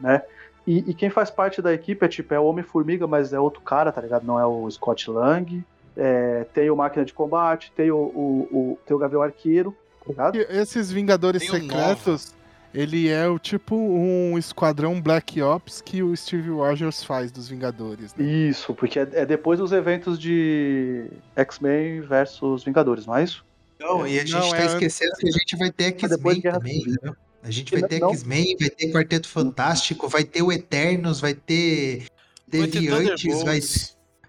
[0.00, 0.22] Né?
[0.70, 3.62] E, e quem faz parte da equipe é tipo, é o Homem-Formiga, mas é outro
[3.62, 4.24] cara, tá ligado?
[4.26, 5.64] Não é o Scott Lang.
[5.96, 10.04] É, tem o Máquina de Combate, tem o, o, o- tem o Gavião Arqueiro, tá
[10.10, 10.36] ligado?
[10.36, 12.34] E Esses Vingadores Tem Secretos,
[12.74, 18.14] ele é o tipo um esquadrão Black Ops que o Steve Rogers faz dos Vingadores,
[18.14, 18.22] né?
[18.24, 23.42] Isso, porque é, é depois dos eventos de X-Men versus Vingadores, não é isso?
[23.80, 26.80] Não, e a gente Não, tá é esquecendo que a gente vai ter X-Men também,
[26.82, 27.16] Civil.
[27.42, 28.10] A gente vai Não- ter não.
[28.10, 32.06] X-Men, vai ter Quarteto Fantástico, vai ter o Eternos, vai ter
[32.46, 33.60] Deviantes, vai,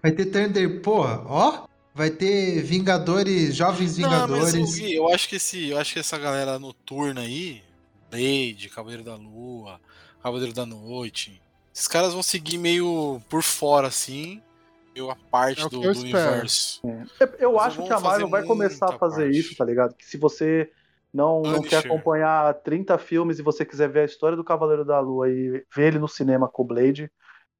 [0.02, 4.70] vai ter Thunder, porra, ó, vai ter Vingadores, Jovens Não, mas Vingadores.
[4.70, 7.62] o Gui, eu acho que esse, eu acho que essa galera noturna aí,
[8.10, 9.80] Blade, Cavaleiro da Lua,
[10.22, 11.40] Cavaleiro da Noite,
[11.74, 14.40] esses caras vão seguir meio por fora assim,
[14.94, 16.80] meio a parte É do, eu do universo.
[17.18, 19.38] Eu- Eu Mas acho que a Marvel vai começar a fazer parte.
[19.38, 19.94] isso, tá ligado?
[19.94, 20.70] Que se você
[21.12, 25.00] não, não quer acompanhar 30 filmes e você quiser ver a história do Cavaleiro da
[25.00, 27.10] Lua e ver ele no cinema com o Blade,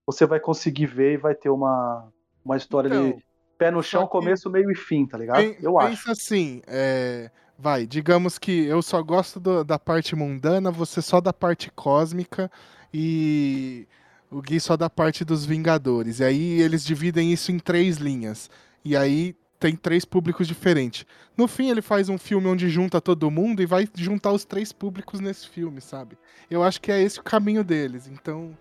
[0.07, 2.11] você vai conseguir ver e vai ter uma,
[2.45, 3.25] uma história Então, ali,
[3.59, 5.39] pé no chão, começo, meio e fim, tá ligado?
[5.39, 5.99] Pen- Eu acho.
[5.99, 11.21] Pensa assim, é, vai, digamos que eu só gosto do- da parte mundana, você só
[11.21, 12.51] da parte cósmica
[12.93, 13.87] e
[14.31, 16.21] o Gui só da parte dos Vingadores.
[16.21, 18.51] E aí eles dividem isso em três linhas.
[18.85, 21.05] E aí tem três públicos diferentes.
[21.37, 24.73] No fim, ele faz um filme onde junta todo mundo e vai juntar os três
[24.73, 26.17] públicos nesse filme, sabe?
[26.51, 28.09] Eu acho que é esse o caminho deles.
[28.09, 28.57] Então,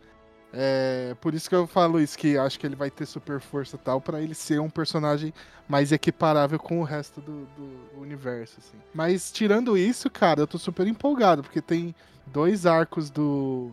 [0.52, 3.78] é por isso que eu falo isso, que acho que ele vai ter super força
[3.78, 5.34] e tal, pra ele ser um personagem
[5.70, 8.78] mais equiparável com o resto do, do universo, assim.
[8.94, 11.96] Mas tirando isso, cara, eu tô super empolgado, porque tem
[12.28, 13.72] dois arcos do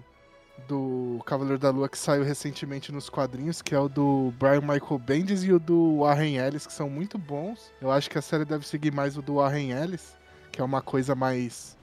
[0.69, 4.99] do Cavaleiro da Lua que saiu recentemente nos quadrinhos, que é o do Brian Michael
[4.99, 7.73] Bendis e o do Warren Ellis, que são muito bons.
[7.81, 10.17] Eu acho que a série deve seguir mais o do Warren Ellis,
[10.51, 11.77] que é uma coisa mais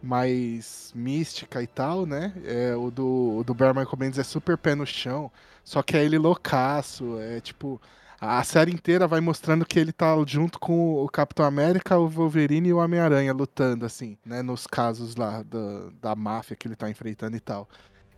[0.00, 2.32] mais mística e tal, né?
[2.44, 5.30] É, o, do, o do Brian Michael Bendis é super pé no chão,
[5.64, 7.80] só que é ele loucaço, é tipo...
[8.20, 12.68] A série inteira vai mostrando que ele tá junto com o Capitão América, o Wolverine
[12.68, 14.42] e o Homem-Aranha lutando, assim, né?
[14.42, 17.68] Nos casos lá da, da máfia que ele tá enfrentando e tal.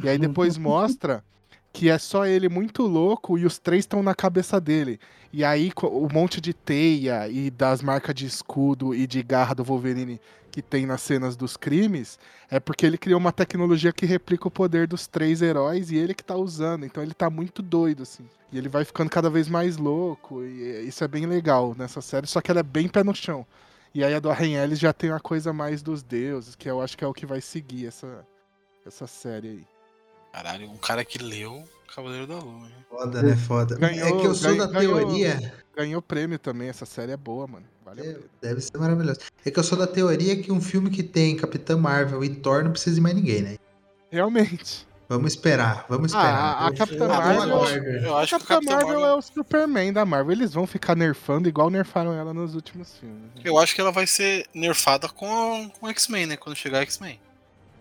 [0.02, 1.22] E aí depois mostra
[1.72, 4.98] que é só ele muito louco e os três estão na cabeça dele.
[5.32, 9.62] E aí o monte de teia e das marcas de escudo e de garra do
[9.62, 10.20] Wolverine
[10.51, 12.18] que tem nas cenas dos crimes
[12.51, 16.12] é porque ele criou uma tecnologia que replica o poder dos três heróis e ele
[16.12, 16.85] que tá usando.
[16.85, 18.24] Então ele tá muito doido, assim.
[18.52, 20.43] E ele vai ficando cada vez mais louco.
[20.43, 23.47] E isso é bem legal nessa série, só que ela é bem pé no chão.
[23.94, 26.98] E aí a do Ellis já tem uma coisa mais dos deuses, que eu acho
[26.98, 28.27] que é o que vai seguir essa,
[28.85, 29.80] essa série aí.
[30.32, 32.74] Caralho, um cara que leu Cavaleiro da Lua, hein?
[32.89, 33.36] Foda, né?
[33.36, 33.77] Foda.
[33.77, 35.55] Ganhou, é que eu sou ganhou, da teoria.
[35.77, 37.66] Ganhou prêmio também, essa série é boa, mano.
[37.85, 39.20] Vale é, deve ser maravilhoso.
[39.44, 42.62] É que eu sou da teoria que um filme que tem Capitã Marvel e Thor
[42.62, 43.57] não precisa de mais ninguém, né?
[44.11, 44.86] Realmente.
[45.09, 46.32] Vamos esperar, vamos esperar.
[46.32, 47.65] Ah, a, Capitã Marvel,
[48.05, 50.31] eu acho a Capitã Marvel, Marvel é o Superman da Marvel.
[50.31, 53.19] Eles vão ficar nerfando igual nerfaram ela nos últimos filmes.
[53.35, 53.43] Né?
[53.44, 56.36] Eu acho que ela vai ser nerfada com, com X-Men, né?
[56.36, 57.19] Quando chegar X-Men.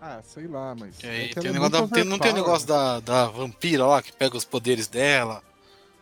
[0.00, 0.96] Ah, sei lá, mas.
[1.04, 4.12] Aí, é tem é da, tem, não tem o negócio da, da vampira lá que
[4.12, 5.42] pega os poderes dela,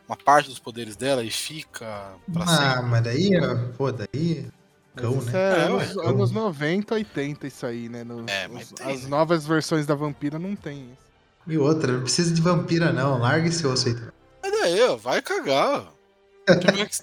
[0.09, 2.91] uma parte dos poderes dela e fica pra ah, sempre.
[2.91, 3.31] mas daí,
[3.77, 4.47] pô, daí.
[4.95, 5.33] Cão, né?
[5.33, 8.05] É, é anos, é, anos 90, 80 isso aí, né?
[8.05, 9.09] Nos, é, mas os, tem, as né?
[9.09, 11.09] novas versões da vampira não tem isso.
[11.47, 13.97] E outra, não precisa de vampira não, larga esse osso aí.
[14.43, 15.98] Mas daí, ó, vai cagar.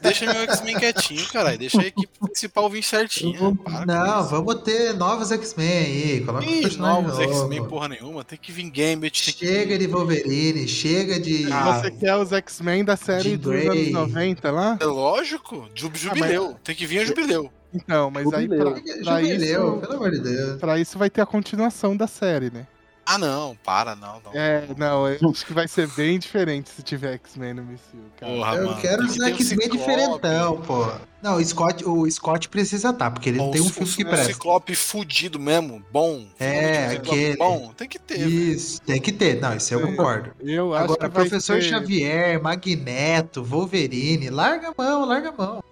[0.02, 1.58] Deixa meu X-Men quietinho, caralho.
[1.58, 3.58] Deixa a equipe principal vir certinho.
[3.86, 6.24] não, vamos ter novos X-Men aí.
[6.26, 8.24] Coloca Ih, novos X-Men, porra nenhuma.
[8.24, 9.32] Tem que vir Gambit.
[9.32, 9.78] Chega que...
[9.78, 11.52] de Wolverine, chega de.
[11.52, 14.78] Ah, você quer os X-Men da série dos anos 90 lá?
[14.80, 16.46] É lógico, Jub Jubileu.
[16.46, 16.62] Ah, mas...
[16.64, 17.52] Tem que vir a Jubileu.
[17.74, 18.40] Então, mas jubileu.
[18.40, 19.82] aí pra, pra jubileu, isso.
[19.82, 20.60] Pelo amor de Deus.
[20.60, 22.66] Pra isso vai ter a continuação da série, né?
[23.06, 24.32] Ah, não, para, não, não.
[24.34, 27.80] É, não, eu acho que vai ser bem diferente se tiver X-Men no MCU,
[28.19, 28.34] cara.
[28.34, 30.91] Porra, eu mano, quero os X-Men um diferentão, pô.
[31.22, 34.26] Não, o Scott, o Scott precisa estar, tá, porque ele tem um filme que presta.
[34.26, 36.26] Um Ciclope fudido mesmo, bom.
[36.40, 37.38] É, aquele.
[37.38, 38.27] Bom, tem que ter.
[38.27, 39.40] Isso, tem que ter.
[39.40, 40.32] Não, isso eu concordo.
[40.40, 41.64] Eu acho Agora, Professor ter...
[41.64, 45.64] Xavier, Magneto, Wolverine, larga a mão, larga a mão.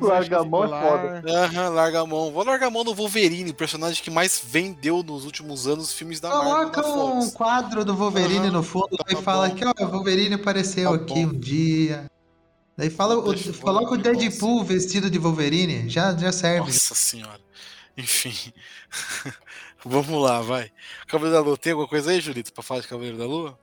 [0.00, 1.22] Larga a mão é foda.
[1.26, 2.30] Aham, larga a mão.
[2.30, 6.28] Vou largar a mão no Wolverine, personagem que mais vendeu nos últimos anos filmes da
[6.28, 6.70] Marvel.
[6.82, 10.34] Coloca um quadro do Wolverine uhum, no fundo tá e fala que ó, o Wolverine
[10.34, 11.30] apareceu tá aqui bom.
[11.30, 12.06] um dia.
[12.76, 16.70] Daí fala, o, coloca o Deadpool vestido de Wolverine, já, já serve.
[16.70, 17.40] Nossa senhora.
[17.96, 18.52] Enfim.
[19.84, 20.70] Vamos lá, vai.
[21.08, 23.58] Cavaleiro da Lua, tem alguma coisa aí, Julito, pra falar de Cavaleiro da Lua?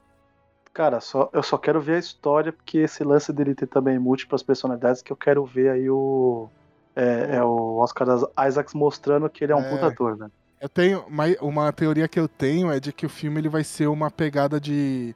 [0.75, 4.43] Cara, só, eu só quero ver a história, porque esse lance dele ter também múltiplas
[4.43, 6.49] personalidades, que eu quero ver aí o.
[6.93, 8.05] É, é o Oscar
[8.45, 10.29] Isaacs mostrando que ele é um é, puta ator, né?
[10.59, 11.05] Eu tenho.
[11.07, 14.11] Uma, uma teoria que eu tenho é de que o filme ele vai ser uma
[14.11, 15.15] pegada de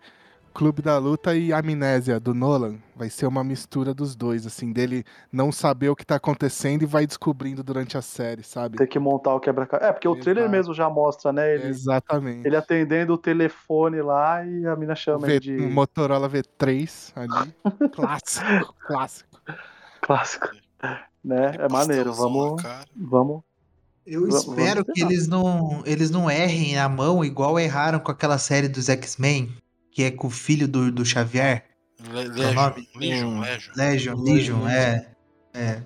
[0.60, 2.76] Clube da Luta e Amnésia do Nolan.
[2.94, 6.86] Vai ser uma mistura dos dois, assim, dele não saber o que tá acontecendo e
[6.86, 8.76] vai descobrindo durante a série, sabe?
[8.76, 9.90] Ter que montar o quebra-cabeça.
[9.90, 10.24] É, porque o Exato.
[10.26, 11.56] trailer mesmo já mostra, né?
[11.56, 12.46] Ele, Exatamente.
[12.46, 15.62] Ele atendendo o telefone lá e a mina chama v, ele de.
[15.62, 17.56] Um Motorola V3 ali.
[17.96, 19.42] clássico, clássico.
[20.02, 20.50] Clássico.
[21.24, 21.54] Né?
[21.58, 22.12] É maneiro.
[22.12, 22.62] Vamos.
[22.98, 23.44] Vamos.
[24.06, 28.68] Eu espero que eles não, eles não errem a mão igual erraram com aquela série
[28.68, 29.56] dos X-Men
[30.00, 31.66] que é com o filho do, do Xavier.
[32.00, 32.74] Le Legion?
[32.96, 33.74] Legion, Legion.
[33.76, 35.08] Legion, Legion, é.
[35.54, 35.82] É.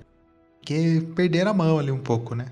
[0.61, 2.45] Que perderam a mão ali um pouco, né?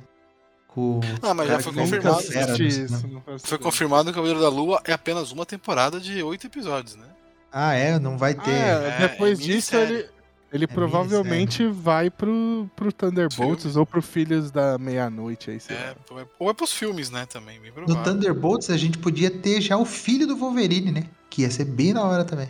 [0.68, 2.24] Com ah, mas já foi confirmado.
[2.24, 3.22] Fera, isso, né?
[3.44, 7.06] foi confirmado que o Cavaleiro da Lua é apenas uma temporada de oito episódios, né?
[7.52, 8.00] Ah, é?
[8.00, 8.50] Não vai ter.
[8.50, 10.10] Ah, é, depois é disso, ele,
[10.52, 13.78] ele é provavelmente vai pro, pro Thunderbolts Filme.
[13.78, 15.96] ou pro Filhos da Meia-Noite aí, é,
[16.40, 17.96] Ou é pros filmes, né, também, bem provável.
[17.96, 21.04] No Thunderbolts a gente podia ter já o filho do Wolverine, né?
[21.32, 22.50] Que ia ser bem na hora também.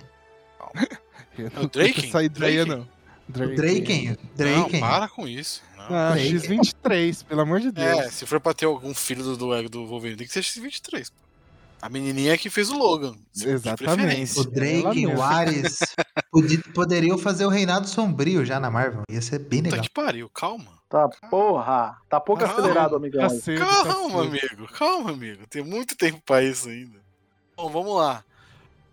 [1.63, 2.07] o Drake?
[2.07, 2.85] Essa ideia não.
[3.29, 3.55] Drake.
[3.55, 4.17] Draken.
[4.35, 4.81] Draken.
[4.81, 5.63] Não, para com isso.
[5.77, 7.99] Ah, X23, pelo amor de é, Deus.
[7.99, 11.09] É, se for pra ter algum filho do, do, do Wolverine, tem que ser X23.
[11.09, 11.21] Pô.
[11.81, 13.15] A menininha que fez o Logan.
[13.35, 14.39] Exatamente.
[14.39, 15.79] O Drake, o Ares
[16.75, 19.01] poderiam fazer o Reinado Sombrio já na Marvel.
[19.09, 19.79] Ia ser bem legal.
[19.79, 20.79] Puta que pariu, calma.
[20.87, 21.97] Tá, porra.
[22.07, 22.59] Tá pouco calma.
[22.59, 23.21] acelerado, amigão.
[23.21, 24.67] Tá cedo, calma, tá amigo.
[24.73, 25.47] Calma, amigo.
[25.47, 26.99] Tem muito tempo pra isso ainda.
[27.57, 28.23] Bom, vamos lá.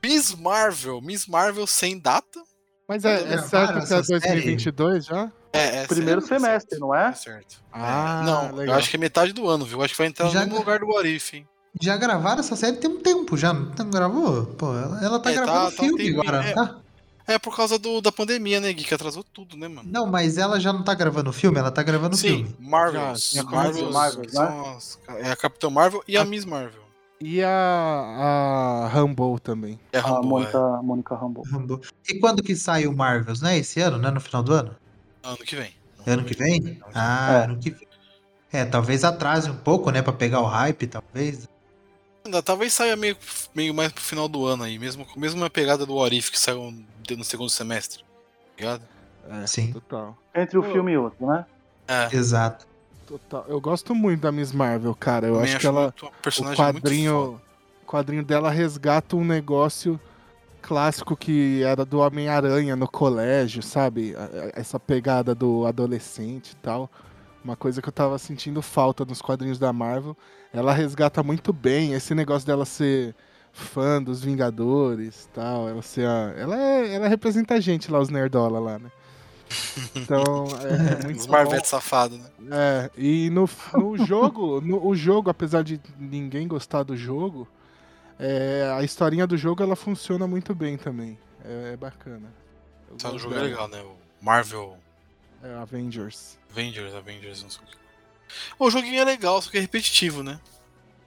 [0.02, 1.00] Miss Marvel.
[1.00, 2.42] Miss Marvel sem data.
[2.88, 5.18] Mas é, é certo que é 2022 série?
[5.18, 5.32] já?
[5.52, 7.08] É, é Primeiro certo, semestre, é não é?
[7.08, 7.62] É certo.
[7.72, 8.74] Ah, não, legal.
[8.74, 9.82] eu acho que é metade do ano, viu?
[9.82, 10.40] Acho que vai entrar já...
[10.40, 11.46] no mesmo lugar do Warif, hein?
[11.80, 14.46] Já gravaram essa série tem um tempo já, não gravou?
[14.46, 16.78] Pô, ela, ela tá é, gravando tá, tá filme tá, agora, é, tá?
[17.26, 18.84] É por causa do, da pandemia, né, Gui?
[18.84, 19.88] Que atrasou tudo, né, mano?
[19.90, 22.56] Não, mas ela já não tá gravando filme, ela tá gravando Sim, filme.
[22.58, 23.32] Marvels.
[23.32, 25.20] Já, Marvels, Marvels, Marvels né?
[25.28, 26.88] É a Capitão Marvel e a, a Miss Marvel.
[27.20, 29.78] E a, a Rambo também.
[29.92, 30.82] É a, Rambo, a Mônica, é.
[30.82, 31.42] Mônica Rambo.
[31.42, 31.80] Rambo.
[32.08, 33.58] E quando que sai o Marvels, né?
[33.58, 34.10] Esse ano, né?
[34.10, 34.76] No final do ano?
[35.22, 35.72] Ano que vem.
[36.06, 36.80] Ano que vem?
[36.94, 37.44] Ah, é.
[37.44, 37.88] ano que vem.
[38.52, 40.00] É, talvez atrase um pouco, né?
[40.00, 41.48] Pra pegar o hype, talvez.
[42.24, 43.16] Ainda talvez saia meio,
[43.54, 46.38] meio mais pro final do ano aí, mesmo com a mesma pegada do Orif que
[46.38, 46.72] saiu
[47.10, 48.02] no segundo semestre.
[48.02, 48.04] Tá
[48.58, 48.82] ligado?
[49.28, 49.72] É, Sim.
[49.72, 50.16] Total.
[50.34, 50.70] Entre o Pô.
[50.70, 51.44] filme e outro, né?
[51.88, 52.14] É.
[52.14, 52.67] Exato.
[53.09, 53.47] Total.
[53.48, 55.28] Eu gosto muito da Miss Marvel, cara.
[55.28, 55.94] Eu também acho que ela.
[55.97, 57.40] O quadrinho,
[57.82, 59.98] o quadrinho dela resgata um negócio
[60.60, 64.14] clássico que era do Homem-Aranha no colégio, sabe?
[64.52, 66.90] Essa pegada do adolescente e tal.
[67.43, 70.14] Uma coisa que eu tava sentindo falta nos quadrinhos da Marvel.
[70.52, 73.14] Ela resgata muito bem esse negócio dela ser
[73.52, 75.66] fã dos Vingadores e tal.
[75.66, 76.35] Ela ser a...
[76.36, 76.94] ela, é...
[76.94, 78.90] ela representa a gente lá, os nerdola lá, né?
[79.94, 81.32] Então, é, é muito Os bom.
[81.32, 82.30] Marvetes safados, né?
[82.50, 87.48] É, e no, no jogo, no, o jogo, apesar de ninguém gostar do jogo,
[88.18, 91.18] é, a historinha do jogo ela funciona muito bem também.
[91.44, 92.32] É, é bacana.
[92.90, 93.80] Eu Só o jogo é legal, né?
[93.82, 94.76] O Marvel
[95.42, 96.38] É, Avengers.
[96.50, 97.78] Avengers, Avengers, não sei o que.
[98.58, 100.38] O joguinho é legal, só que é repetitivo, né?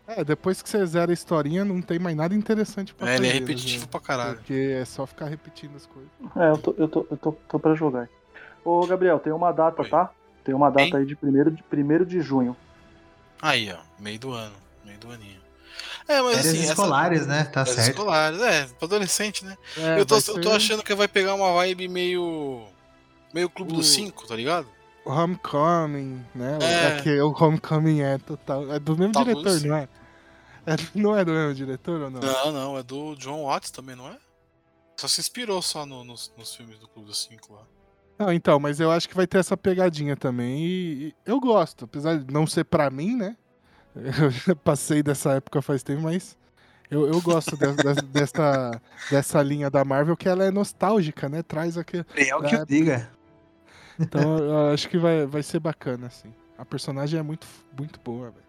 [0.07, 3.27] É, depois que você zera a historinha, não tem mais nada interessante pra É, ele
[3.27, 3.87] é né, repetitivo velho?
[3.89, 4.35] pra caralho.
[4.37, 6.09] Porque é só ficar repetindo as coisas.
[6.35, 8.09] É, eu tô, eu tô, eu tô, tô pra jogar.
[8.63, 9.89] Ô, Gabriel, tem uma data, Oi.
[9.89, 10.11] tá?
[10.43, 10.95] Tem uma data Hein?
[10.97, 12.55] aí de 1 de, primeiro de junho.
[13.41, 14.55] Aí, ó, meio do ano,
[14.85, 15.39] meio do aninho.
[16.07, 17.43] É, mas Férias assim, essa- escolares, né?
[17.45, 17.97] Tá Férias certo.
[17.97, 19.57] escolares, é, pra adolescente, né?
[19.77, 22.65] É, eu, tô, vai eu tô ser achando que vai pegar uma vibe meio.
[23.33, 24.67] meio Clube O- dos Cinco, tá ligado?
[25.05, 26.59] Homecoming, né?
[26.61, 26.97] É.
[26.97, 27.01] É.
[27.01, 28.71] que o Homecoming é total.
[28.71, 29.87] É do mesmo Tá diretor, não é?
[30.65, 30.75] é?
[30.93, 32.19] Não é do mesmo diretor ou não?
[32.19, 34.17] Não, não, é do John Watts também, não é?
[34.97, 37.61] Só se inspirou só no- nos, nos filmes do Clube dos Cinco lá.
[38.21, 40.63] Não, então, mas eu acho que vai ter essa pegadinha também.
[40.63, 43.35] E, eu gosto, apesar de não ser pra mim, né?
[43.95, 46.37] Eu já passei dessa época faz tempo, mas
[46.89, 48.79] eu, eu gosto de- de- dessa,
[49.09, 51.41] dessa linha da Marvel, que ela é nostálgica, né?
[51.41, 52.05] Traz aquele.
[52.15, 52.59] É o que É.
[52.61, 53.09] eu diga.
[53.99, 56.33] Então eu acho que vai, vai ser bacana, assim.
[56.57, 58.45] A personagem é muito, muito boa, velho.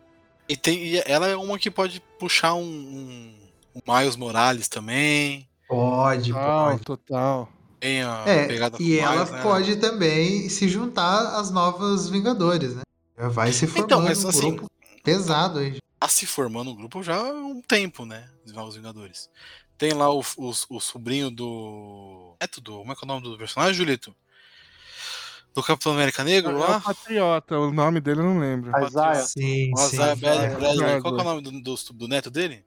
[0.49, 3.35] E, tem, e ela é uma que pode puxar um, um,
[3.75, 5.49] um Miles Morales também.
[5.67, 6.83] Pode, Total, pode.
[6.85, 7.49] total.
[7.83, 9.43] Tem a É, pegada com e o ela né?
[9.43, 12.83] pode também se juntar às novas Vingadores, né?
[13.19, 14.71] Já vai se formando Então, mas um assim, grupo
[15.03, 15.79] pesado aí.
[15.99, 18.29] tá se formando um grupo já há um tempo, né?
[18.47, 19.29] Os Novos Vingadores.
[19.77, 22.37] Tem lá o, o, o sobrinho do.
[22.39, 22.79] É tudo.
[22.79, 24.15] Como é que é o nome do personagem, Julito?
[25.53, 26.81] Do Capitão América Negro É o lá?
[26.81, 28.71] Patriota, o nome dele eu não lembro.
[28.87, 29.15] Isaiah.
[29.17, 29.97] Sim, O sim.
[29.97, 30.47] Isaiah Bradley.
[30.47, 31.01] Isaiah Bradley.
[31.03, 32.65] Qual que é o nome do, do, do neto dele?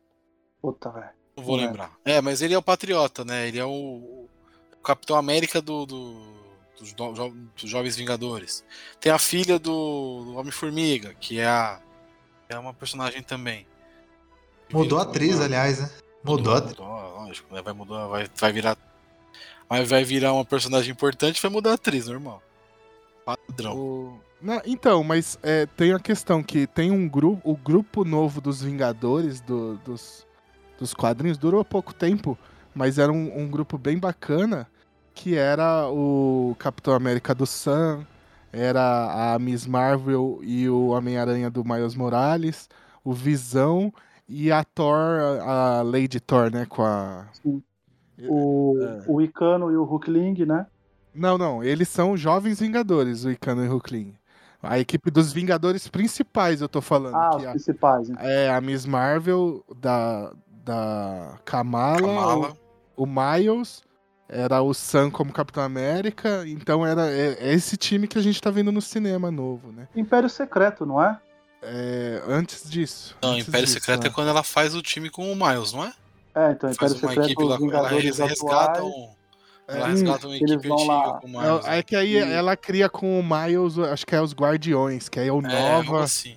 [0.62, 1.10] Puta, velho.
[1.38, 1.68] Não vou Não é.
[1.68, 1.92] lembrar.
[2.04, 3.48] É, mas ele é o Patriota, né?
[3.48, 4.30] Ele é o, o
[4.86, 6.36] Capitão América do, do-
[6.80, 8.64] dos, jo- dos Jovens Vingadores.
[9.00, 11.80] Tem a filha do, do Homem-Formiga, que é a.
[12.48, 13.66] É uma personagem também.
[14.72, 15.90] Mudou a atriz, aliás, né?
[16.24, 16.78] Mudou a atriz.
[16.78, 17.62] mudou, lógico, né?
[17.62, 18.78] Vai mudar, vai, vai virar.
[19.70, 22.42] Mas vai virar uma personagem importante, vai mudar a atriz, normal.
[23.26, 23.76] Padrão.
[23.78, 28.40] O- Não, então, mas é, tem a questão que tem um grupo, o grupo novo
[28.42, 30.26] dos Vingadores do- dos,
[30.78, 32.38] dos quadrinhos durou pouco tempo,
[32.76, 34.68] mas era um, um grupo bem bacana,
[35.16, 38.06] que era o Capitão América do Sam,
[38.54, 42.70] era a Miss Marvel e o Homem-Aranha do Miles Morales,
[43.04, 43.92] o Visão
[44.28, 47.26] e a Thor, a Lady Thor, né, com a...
[48.28, 49.04] O, É.
[49.08, 50.66] o Icano e o Hulkling, né?
[51.14, 54.14] Não, não, eles são jovens Vingadores, o Icano e o Hulkling.
[54.64, 57.16] A equipe dos Vingadores principais, eu tô falando.
[57.16, 58.10] Ah, que os a- principais.
[58.10, 58.26] Então.
[58.26, 60.32] é a Miss Marvel, da,
[60.64, 62.54] da Kamala, Kamala.
[62.96, 63.84] O, o Miles,
[64.28, 68.42] era o Sam como Capitão América, então era é, é esse time que a gente
[68.42, 69.88] tá vendo no cinema novo, né?
[69.96, 71.20] Império Secreto, não é?
[71.62, 73.16] É, antes disso.
[73.22, 74.08] Não, antes Império disso, Secreto né?
[74.10, 75.94] é quando ela faz o time com o Miles, não é?
[76.36, 78.88] É, então, Faz Império uma Secreto, equipe lá com ela, Vingadores eles resgatam.
[78.90, 79.16] atuais.
[79.68, 81.66] Ela É, resgata uma eles equipe vão antiga lá- com o Miles.
[81.66, 85.10] É, é que aí E- ela cria com o Miles, acho que é os Guardiões,
[85.10, 86.36] que aí é o É, Nova, assim.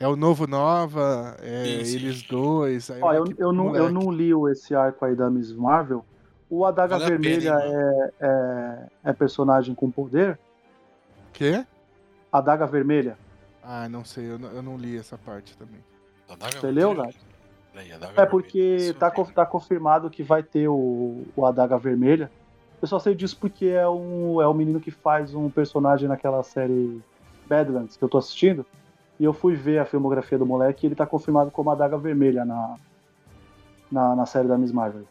[0.00, 1.94] é o Novo Nova, é Sim, sim.
[1.96, 2.90] eles dois.
[2.90, 5.52] Aí Ó, uma eu, eu, não, eu não li o- esse arco aí da Miss
[5.52, 6.04] Marvel.
[6.54, 10.38] O Adaga Vale pena, Vermelha hein, é, é, é personagem com poder?
[11.32, 11.66] Quê?
[12.32, 13.18] Adaga Vermelha?
[13.60, 15.80] Ah, não sei, eu não, eu não li essa parte também.
[16.28, 16.94] Adaga Você leu.
[16.94, 17.16] Gato?
[18.16, 22.30] É porque tá, co- tá confirmado que vai ter o, o Adaga Vermelha.
[22.80, 26.42] Eu só sei disso porque é um, é um menino que faz um personagem naquela
[26.44, 27.02] série
[27.48, 28.64] Badlands que eu tô assistindo.
[29.18, 32.44] E eu fui ver a filmografia do moleque e ele tá confirmado como Adaga Vermelha
[32.44, 32.76] na,
[33.90, 35.04] na, na série da Miss Marvel.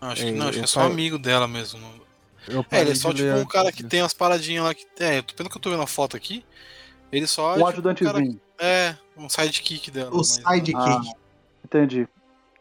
[0.00, 1.80] Acho que É, não, acho que é só fa- amigo dela mesmo.
[2.70, 4.86] É, ele é só tipo um cara que tem as paradinhas lá que.
[5.00, 6.44] É, pelo que eu tô vendo a foto aqui,
[7.12, 7.52] ele só é.
[7.52, 8.12] Um tipo, um ajudantezinho.
[8.12, 10.10] cara- É, um sidekick dela.
[10.12, 10.76] O mas- sidekick.
[10.78, 11.00] Ah,
[11.64, 12.08] entendi.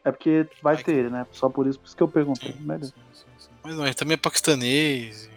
[0.03, 1.25] É porque vai ter ele, né?
[1.31, 2.51] Só por isso, por isso que eu perguntei.
[2.53, 2.85] Sim, Melhor.
[2.85, 3.49] sim, sim, sim.
[3.63, 5.29] Mas não, ele também é paquistanês.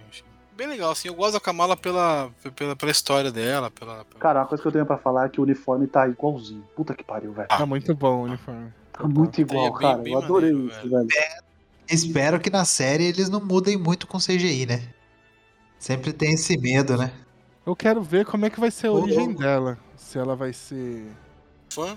[0.57, 1.09] Bem legal, assim.
[1.09, 3.71] Eu gosto da Kamala pela, pela, pela história dela.
[3.71, 6.07] Pela, pela- Cara, uma coisa que eu tenho pra falar é que o uniforme tá
[6.07, 6.63] igualzinho.
[6.77, 7.49] Puta que pariu, velho.
[7.49, 8.73] Tá muito bom o uniforme.
[8.93, 9.99] Tá muito igual, É bem- cara.
[9.99, 11.09] bem eu adorei maneiro, isso, velho.
[11.91, 14.83] Espero que na série eles não mudem muito com CGI, né?
[15.79, 17.11] Sempre tem esse medo, né?
[17.67, 19.79] Eu quero ver como é que vai ser a origem dela.
[19.97, 21.07] Se ela vai ser.
[21.71, 21.97] Fã?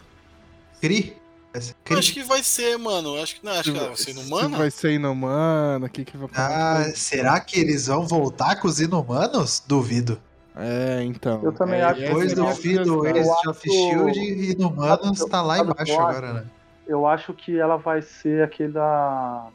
[0.81, 1.15] Cri.
[1.53, 2.01] Eu Acho Cri.
[2.01, 3.21] que vai ser, mano.
[3.21, 4.57] Acho que não, acho que ela vai ser se inumana.
[4.57, 8.79] vai ser inumana, o que que vai Ah, será que eles vão voltar com os
[8.79, 9.61] inumanos?
[9.65, 10.19] Duvido.
[10.55, 11.41] É, então.
[11.43, 13.05] Eu também é, acho Depois é do minha fim do.
[13.05, 14.19] Agents Eu of Shield,
[14.51, 16.45] Inumanos tá lá embaixo eu agora, né?
[16.87, 19.47] Eu acho que ela vai ser aquele da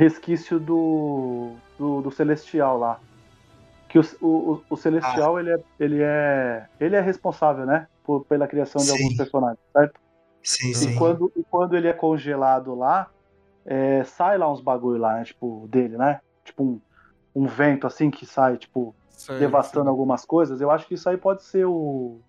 [0.00, 2.98] resquício do, do, do Celestial lá.
[3.86, 5.40] Que o, o, o Celestial, Ah.
[5.40, 7.86] ele, é, ele é ele é responsável, né?
[8.02, 8.92] Por, pela criação de Sim.
[8.96, 10.00] alguns personagens, certo?
[10.42, 10.94] Sim, E sim.
[10.94, 13.08] quando, e quando ele é congelado lá,
[13.66, 15.24] é, sai lá uns bagulho lá, né?
[15.24, 16.20] Tipo, dele, né?
[16.44, 16.80] Tipo um,
[17.34, 19.90] um vento assim que sai, tipo, Sei, devastando sei.
[19.90, 20.62] algumas coisas.
[20.62, 22.20] Eu acho que isso aí pode ser o.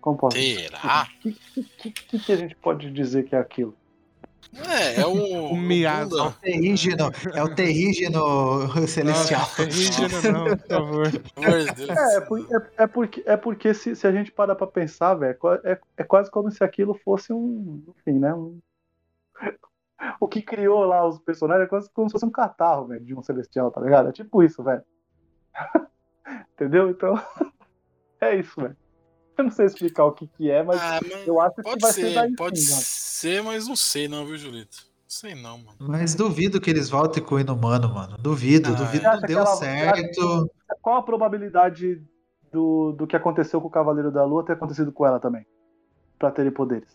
[0.00, 1.08] Como posso Será?
[1.18, 3.74] O que, que, que, que a gente pode dizer que é aquilo?
[4.66, 5.52] É, é o.
[5.52, 6.08] O Miasa.
[6.08, 6.34] bunda.
[6.40, 9.40] Terrígeno, é o terrígeno celestial.
[9.40, 11.06] Nossa, terrígeno não, por favor.
[11.38, 15.14] É, é, por- é- é porque, é porque se, se a gente parar pra pensar,
[15.14, 17.82] velho, é é, é quase como se aquilo fosse um.
[17.98, 18.34] Enfim, né?
[18.34, 18.58] Um...
[20.20, 23.14] O que criou lá os personagens é quase como se fosse um catarro, velho, de
[23.16, 24.08] um celestial, tá ligado?
[24.08, 24.82] É tipo isso, velho.
[26.54, 26.88] Entendeu?
[26.90, 27.20] Então.
[28.20, 28.76] é isso, velho.
[29.38, 31.80] Eu não sei explicar o que, que é, mas Ah, mas eu acho que pode
[31.80, 34.78] vai ser ser, daí pode sim, ser, mas não sei não, viu, Julito?
[34.84, 35.76] Não sei não, mano.
[35.78, 38.18] Mas duvido que eles voltem com o Inumano, mano.
[38.18, 39.04] Duvido, Ah, duvido.
[39.04, 40.50] Não que deu ela- certo.
[40.82, 42.02] Qual a probabilidade
[42.52, 45.46] do, do que aconteceu com o Cavaleiro da Lua ter acontecido com ela também?
[46.18, 46.88] Pra terem poderes?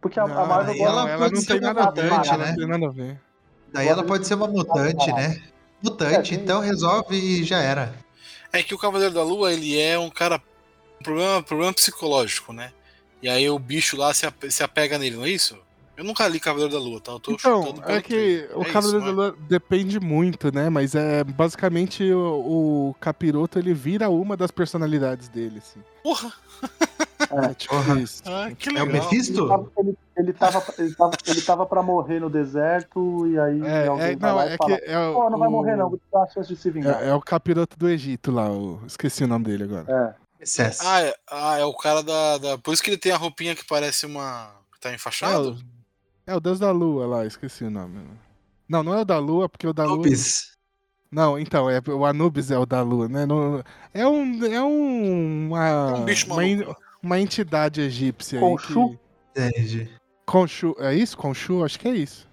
[0.00, 1.74] Porque a, a Não, Marvel aí gosta ela não, ela pode não ser tem uma
[1.74, 2.48] nada a ver, ela né?
[2.50, 3.20] não tem nada a ver.
[3.72, 5.42] Daí ela pode ser uma mutante, né?
[5.82, 7.92] Mutante, É, então resolve e já era.
[8.52, 10.40] É que o Cavaleiro da Lua, ele é um cara.
[11.00, 12.72] Um problema, problema psicológico, né?
[13.22, 15.56] E aí o bicho lá se, se apega nele, não é isso?
[15.96, 17.12] Eu nunca li Cavaleiro da Lua, tá?
[17.12, 19.12] Eu tô Então, chutando é que o É Cavaleiro isso, da não é?
[19.30, 20.68] Lua depende muito, né?
[20.68, 25.80] Mas é basicamente o, o capiroto ele vira uma das personalidades dele, assim.
[26.02, 26.32] Porra!
[27.30, 27.98] É tipo Porra.
[28.00, 28.22] isso.
[28.26, 28.86] Ah, que É o legal.
[28.88, 29.48] Ele Mephisto?
[29.48, 33.86] tava, ele, ele, tava, ele, tava, ele tava pra morrer no deserto e aí É,
[33.86, 35.50] alguém é, vai não, lá e é fala, que é o, Pô, não vai o-
[35.50, 37.02] morrer não, vou te dar uma chance de se vingar.
[37.02, 40.14] É, é o capiroto do Egito lá, o- esqueci o nome dele agora.
[40.20, 40.25] É.
[40.40, 40.82] Excesso.
[40.86, 42.58] Ah é, ah, é o cara da, da.
[42.58, 44.50] Por isso que ele tem a roupinha que parece uma.
[44.72, 45.52] que tá É enfaixado?
[45.52, 45.58] o,
[46.26, 48.00] é o Deus da Lua lá, esqueci o nome.
[48.68, 49.94] Não, não é o da Lua, porque o da Lua.
[49.94, 50.52] Anubis.
[51.10, 53.24] Não, então, é, o Anubis é o da Lua, né?
[53.24, 53.62] Não-
[53.94, 54.44] é um.
[54.44, 55.46] É um.
[55.48, 56.76] Uma, É um bicho uma, maluco.
[57.02, 58.80] uma entidade egípcia Khonshu?
[58.82, 58.98] aí.
[59.34, 59.40] Que...
[59.40, 59.90] Entendi.
[60.28, 61.16] Khonshu, é isso?
[61.16, 61.64] Khonshu?
[61.64, 62.28] Acho que é isso.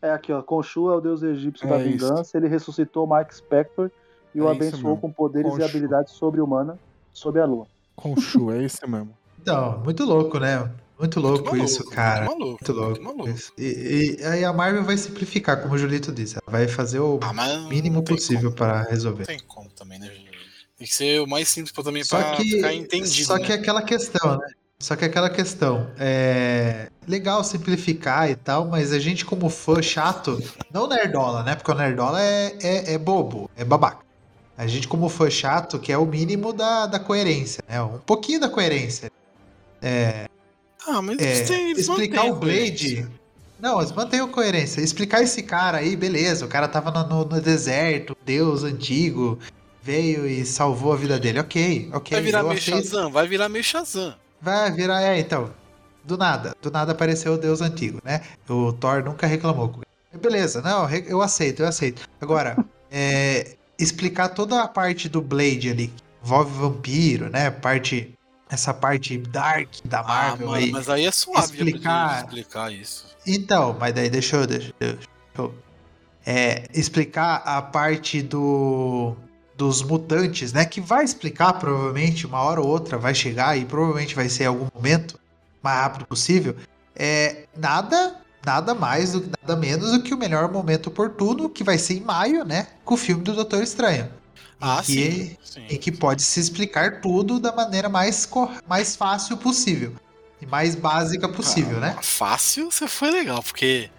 [0.00, 0.40] É aqui, ó.
[0.42, 2.06] Khonshu é o deus egípcio É da isso.
[2.06, 2.36] vingança.
[2.38, 3.90] Ele ressuscitou Mark Spector
[4.34, 5.62] e o É isso abençoou com poderes Khonshu.
[5.62, 6.76] e habilidades sobre-humanas
[7.14, 7.66] sob a lua.
[7.96, 9.16] Khonshu, é esse mesmo.
[9.44, 10.70] Então, muito louco, né?
[10.98, 12.24] Muito louco Muito isso, maluco, cara.
[12.24, 12.58] Muito maluco.
[12.66, 13.02] Muito louco.
[13.02, 13.28] maluco.
[13.28, 13.52] isso.
[13.58, 16.36] E, e aí a Marvel vai simplificar, como o Julito disse.
[16.36, 17.34] Ela vai fazer o Ah,
[17.68, 18.56] mínimo possível como.
[18.56, 19.24] para resolver.
[19.24, 20.30] Não tem como também, né, gente?
[20.78, 23.26] Tem que ser o mais simples também Só pra que, ficar entendido.
[23.26, 23.44] só né?
[23.44, 24.46] que é aquela questão, né?
[24.78, 29.80] Só que é aquela questão, é legal simplificar e tal, mas a gente como fã
[29.82, 30.42] chato,
[30.72, 31.54] não nerdola, né?
[31.54, 34.03] Porque o nerdola é, é, é bobo, é babaca.
[34.56, 37.82] A gente como fã chato quer o mínimo da, da coerência, né?
[37.82, 39.10] Um pouquinho da coerência.
[40.86, 43.06] Ah, mas É, eles têm, eles explicar o Blade.
[43.58, 44.80] Não, eles mantêm coerência.
[44.80, 46.44] Explicar esse cara aí, beleza.
[46.44, 49.38] O cara tava no, no- no deserto, Deus antigo,
[49.82, 51.40] veio e salvou a vida dele.
[51.40, 52.16] Ok, ok.
[52.16, 52.84] Vai virar meio aceito.
[52.84, 54.14] Shazam, vai virar meio Shazam.
[54.40, 55.50] Vai virar, é, então.
[56.04, 58.20] Do nada, do nada apareceu o Deus antigo, né?
[58.46, 59.70] O Thor nunca reclamou.
[59.70, 60.20] com ele.
[60.22, 62.02] Beleza, não, eu aceito, eu aceito.
[62.20, 62.56] Agora,
[62.92, 67.50] é, explicar toda a parte do Blade ali, que envolve vampiro, né?
[67.50, 68.14] Parte,
[68.48, 70.70] essa parte dark da Ah, Marvel mano, aí.
[70.70, 73.06] mas aí é suave explicar- explicar isso.
[73.26, 75.54] Então, mas daí deixa eu, deixa, eu- deixa eu
[76.26, 79.14] é, explicar a parte do
[79.56, 80.64] dos mutantes, né?
[80.64, 84.46] Que vai explicar provavelmente uma hora ou outra, vai chegar e provavelmente vai ser em
[84.46, 85.16] algum momento
[85.62, 86.56] mais rápido possível.
[86.96, 91.78] É nada, nada mais, do- nada menos do que o melhor momento oportuno, que vai
[91.78, 92.66] ser em maio, né?
[92.84, 94.10] Com o filme do Doutor Estranho.
[94.60, 95.36] Ah, que- sim.
[95.44, 95.66] sim.
[95.68, 99.92] em que pode se explicar tudo da maneira mais, cor- mais fácil possível
[100.40, 101.96] e mais básica possível, Ah, né?
[102.00, 103.90] Fácil, você foi legal, porque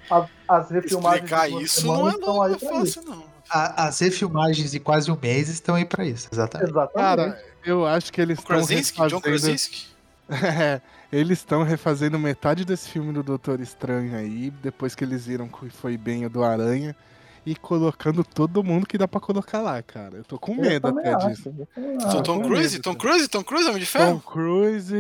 [0.47, 3.23] As, explicar isso não é, não aí fácil, não.
[3.49, 6.69] A- as refilmagens de quase um mês estão aí pra isso, exatamente.
[6.72, 6.93] Exatamente.
[6.95, 8.97] Cara, eu acho que eles estão Krasinski?
[8.97, 9.22] John refazendo...
[9.22, 9.94] Krasinski?
[10.43, 10.81] É,
[11.11, 15.69] eles estão refazendo metade desse filme do Doutor Estranho aí, depois que eles viram que
[15.69, 16.95] foi bem o do Aranha,
[17.45, 20.18] e colocando todo mundo que dá pra colocar lá, cara.
[20.18, 21.43] Eu tô com medo até acho, disso.
[21.76, 22.23] também Tom.
[22.23, 22.80] Tom Cruise?
[22.80, 22.95] Tom.
[22.95, 23.27] Cruise?
[23.27, 24.19] Tom Cruise, Homem de Tom Ferro?
[24.22, 24.95] Cruise,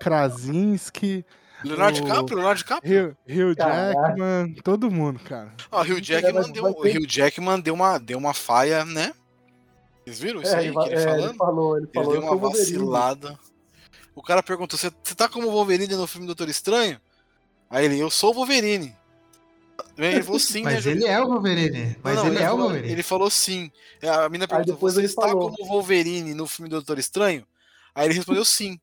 [0.00, 1.24] Krasinski.
[1.64, 3.16] Leonardo DiCaprio, Leonardo DiCaprio.
[3.28, 3.54] Hugh.
[3.56, 5.52] Jackman, todo mundo, cara.
[5.70, 9.12] Ó, o Hugh Jackman, deu, Hugh Jackman deu uma, deu uma faia, né?
[10.04, 11.28] Vocês viram isso É, aí ele, que ele é, falando?
[11.30, 12.12] ele falou, ele Ele falou.
[12.12, 13.38] deu eu uma vacilada.
[14.14, 17.00] O cara perguntou: você tá como Wolverine no filme Doutor Estranho?
[17.68, 18.94] Aí ele, eu sou o Wolverine.
[19.98, 20.74] Ele falou sim, né?
[20.74, 20.98] Mas Júlio?
[20.98, 21.96] ele é o Wolverine.
[22.02, 22.92] Mas Não, ele, é o falou, Wolverine.
[22.92, 23.72] Ele falou sim.
[24.02, 25.50] A menina perguntou: depois você ele está falou.
[25.50, 27.44] como Wolverine no filme Doutor Estranho?
[27.94, 28.78] Aí ele respondeu sim.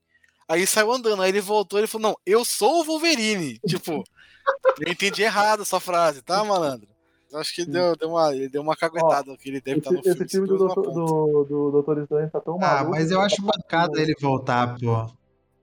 [0.47, 3.57] Aí ele saiu andando, aí ele voltou e ele falou: Não, eu sou o Wolverine.
[3.65, 4.03] Tipo,
[4.81, 6.89] eu entendi errado essa frase, tá, malandro?
[7.31, 9.91] Eu acho que ele deu, deu uma, ele deu uma caguetada que ele deve estar
[9.91, 10.25] Esse, no filme.
[10.25, 10.81] esse filme do, ponta.
[10.91, 12.91] do, do Doutor Estranho tá tão Ah, maluco.
[12.91, 15.09] mas eu acho mancada ele voltar, pô.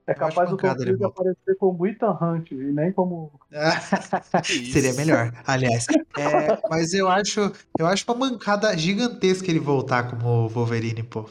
[0.09, 3.31] É eu capaz do Tom Cruise aparecer como Ethan Hunt, e nem como.
[4.49, 4.71] Isso?
[4.73, 5.85] Seria melhor, aliás.
[6.17, 11.29] É, mas eu acho, eu acho uma mancada gigantesca ele voltar como Wolverine, pô.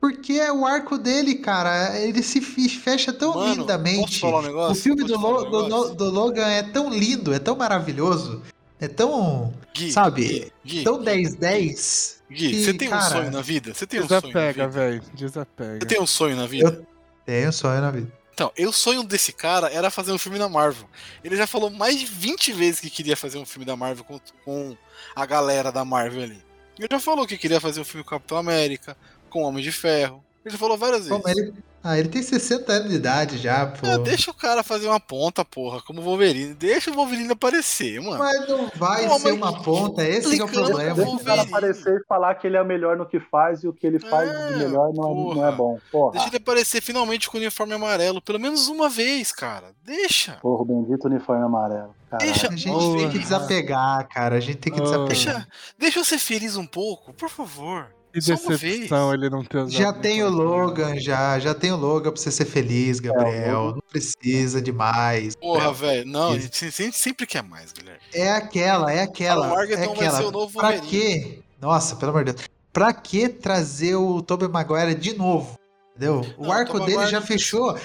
[0.00, 1.96] Porque é o arco dele, cara.
[1.96, 4.00] Ele se fecha tão Mano, lindamente.
[4.00, 4.72] posso falar um negócio?
[4.72, 8.42] O filme do, falar Lo- um do, do Logan é tão lindo, é tão maravilhoso,
[8.80, 12.16] é tão, Gui, sabe, Gui, tão 10-10.
[12.28, 13.72] Gui, você tem um cara, sonho na vida?
[13.74, 15.02] Você tem um sonho Desapega, velho.
[15.14, 15.78] Desapega.
[15.80, 16.82] Você tem um sonho na vida?
[17.24, 18.12] Tenho sonho na vida.
[18.34, 20.88] Então, eu o sonho desse cara era fazer um filme na Marvel.
[21.22, 24.18] Ele já falou mais de 20 vezes que queria fazer um filme da Marvel com,
[24.44, 24.76] com
[25.14, 26.42] a galera da Marvel ali.
[26.78, 28.96] Ele já falou que queria fazer um filme com o Capitão América,
[29.28, 30.24] com Homem de Ferro.
[30.44, 31.52] Ele já falou várias vezes.
[31.84, 33.86] Ah, ele tem 60 anos de idade já, pô.
[33.86, 36.54] É, deixa o cara fazer uma ponta, porra, como o Wolverine.
[36.54, 38.18] Deixa o Wolverine aparecer, mano.
[38.18, 40.94] Mas não vai Pô, ser uma ponta, esse que é o problema.
[40.94, 41.48] Deixa o cara Wolverine.
[41.48, 44.30] aparecer e falar que ele é melhor no que faz e o que ele faz
[44.30, 45.78] É, de melhor não é, não é bom.
[45.90, 46.12] Porra.
[46.12, 49.72] Deixa ele aparecer finalmente com o uniforme amarelo, pelo menos uma vez, cara.
[49.84, 50.32] Deixa.
[50.42, 51.94] Porra, o bendito uniforme amarelo.
[52.10, 52.30] Caralho.
[52.30, 52.48] Deixa.
[52.48, 52.98] A gente Porra.
[52.98, 54.36] tem que desapegar, cara.
[54.36, 54.84] A gente tem que Oh.
[54.84, 55.08] desapegar.
[55.08, 55.48] Deixa,
[55.78, 57.88] deixa eu ser feliz um pouco, por favor.
[58.12, 59.72] Que decepção ele não ter usado.
[59.72, 61.38] Já tem o Logan, já.
[61.38, 63.60] Já tem o Logan pra você ser feliz, Gabriel.
[63.62, 63.74] Logan.
[63.76, 65.34] Não precisa de mais.
[65.36, 66.06] Porra, velho.
[66.06, 68.00] Não, a gente sempre, quer mais, Guilherme.
[68.12, 69.48] É aquela, é aquela.
[69.48, 70.18] Morgan, é então, vai aquela.
[70.18, 70.90] ser o novo pra Wolverine.
[70.90, 71.38] quê?
[71.60, 72.46] Nossa, pelo amor de Deus.
[72.72, 75.58] Pra que trazer o Tobey Maguire de novo?
[75.96, 76.20] Entendeu?
[76.38, 77.78] O Não, arco Tobey dele Maguire já fechou.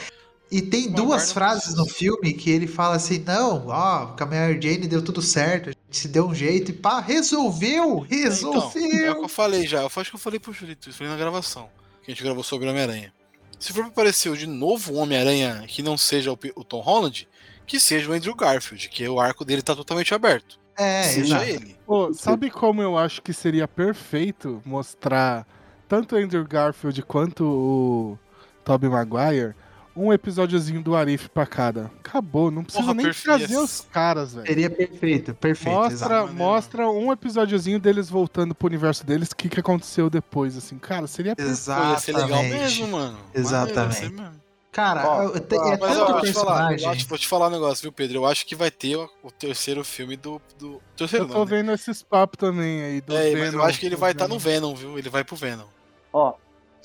[0.49, 4.59] E tem duas frases no filme que ele fala assim: não, ó, com a Mary
[4.61, 8.05] Jane deu tudo certo, se deu um jeito e pá, resolveu!
[8.09, 9.15] Então, é o Resolveu!
[9.15, 9.81] que eu falei já.
[9.81, 11.69] Eu acho que eu falei pro Julito, isso falei na gravação.
[12.03, 13.14] Que a gente gravou sobre o Homem-Aranha.
[13.59, 17.27] Se for pra aparecer de novo um Homem-Aranha que não seja o, o Tom Holland,
[17.65, 20.59] que seja o Andrew Garfield, que o arco dele tá totalmente aberto.
[20.77, 21.43] é, seja exato.
[21.43, 21.76] ele.
[21.85, 25.45] Pô, sabe como eu acho que seria perfeito mostrar
[25.88, 28.19] tanto o Andrew Garfield quanto o
[28.64, 29.55] Tobey Maguire
[29.98, 31.91] um episódiozinho do Arif pra cada?
[31.99, 33.38] Acabou, não precisa Porra, nem perfeito.
[33.40, 34.48] trazer os caras, velho.
[34.48, 35.76] Seria perfeito, perfeito.
[35.76, 40.78] Mostra, mostra um episódiozinho deles voltando pro universo deles, o que, que aconteceu depois, assim.
[40.78, 41.65] Cara, seria perfeito.
[41.65, 42.60] Pô, ia ser legal Exatamente.
[42.60, 43.18] mesmo, mano.
[43.34, 43.95] Exatamente.
[44.03, 44.48] Maneiro, mesmo.
[44.72, 47.48] Cara, Ó, eu- te- ó, é Mas ó, vou te falar, eu vou te falar
[47.48, 48.18] um negócio, viu, Pedro?
[48.19, 50.40] Eu acho que vai ter o, o terceiro filme do.
[50.60, 51.49] do terceiro Eu não, tô né?
[51.57, 54.28] vendo esses papos também aí do É, mas eu Venom, acho que ele vai estar
[54.28, 54.76] no Venom.
[54.76, 54.99] Venom, viu?
[54.99, 55.65] Ele vai pro Venom.
[56.14, 56.36] Ó,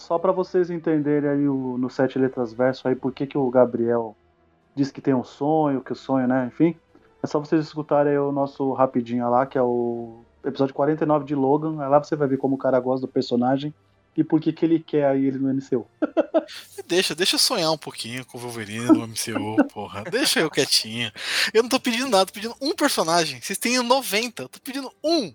[0.03, 3.49] só pra vocês entenderem aí o, no Sete Letras Verso aí por que, que o
[3.51, 4.16] Gabriel
[4.74, 6.47] diz que tem um sonho, que o sonho, né?
[6.47, 6.77] Enfim,
[7.23, 11.81] é só vocês escutarem o nosso rapidinho lá, que é o episódio 49 de Logan.
[11.83, 13.73] Aí lá você vai ver como o cara gosta do personagem
[14.16, 15.87] e por que, que ele quer aí ele no MCU.
[16.87, 20.03] Deixa, deixa eu sonhar um pouquinho com o Wolverine no MCU, porra.
[20.11, 21.11] Deixa eu quietinho.
[21.55, 23.41] Eu não tô pedindo nada, tô pedindo um personagem.
[23.41, 25.33] Vocês têm 90, eu tô pedindo um.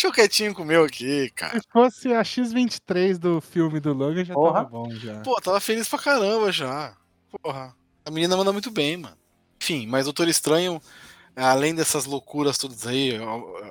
[0.00, 1.60] Deixa eu quietinho com o meu aqui, cara.
[1.60, 4.64] Se fosse a X-23 do filme do Logan, já Porra.
[4.64, 5.20] tava bom já.
[5.20, 6.96] Pô, tava feliz pra caramba já.
[7.30, 7.76] Porra.
[8.06, 9.14] A menina manda muito bem, mano.
[9.62, 10.80] Enfim, mas Doutor Estranho,
[11.36, 13.18] além dessas loucuras todas aí,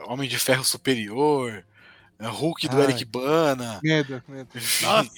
[0.06, 1.66] Homem de Ferro Superior,
[2.22, 2.84] Hulk do Ai.
[2.84, 3.80] Eric Bana.
[3.82, 4.50] Medo, medo.
[4.84, 5.10] Nossa,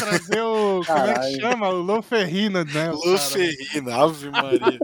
[0.00, 0.82] trazer o.
[0.84, 1.40] Como é que Caralho.
[1.40, 1.68] chama?
[1.68, 2.90] O Loferrino, né?
[2.90, 3.18] o Lu cara.
[3.18, 4.78] Ferrina, Ave Maria.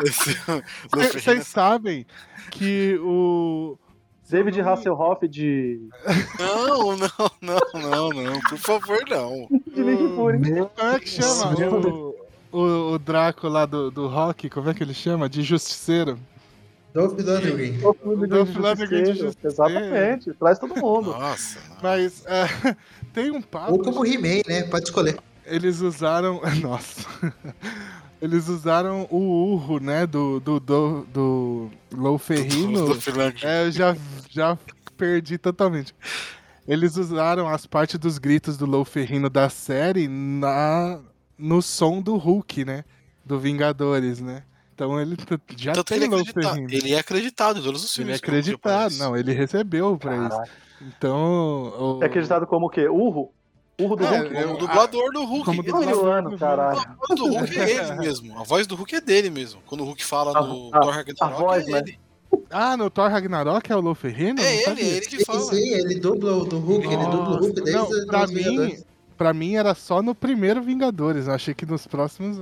[0.90, 2.06] Vocês sabem
[2.50, 3.78] que o.
[4.28, 5.80] David Hasselhoff de.
[6.38, 8.40] Não, não, não, não, não.
[8.40, 9.46] Por favor, não.
[9.74, 10.38] de Nick Fury.
[10.38, 11.54] Como é que chama?
[11.54, 12.14] O,
[12.50, 15.28] o, o Draco lá do, do rock, como é que ele chama?
[15.28, 16.18] De Justiceiro.
[16.92, 17.78] Dolph Lundgren.
[17.78, 19.38] Dolph de Lundgren de Justiceiro.
[19.44, 21.12] Exatamente, traz todo mundo.
[21.12, 21.58] Nossa.
[21.68, 21.76] não.
[21.82, 22.76] Mas é,
[23.12, 23.72] tem um papo.
[23.72, 24.62] Ou como He-Man, né?
[24.64, 25.18] Pode escolher.
[25.46, 26.40] Eles usaram.
[26.62, 27.08] Nossa.
[28.22, 30.06] Eles usaram o urro, né?
[30.06, 32.86] Do, do, do, do Lou Ferrino.
[32.86, 33.46] Do- do.
[33.46, 33.96] É, eu já,
[34.30, 34.56] já
[34.96, 35.92] perdi totalmente.
[36.68, 41.00] Eles usaram as partes dos gritos do Lou Ferrino da série na,
[41.36, 42.84] no som do Hulk, né?
[43.24, 44.44] Do Vingadores, né?
[44.72, 45.16] Então ele
[45.56, 46.68] já que tem ele é, Lou Ferrino.
[46.70, 48.20] ele é acreditado em todos os Ele é filmes.
[48.20, 48.96] o Hulk acreditado.
[48.98, 50.28] Não, ele recebeu pra isso.
[50.28, 50.50] Caraca.
[50.80, 51.98] Então.
[51.98, 52.88] o- É acreditado como o quê?
[52.88, 53.32] Urro?
[53.80, 54.36] Urro do É, Hulk.
[54.36, 55.44] é o dublador do Hulk.
[55.46, 56.08] Como Ele- dublador.
[56.08, 56.78] Ano, caralho.
[56.80, 58.38] A voz do Hulk é ele mesmo.
[58.38, 59.60] A voz do Hulk é dele mesmo.
[59.66, 61.78] Quando o Hulk fala A- no a- Thor a Ragnarok, voz, é né?
[61.78, 61.98] ele.
[62.50, 64.40] Ah, no Thor Ragnarok é o Lou Ferrino?
[64.40, 64.84] É ele, sabia.
[64.84, 65.40] é ele que fala.
[65.40, 68.86] sim, ele dubla o do Hulk, ele dubla o Hulk desde não, pra mim, Vingadores.
[69.18, 71.26] pra mim era só no primeiro Vingadores.
[71.26, 72.38] Eu achei que nos próximos.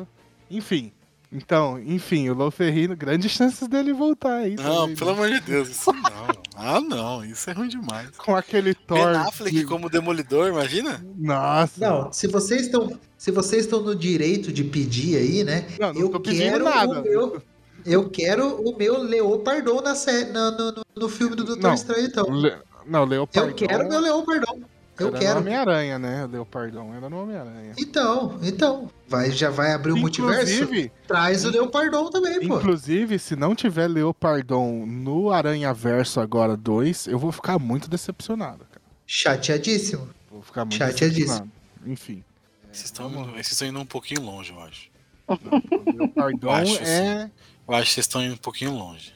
[0.51, 0.93] Enfim.
[1.33, 4.57] Então, enfim, o Lou Ferrino, grandes chances dele voltar aí.
[4.57, 5.17] Não, também, pelo né?
[5.17, 6.41] amor de Deus, isso não.
[6.57, 8.11] Ah, não, isso é ruim demais.
[8.19, 9.15] Com aquele Ben Thor.
[9.17, 11.05] Affleck de- como Demolidor, imagina?
[11.17, 11.73] Nossa.
[11.79, 15.67] Não, se vocês estão, se vocês estão no direito de pedir aí, né?
[15.79, 17.01] Não, não eu tô pedindo quero nada.
[17.01, 17.43] o meu,
[17.87, 21.75] eu quero o meu Leopardon na série, no, no, no- no filme do Doutor Não.
[21.75, 22.29] Estranho, então.
[22.29, 22.55] Le...
[22.87, 23.51] Não, Leopardon.
[23.51, 24.61] Eu quero meu Leopardon.
[25.03, 25.41] Eu era quero.
[25.41, 26.27] Homem-Aranha, né?
[26.27, 27.75] Leopardon era no Homem-Aranha.
[27.79, 30.53] Então, então, vai, já vai abrir o multiverso?
[30.53, 32.57] Inclusive, Traz o Leopardon também, pô.
[32.59, 38.65] inclusive, se não tiver Leopardon no Aranha Verso agora 2, eu vou ficar muito decepcionado,
[38.71, 38.81] cara.
[39.07, 40.09] Chateadíssimo.
[40.31, 41.17] Vou ficar muito Chateadíssimo.
[41.27, 41.51] decepcionado.
[41.87, 42.25] Enfim.
[42.73, 44.89] Vocês estão, vocês estão indo um pouquinho longe, eu acho.
[45.27, 47.31] O Leopardon Acho, é.
[47.67, 49.13] Eu acho que vocês estão indo um pouquinho longe.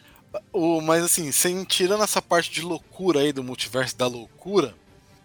[0.52, 4.74] O, mas assim, sem, tirando essa parte de loucura aí do multiverso da loucura,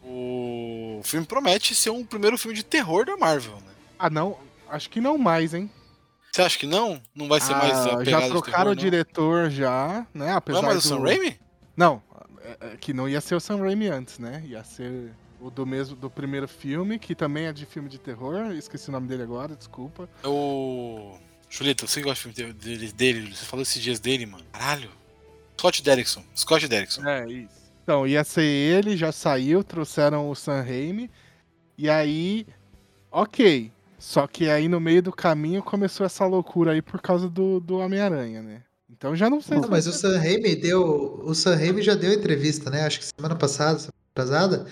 [0.09, 3.73] o filme promete ser um primeiro filme de terror da Marvel, né?
[3.97, 4.37] Ah, não.
[4.69, 5.69] Acho que não mais, hein?
[6.31, 7.01] Você acha que não?
[7.15, 8.75] Não vai ser mais a Ah, já de trocaram terror, o não?
[8.75, 10.31] diretor já, né?
[10.33, 10.87] Apesar Não, mas o do...
[10.87, 11.39] Sam Raimi?
[11.75, 12.01] Não,
[12.43, 14.43] é- é que não ia ser o Sam Raimi antes, né?
[14.47, 15.11] Ia ser
[15.41, 18.51] o do mesmo do primeiro filme, que também é de filme de terror.
[18.51, 20.07] Esqueci o nome dele agora, desculpa.
[20.23, 21.17] É o.
[21.49, 23.35] Julito, você gosta do filme dele, dele?
[23.35, 24.43] Você falou esses dias dele, mano.
[24.51, 24.91] Caralho.
[25.57, 26.23] Scott Derrickson.
[26.37, 27.03] Scott Derrickson.
[27.07, 27.58] É, isso.
[27.89, 31.09] Então, ia ser ele, já saiu, trouxeram o Sam Raimi.
[31.75, 32.45] E aí,
[33.11, 33.71] ok.
[33.97, 37.79] Só que aí no meio do caminho começou essa loucura aí por causa do, do
[37.79, 38.61] Homem-Aranha, né?
[38.91, 41.19] Então já não sei Não, se mas vai o Sam Raimi deu.
[41.23, 42.85] O Sam Raimi já deu entrevista, né?
[42.85, 44.67] Acho que semana passada, semana atrasada,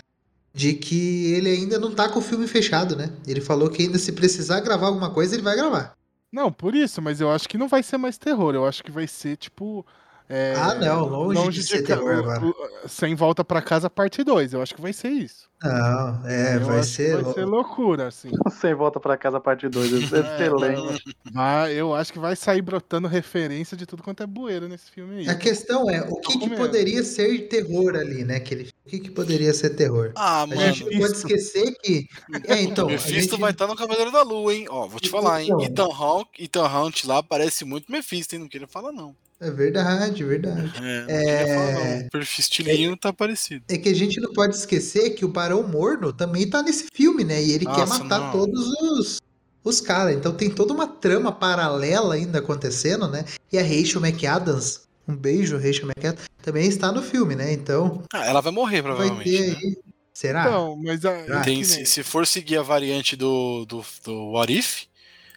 [0.53, 3.11] de que ele ainda não tá com o filme fechado, né?
[3.26, 5.98] Ele falou que ainda se precisar gravar alguma coisa, ele vai gravar.
[6.31, 8.53] Não, por isso, mas eu acho que não vai ser mais terror.
[8.53, 9.84] Eu acho que vai ser tipo.
[10.29, 12.41] É, Ah, não, longe de ser ca- terror agora.
[12.87, 14.53] Sem volta pra casa, parte 2.
[14.53, 15.47] Eu acho que vai ser isso.
[15.63, 17.19] Não, é, Eu vai ser.
[17.23, 18.29] Vai ser loucura, assim.
[18.61, 19.91] Sem volta pra casa, parte 2.
[20.13, 21.03] Excelente.
[21.33, 25.19] Vai- eu acho que vai sair brotando referência de tudo quanto é bueiro nesse filme
[25.19, 25.29] aí.
[25.29, 28.39] A questão é, o que, que poderia ser terror ali, né?
[28.39, 30.11] Que ele, o que, que poderia ser terror?
[30.15, 30.61] Ah, A mano.
[30.61, 32.05] gente não pode esquecer que.
[32.47, 32.85] É, então.
[32.85, 34.67] o a Mephisto gente- vai estar no Cavaleiro da Lua, hein?
[34.69, 35.49] Ó, vou te falar, hein?
[35.61, 35.89] Então.
[36.37, 38.41] Ethan Hunt lá parece muito Mephisto, hein?
[38.41, 39.15] Não queria falar, não.
[39.39, 40.73] É verdade, verdade.
[40.81, 41.99] É, não queria falar, não.
[42.07, 43.64] O perfil estilinho tá parecido.
[43.69, 47.23] É que a gente não pode esquecer que o Barão Morno também tá nesse filme,
[47.23, 47.41] né?
[47.43, 48.31] E ele quer Nossa, matar não.
[48.31, 49.22] todos os,
[49.64, 50.15] os caras.
[50.15, 53.26] Então tem toda uma trama paralela ainda acontecendo, né?
[53.51, 57.53] E a Rachel McAdams, um beijo, Rachel McAdams, também está no filme, né?
[57.53, 59.30] Então Ah, ela vai morrer, vai provavelmente.
[59.30, 59.57] ter né?
[59.61, 59.77] aí.
[60.15, 60.41] Será?
[60.47, 64.31] Então, mas a, Ah, Tem, que se, se for seguir a variante do, do, do
[64.31, 64.85] What If,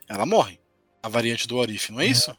[0.08, 0.58] ela morre.
[1.02, 2.34] A variante do What If, não é isso?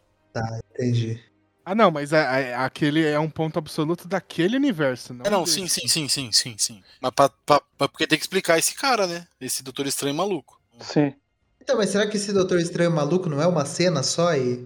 [0.74, 1.20] Entendi.
[1.64, 5.26] Ah, não, mas a- a- aquele é um ponto absoluto daquele universo, não?
[5.26, 6.84] É, não, sim, sim, sim, sim, sim, sim.
[7.00, 9.28] Mas pra, pra- pra- porque tem que explicar esse cara, né?
[9.40, 10.60] Esse Doutor Estranho maluco.
[10.80, 11.14] Sim.
[11.62, 14.66] Então, mas será que esse Doutor Estranho maluco não é uma cena só e.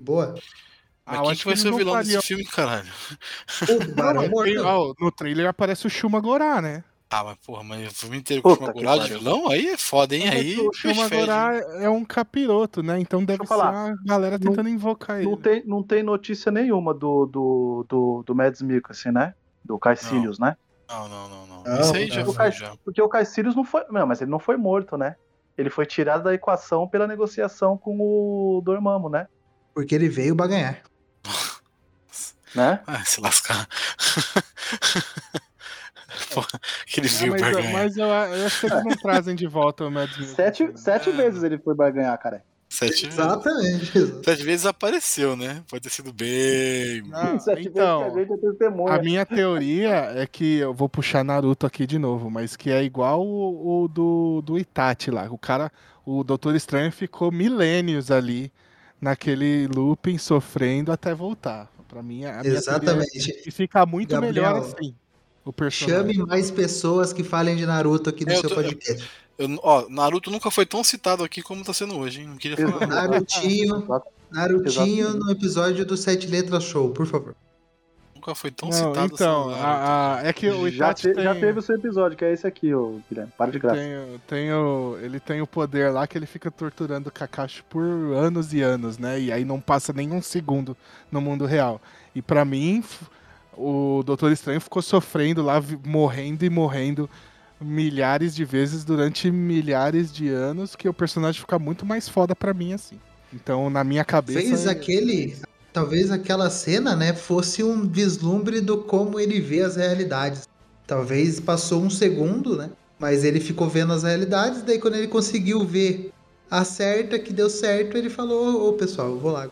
[0.00, 0.34] Boa?
[1.06, 2.88] Mas Ah, quem acho que vai ser o vilão desse filme, caralho?
[3.68, 4.64] O Barão Tem- Morno.
[4.64, 6.82] ó, no trailer aparece o Shuma Gorá, né?
[7.14, 9.46] Ah, mas porra, mas o filme inteiro com o Shimagurá de vilão?
[9.48, 10.24] Aí é foda, hein?
[10.24, 12.98] Mas Aí o é um capiroto, né?
[12.98, 13.90] Então deve ser falar.
[13.90, 15.28] a galera Não- tentando invocar ele.
[15.28, 19.34] Não tem, não tem notícia nenhuma do, do, do, do Mads Mikkelsen, né?
[19.62, 20.56] Do Caecilius, né?
[20.88, 21.62] Não, não, não, não.
[21.64, 22.14] Não, Isso aí não.
[22.14, 22.74] já foi, já.
[22.82, 23.84] Porque o Caecilius não foi.
[23.90, 25.16] Não, mas ele não foi morto, né?
[25.58, 29.28] Ele foi tirado da equação pela negociação com o Dormammu, né?
[29.74, 30.80] Porque ele veio pra ganhar.
[32.54, 32.80] né?
[32.86, 33.68] Ah, se lascar.
[36.34, 36.48] Porra,
[36.86, 37.72] aquele Ah, viu pra mas, ganhar.
[37.72, 40.34] mas eu, eu acho que eles não trazem de volta o Mads Mikkelsen.
[40.36, 41.12] Sete, sete É.
[41.12, 42.42] vezes ele foi pra ganhar, cara.
[42.68, 43.18] Sete vezes.
[43.18, 43.98] Exatamente.
[43.98, 44.24] exatamente.
[44.24, 45.62] Sete vezes apareceu, né?
[45.68, 47.02] Pode ter sido bem.
[47.12, 48.94] Ah, sete então, vezes que a gente é.
[48.94, 52.82] A minha teoria é que eu vou puxar Naruto aqui de novo, mas que é
[52.82, 55.26] igual o, o do, do Itachi lá.
[55.30, 55.70] O cara,
[56.06, 58.50] o Doutor Estranho ficou milênios ali
[58.98, 61.68] naquele looping sofrendo até voltar.
[61.88, 63.32] Pra mim, a minha teoria é Exatamente.
[63.42, 64.94] que fica muito Gabriel, melhor assim.
[65.44, 66.14] O personagem.
[66.14, 69.10] Chame mais pessoas que falem de Naruto aqui no É, eu seu tô- podcast.
[69.38, 72.28] Eu- ó, Naruto nunca foi tão citado aqui como tá sendo hoje, hein?
[72.28, 72.86] Não queria falar.
[72.86, 73.84] Narutinho,
[74.30, 77.34] Narutinho no episódio do Sete Letras Show, por favor.
[78.14, 79.60] Nunca foi tão Não, citado então, assim.
[79.60, 82.24] a- a- é que o já, Itachi te- tem, já teve o seu episódio, que
[82.24, 83.32] é esse aqui, ô Guilherme.
[83.36, 83.80] Para de graça.
[83.80, 87.82] tem, tem o, ele tem o poder lá que ele fica torturando o Kakashi por
[87.82, 89.18] anos e anos, né?
[89.20, 90.76] E aí não passa nenhum segundo
[91.10, 91.82] no mundo real.
[92.14, 93.06] E pra mim, f-
[93.56, 97.08] o Doutor Estranho ficou sofrendo lá, morrendo e morrendo
[97.60, 102.52] milhares de vezes durante milhares de anos que o personagem fica muito mais foda pra
[102.52, 102.98] mim, assim.
[103.32, 104.40] Então, na minha cabeça.
[104.40, 105.36] Fez aquele.
[105.72, 110.46] Talvez aquela cena, né, fosse um vislumbre do como ele vê as realidades.
[110.86, 112.70] Talvez passou um segundo, né?
[112.98, 116.12] Mas ele ficou vendo as realidades, daí quando ele conseguiu ver
[116.50, 119.48] a certa que deu certo, ele falou, ô pessoal, eu vou lá.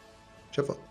[0.53, 0.90] Já volto.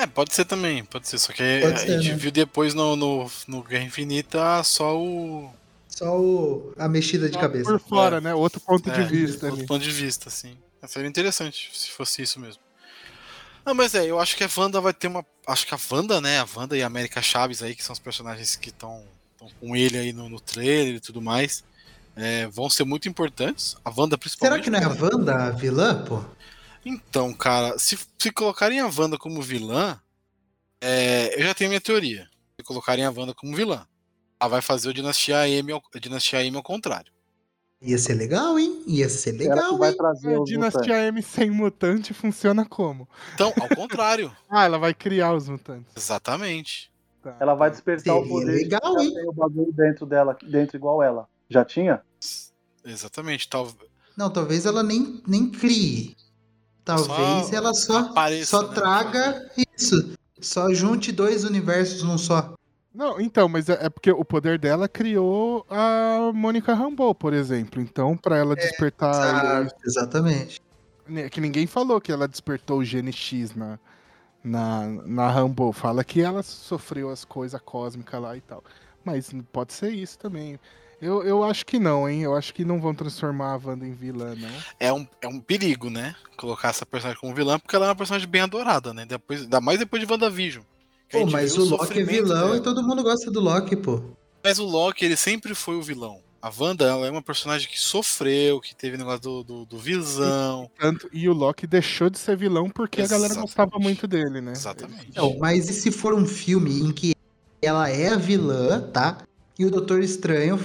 [0.00, 1.18] É, pode ser também, pode ser.
[1.18, 2.16] Só que a ser, gente né?
[2.16, 5.52] viu depois no, no, no Guerra Infinita só o.
[5.88, 7.70] Só o- a mexida de Só cabeça.
[7.70, 8.32] Por fora, né?
[8.34, 9.66] Outro ponto de É, vista outro ali.
[9.66, 10.56] ponto de vista, assim.
[10.86, 12.62] Seria interessante se fosse isso mesmo.
[13.66, 15.24] Não, mas é, eu acho que a Wanda vai ter uma.
[15.46, 16.40] Acho que a Wanda, né?
[16.40, 19.04] A Wanda e a América Chaves aí, que são os personagens que estão
[19.60, 21.62] com ele aí no, no trailer e tudo mais,
[22.16, 23.76] é, vão ser muito importantes.
[23.84, 24.62] A Wanda Será principalmente.
[24.64, 26.24] que não é a Wanda a vilã, pô?
[26.90, 30.00] Então, cara, se, se colocarem a Wanda como vilã,
[30.80, 32.28] é, eu já tenho minha teoria.
[32.58, 33.86] Se colocarem a Wanda como vilã,
[34.40, 37.12] ela vai fazer o Dinastia M ao, Dinastia M ao contrário.
[37.82, 38.82] Ia ser legal, hein?
[38.86, 39.96] Ia ser legal, vai hein?
[39.96, 40.52] trazer A mutantes?
[40.52, 43.08] Dinastia M sem mutante funciona como?
[43.34, 44.34] Então, ao contrário.
[44.50, 45.92] Ah, ela vai criar os mutantes.
[45.96, 46.90] Exatamente.
[47.22, 47.36] Tá.
[47.38, 48.52] Ela vai despertar o Seria poder.
[48.52, 49.14] legal, hein?
[49.14, 51.28] tem o bagulho dentro dela, dentro igual ela.
[51.48, 52.02] Já tinha?
[52.84, 53.48] Exatamente.
[53.48, 53.68] Tal,
[54.16, 56.16] Não, talvez ela nem, nem crie.
[56.84, 58.74] Talvez Só ela só, apareça, só né?
[58.74, 60.12] traga isso.
[60.40, 62.54] Só junte dois universos num só.
[62.92, 67.80] Não, então, mas é, é porque o poder dela criou a Mônica Rambeau, por exemplo.
[67.80, 69.62] Então, pra ela despertar.
[69.62, 70.60] Exato, exatamente.
[71.08, 73.78] né, Que ninguém falou que ela despertou o gene X na,
[74.42, 75.72] na, na Rambeau.
[75.72, 78.64] Fala que ela sofreu as coisas cósmicas lá e tal.
[79.04, 80.58] Mas pode ser isso também.
[81.00, 82.22] Eu, eu acho que não, hein?
[82.22, 84.50] Eu acho que não vão transformar a Wanda em vilã, não.
[84.78, 86.14] é, um, é um perigo, né?
[86.36, 89.06] Colocar essa personagem como vilã, porque ela é uma personagem bem adorada, né?
[89.06, 90.62] Depois, ainda mais depois de WandaVision.
[91.10, 92.56] Pô, mas viu o Loki é vilão dela.
[92.56, 94.02] e todo mundo gosta do Loki, pô.
[94.44, 96.20] Mas o Loki, ele sempre foi o vilão.
[96.42, 100.70] A Wanda, ela é uma personagem que sofreu, que teve negócio do, do, do Visão.
[100.78, 103.46] Tanto, e o Loki deixou de ser vilão porque a galera Exatamente.
[103.46, 104.52] gostava muito dele, né?
[104.52, 105.10] Exatamente.
[105.14, 107.14] Não, mas e se for um filme em que
[107.60, 109.18] ela é a vilã, tá?
[109.58, 110.58] E o Doutor Estranho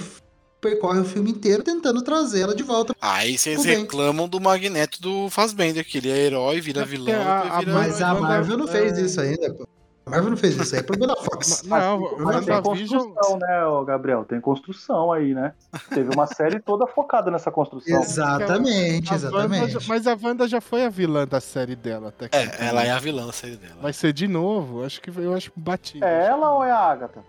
[0.66, 2.94] percorre o filme inteiro tentando trazer ela de volta.
[3.00, 7.58] Aí vocês reclamam do Magneto do Fassbender, que ele é herói, vira É vilão, a-
[7.60, 7.72] vira...
[7.72, 9.68] Mas a Wanda- Marvel não fez é- isso ainda, pô.
[10.04, 11.62] A Marvel não fez isso aí, é problema da Fox.
[11.66, 13.48] Não, Mas tem construção, né,
[13.84, 14.24] Gabriel?
[14.24, 15.52] Tem construção aí, né?
[15.92, 18.00] Teve uma série toda focada nessa construção.
[18.00, 19.72] Exatamente, a Wanda exatamente.
[19.72, 22.36] já- mas a Wanda já foi a vilã da série dela, até que.
[22.36, 23.74] É, ela é a vilã da série dela.
[23.82, 26.04] Vai ser de novo, acho que eu acho batido.
[26.04, 27.24] É ela ou é a Agatha?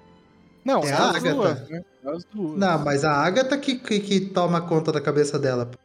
[0.63, 1.33] Não, É a Agatha.
[1.33, 1.81] duas, né?
[2.07, 2.57] É As duas.
[2.59, 5.65] Não, mas a Agatha que, que, que toma conta da cabeça dela.
[5.65, 5.77] pô.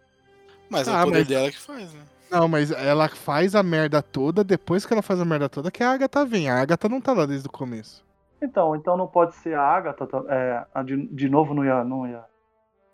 [0.71, 2.01] Mas é Ah, o poder mas- dela que faz, né?
[2.31, 5.83] Não, mas ela faz a merda toda, depois que ela faz a merda toda, que
[5.83, 6.49] a Agatha vem.
[6.49, 8.03] A Agatha não tá lá desde o começo.
[8.41, 10.09] Então, então não pode ser a Agatha.
[10.31, 12.25] É, a de, de novo não ia, não ia.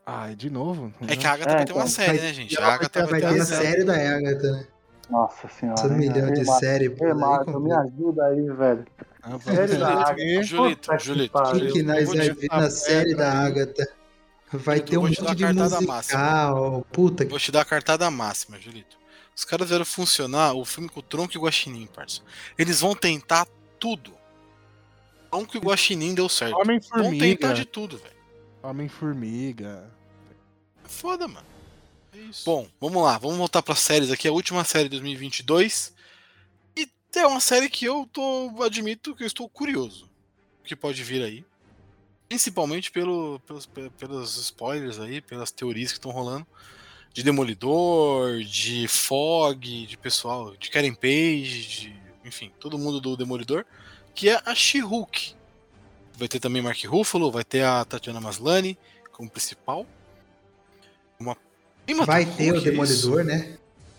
[0.04, 0.92] Ai, de novo?
[1.06, 2.58] É que a Agatha É, vai ter uma então, série, vai- né, gente?
[2.60, 3.84] A Agatha Vai vai ter ter a série.
[3.84, 4.66] da Agatha, né?
[5.08, 5.78] Nossa senhora.
[5.80, 7.04] Essa milhão de série, pô.
[7.06, 8.86] Ei, me ajuda aí, velho.
[9.34, 9.88] Ah, vamos Série da.
[9.88, 10.42] Agatha.
[10.42, 11.38] Julito, Puta Julito.
[11.38, 13.32] O que, nós te- ver a na série da.
[13.32, 13.88] Agatha?
[14.52, 16.86] Vai Eu ter um vou te dar monte a de cartada musical.
[16.90, 18.96] Puta que Vou te dar a cartada máxima, Julito.
[19.36, 22.22] Os caras vieram funcionar o filme com o Tronco e o Guaxinim, parça.
[22.58, 23.46] Eles vão tentar
[23.78, 24.12] tudo.
[25.30, 26.52] Tronco e o Guaxinim deu certo.
[26.52, 27.54] Vão tentar Homem-Formiga.
[27.54, 28.16] de tudo, velho.
[28.62, 29.84] Homem-Formiga.
[30.84, 31.46] É foda, mano.
[32.14, 32.42] É isso.
[32.46, 33.18] Bom, vamos lá.
[33.18, 34.26] Vamos voltar pra séries aqui.
[34.26, 35.92] A última série de 2022.
[37.14, 40.08] É uma série que eu tô, admito que eu estou curioso.
[40.60, 41.44] O que pode vir aí.
[42.28, 46.46] Principalmente pelo, pelos, pe- pelos spoilers aí, pelas teorias que estão rolando.
[47.12, 53.64] De Demolidor, de Fog, de pessoal, de Karen Page, de, enfim, todo mundo do Demolidor.
[54.14, 55.34] Que é a She-Hulk.
[56.16, 58.78] Vai ter também Mark Ruffalo, vai ter a Tatiana Maslany
[59.12, 59.86] como principal.
[61.18, 61.36] Uma...
[62.04, 63.58] Vai ter o é Demolidor, né?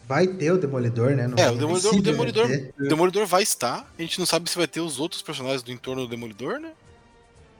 [0.09, 1.27] Vai ter o Demolidor, né?
[1.27, 2.73] Não- É, o Demolidor- o Demolidor- ter.
[2.79, 3.87] O Demolidor vai estar.
[3.95, 6.71] A gente não sabe se vai ter os outros personagens do entorno do Demolidor, né?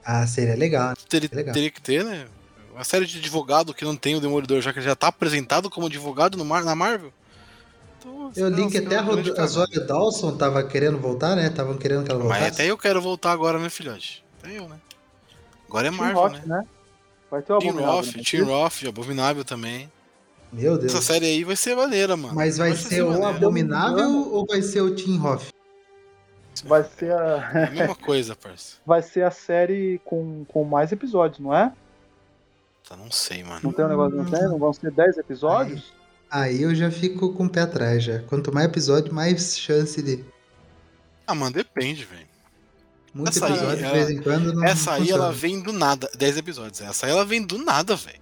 [0.04, 0.94] Ah, seria legal.
[1.08, 1.54] Teria, Legal.
[1.54, 2.26] teria que ter, né?
[2.74, 5.70] Uma série de advogado que não tem o Demolidor, já que ele já tá apresentado
[5.70, 7.12] como advogado no Mar- na Marvel.
[8.00, 9.46] Então, Eu li que até a, Rod- a.
[9.46, 11.46] Zoe Dawson tava querendo voltar, né?
[11.46, 12.42] Estavam querendo que ela voltasse.
[12.42, 14.24] Mas até eu quero voltar agora, né, filhote?
[14.42, 14.76] Até eu, né?
[15.68, 16.42] Agora é Marvel, né?
[16.46, 16.64] né?
[17.30, 17.92] Vai ter o Abominável.
[17.92, 18.22] Roth, né?
[18.24, 19.88] Tim Roth, Abominável também.
[20.52, 20.92] Meu Deus.
[20.92, 22.34] Essa série aí vai ser maneira, mano.
[22.34, 23.28] Mas vai Acho que ser o maneira.
[23.36, 25.48] Abominável ou vai ser o Tim Hoff?
[26.64, 28.76] Vai ser a, É a mesma coisa, parça.
[28.84, 31.72] vai ser a série com, com mais episódios, não é?
[32.88, 33.60] Tá, não sei, mano.
[33.62, 34.42] Não tem um negócio, não tem?
[34.42, 35.92] Não vão ser 10 episódios?
[36.28, 38.18] Aí eu já fico com o pé atrás já.
[38.22, 40.24] Quanto mais episódio, mais chance de.
[41.26, 42.28] Ah, mano, depende, velho.
[43.14, 45.24] Muitos Essa aí, episódios, ela- de vez em quando, não Essa aí funciona.
[45.24, 46.10] ela vem do nada.
[46.16, 46.80] 10 episódios.
[46.80, 48.19] Essa aí ela vem do nada, velho.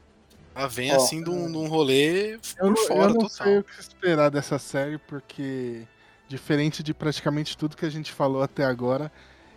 [0.59, 3.15] Ela vem Ó, assim de um, de um rolê Eu, por não- fora eu não
[3.29, 3.47] total.
[3.47, 5.83] sei o que esperar dessa série, porque,
[6.29, 9.11] diferente de praticamente tudo que a gente falou até agora,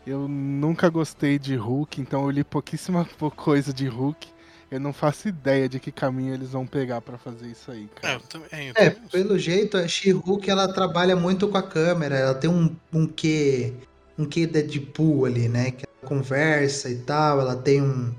[0.05, 4.27] eu nunca gostei de Hulk, então eu li pouquíssima po- coisa de Hulk.
[4.69, 8.01] Eu não faço ideia de que caminho eles vão pegar pra fazer isso aí, É,
[8.01, 8.13] cara.
[8.13, 12.15] eu também, eu É, também- pelo jeito, a She-Hulk ela trabalha muito com a câmera,
[12.15, 13.73] ela tem um, um quê,
[14.17, 15.71] um quê Deadpool ali, né?
[15.71, 18.15] Que ela conversa e tal, ela tem um.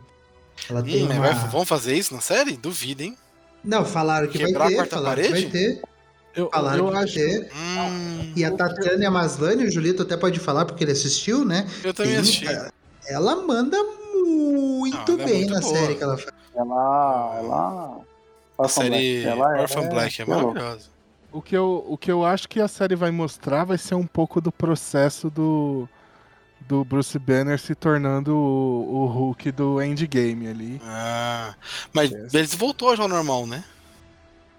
[0.71, 1.21] Ela tem Hum, uma.
[1.21, 2.57] vai- vamos fazer isso na série?
[2.57, 3.17] Duvido, hein?
[3.65, 5.53] Não, falaram que Quebrar a vai ter, quarta falaram que vai parede?
[5.53, 5.83] ter,
[6.35, 7.15] Eu, falaram eu que vai acho.
[7.15, 7.51] ter.
[7.55, 11.67] Hum, E a Tatiana Maslany, o Julito até pode falar porque ele assistiu, né?
[11.85, 12.47] eu também Tem- assisti.
[13.07, 13.77] Ela manda
[14.15, 15.75] muito Não, ela é bem muito na boa.
[15.77, 16.33] série que ela faz.
[16.55, 17.37] Ela.
[17.39, 18.01] Ela.
[18.59, 20.93] A Orphan série Black, ela Orphan Black é maravilhosa.
[21.33, 24.07] O que, eu, o que eu acho que a série vai mostrar vai ser um
[24.07, 25.89] pouco do processo do,
[26.69, 30.81] do Bruce Banner se tornando o, o Hulk do Endgame ali.
[30.85, 31.55] Ah,
[31.93, 32.33] mas Yes.
[32.35, 33.63] ele voltou já ao normal, né?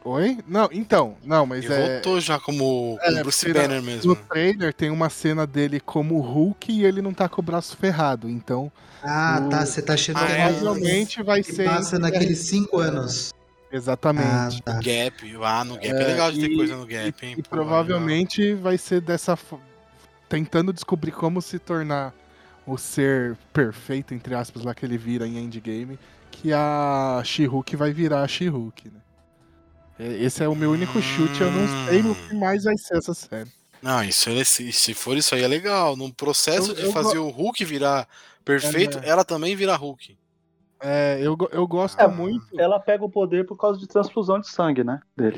[0.05, 0.37] Oi?
[0.45, 1.93] Não, então, não, mas Ele é.
[1.93, 4.15] voltou já como, É, como Bruce porque na- Banner No mesmo.
[4.15, 8.29] trailer tem uma cena dele como Hulk e ele não tá com o braço ferrado,
[8.29, 8.71] então
[9.01, 9.65] Ah, O- tá.
[9.65, 10.39] Você tá achando Ah, que é.
[10.41, 11.65] é provavelmente vai que ser.
[11.65, 13.33] passa naqueles cinco anos.
[13.33, 14.61] Ah, Exatamente.
[14.61, 14.73] tá.
[14.81, 15.37] Gap.
[15.43, 17.35] Ah, no Gap é, É, legal de ter e- coisa no Gap, hein?
[17.37, 19.35] E Pô, provavelmente vai ser dessa.
[19.35, 19.59] fo-
[20.33, 22.11] Tentando descobrir como se tornar
[22.65, 25.99] o ser perfeito, entre aspas, lá que ele vira em Endgame,
[26.31, 28.99] que a She-Hulk vai virar a She-Hulk, né?
[29.99, 32.97] É, Esse é o meu único chute, eu não sei o que mais vai ser
[32.97, 33.51] essa série.
[33.79, 35.95] Não, isso é, se, se for isso aí é legal.
[35.95, 38.07] No processo Eu- de eu fazer o Hulk virar
[38.43, 39.09] perfeito, É.
[39.09, 40.17] ela também vira Hulk.
[40.81, 42.59] É, eu, go- eu gosto É, muito.
[42.59, 44.99] Ela pega o poder por causa de transfusão de sangue, né?
[45.15, 45.37] Dele.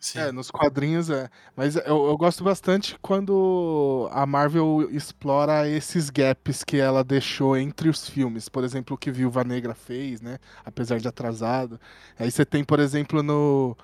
[0.00, 0.18] Sim.
[0.20, 1.28] É, nos quadrinhos é.
[1.54, 7.88] Mas eu, eu gosto bastante quando a Marvel explora esses gaps que ela deixou entre
[7.88, 8.48] os filmes.
[8.48, 10.38] Por exemplo, o que Viúva Negra fez, né?
[10.64, 11.78] Apesar de atrasado.
[12.18, 13.76] Aí você tem, por exemplo, no,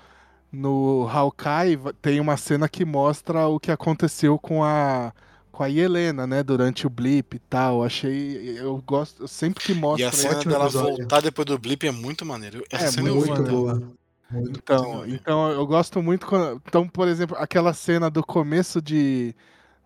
[0.53, 5.13] no Hawkeye, tem uma cena que mostra o que aconteceu com a.
[5.53, 6.43] Com a Helena, né?
[6.43, 7.83] Durante o blip e tal.
[7.85, 8.59] Achei.
[8.59, 9.27] Eu gosto.
[9.29, 11.07] Sempre que E mostra a cena dela episódio.
[11.07, 12.65] voltar depois do blip é muito maneiro.
[12.71, 13.71] Essa É, cena eu Muito vi, né?
[14.31, 18.83] Muito Então, Sim, então eu gosto muito quando, então, por exemplo, aquela cena do começo
[18.83, 19.35] de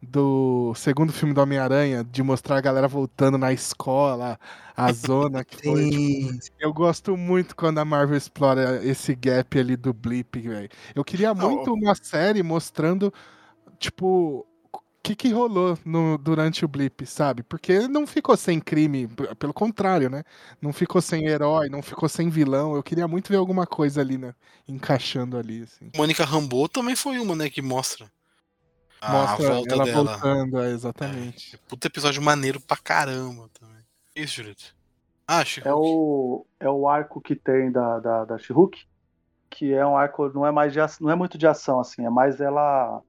[0.03, 4.39] do segundo filme do Homem-Aranha, de mostrar a galera voltando na escola,
[4.77, 5.91] a zona que foi.
[5.91, 10.71] tipo, eu gosto muito quando a Marvel explora esse gap ali do blip, velho.
[10.95, 13.13] Eu queria muito uma série mostrando
[13.79, 14.47] tipo
[15.03, 17.43] que, que rolou no, durante o blip, sabe?
[17.43, 19.09] Porque não ficou sem crime,
[19.39, 20.23] pelo contrário, né?
[20.61, 22.75] Não ficou sem herói, não ficou sem vilão.
[22.75, 24.35] Eu queria muito ver alguma coisa ali, né?
[24.69, 25.91] Encaixando ali, assim.
[25.97, 28.11] Mônica Rambeau também foi uma, né, que mostra
[29.01, 30.05] a Mostra volta ela dela.
[30.05, 31.59] voltando, é, exatamente.
[31.67, 33.83] Puta episódio maneiro pra caramba também.
[34.15, 34.77] Isso, Julito.
[35.27, 35.67] Ah, Chico.
[35.67, 38.87] É o, é o arco que tem da, da, da She-Hulk,
[39.49, 42.11] que é um arco, não é mais de, não é muito de ação, assim, é
[42.11, 43.01] mais ela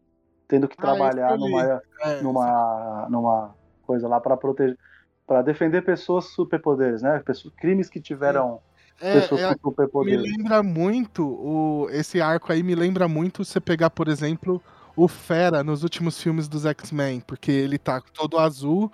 [0.52, 3.56] tendo que Ah, trabalhar numa, É, numa, numa
[3.88, 4.78] coisa lá para proteger,
[5.26, 7.20] para defender pessoas superpoderes, né?
[7.20, 8.60] Pessoas, crimes que tiveram
[9.00, 10.24] é, pessoas é, com me superpoderes.
[10.24, 14.62] lembra muito o esse arco aí me lembra muito você pegar, por exemplo,
[14.94, 18.92] o Fera nos últimos filmes dos X-Men, porque ele tá todo azul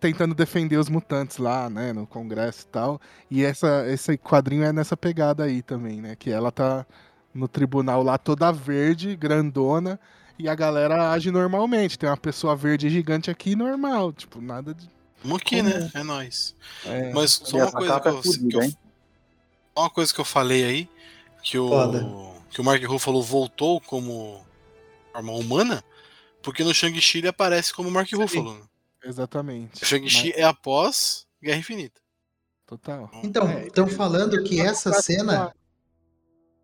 [0.00, 3.00] tentando defender os mutantes lá, né, no congresso e tal.
[3.30, 6.86] E essa esse quadrinho é nessa pegada aí também, né, que ela tá
[7.34, 10.00] no tribunal lá toda verde, grandona,
[10.38, 11.98] e a galera age normalmente.
[11.98, 14.88] Tem uma pessoa verde gigante aqui normal, tipo, nada de
[15.22, 15.90] Vamos aqui, né?
[15.94, 16.54] É nóis.
[16.84, 18.72] é, Mas só uma essa coisa que é eu, que fodida, eu-
[19.76, 20.88] uma coisa que eu falei aí,
[21.42, 22.06] que o, Foda.
[22.50, 24.44] que o Mark Ruffalo voltou como
[25.12, 25.82] forma humana,
[26.42, 28.54] porque no Shang-Chi ele aparece como Mark Ruffalo.
[28.54, 28.60] né?
[29.04, 29.82] exatamente.
[29.82, 32.00] O Shang-Chi é após Guerra Infinita.
[32.66, 33.08] Total.
[33.22, 35.54] Então, É, estão falando que essa pra cena.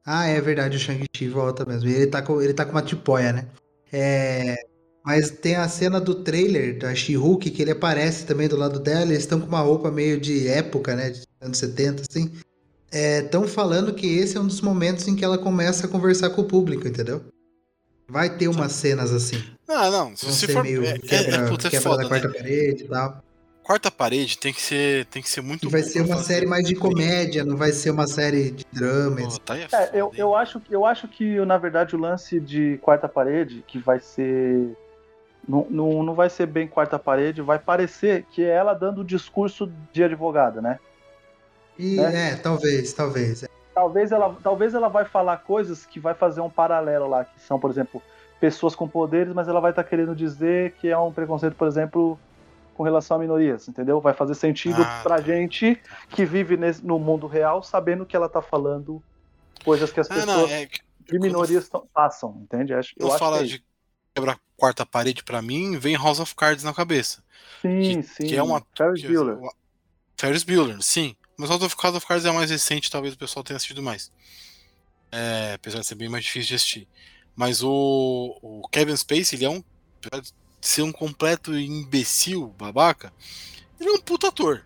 [0.04, 1.88] Ah, é verdade, o Shang-Chi volta mesmo.
[1.88, 3.46] E ele tá com, ele tá com uma tipóia, né?
[3.92, 4.56] É,
[5.04, 9.02] Mas tem a cena do trailer da She-Hulk, que ele aparece também do lado dela.
[9.10, 11.10] Eles estão com uma roupa meio de época, né?
[11.10, 12.30] De anos 70, assim.
[12.90, 16.42] Estão falando que esse é um dos momentos em que ela começa a conversar com
[16.42, 17.22] o público, entendeu?
[18.08, 19.42] Vai ter umas cenas assim.
[19.66, 20.16] Não, não.
[20.16, 20.62] Se, se for.
[20.62, 22.34] meio é, é, quebra, é, é foda, da quarta né?
[22.34, 23.22] parede e tal.
[23.62, 26.74] Quarta parede tem que ser, tem que ser muito vai ser uma série mais de
[26.74, 29.22] comédia, não vai ser uma série de drama.
[29.22, 29.38] Etc.
[29.44, 32.78] tá é É, eu, eu, acho, que- eu acho que, na verdade, o lance de
[32.82, 34.76] quarta parede, que vai ser.
[35.48, 39.04] Não, não, não vai ser bem quarta parede, vai parecer que é ela dando o
[39.04, 40.78] discurso de advogada, né?
[41.78, 42.30] E É.
[42.30, 43.44] é, talvez, talvez.
[43.74, 47.58] Talvez ela, talvez ela vai falar coisas que vai fazer um paralelo lá, que são,
[47.58, 48.02] por exemplo,
[48.38, 52.18] pessoas com poderes, mas ela vai estar querendo dizer que é um preconceito, por exemplo,
[52.74, 54.00] com relação a minorias, entendeu?
[54.00, 55.00] Vai fazer sentido Ah.
[55.02, 55.80] pra gente
[56.10, 59.02] que vive nesse- no mundo real, sabendo que ela tá falando
[59.64, 62.72] coisas que as Ah, pessoas não, é de minorias passam, entende?
[62.72, 63.64] Eu não acho fala que é de
[64.14, 67.22] quebrar quarta parede pra mim, vem House of Cards na cabeça.
[67.60, 68.26] Sim, que- sim.
[68.26, 69.38] que é uma- Ferris Que- Bueller.
[70.16, 71.16] Ferris Bueller, sim.
[71.36, 73.82] Mas House of, House of Cards é a mais recente, talvez o pessoal tenha assistido
[73.82, 74.12] mais.
[75.10, 76.88] É, apesar de ser bem mais difícil de assistir.
[77.34, 79.62] Mas o, o Kevin Spacey, ele é um.
[80.62, 83.12] Ser um completo imbecil, babaca,
[83.80, 84.64] ele é um puta ator.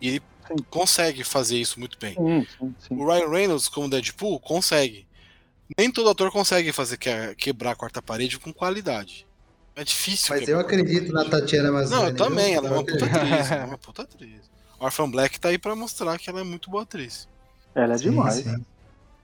[0.00, 0.56] E ele Sim.
[0.68, 2.14] consegue fazer isso muito bem.
[2.14, 2.94] Sim, sim, sim.
[2.96, 5.06] O Ryan Reynolds, como Deadpool, consegue.
[5.78, 9.24] Nem todo ator consegue fazer que- quebrar a quarta parede com qualidade.
[9.76, 10.34] É difícil.
[10.36, 11.24] Mas eu acredito na.
[11.24, 12.02] Tatiana Maslany.
[12.02, 13.50] Não, eu também, ela é uma puta atriz.
[13.50, 14.50] ela é uma puta atriz.
[14.80, 17.28] Orphan Black tá aí pra mostrar que ela é muito boa atriz.
[17.74, 18.34] Ela é Sim, demais.
[18.34, 18.66] sim.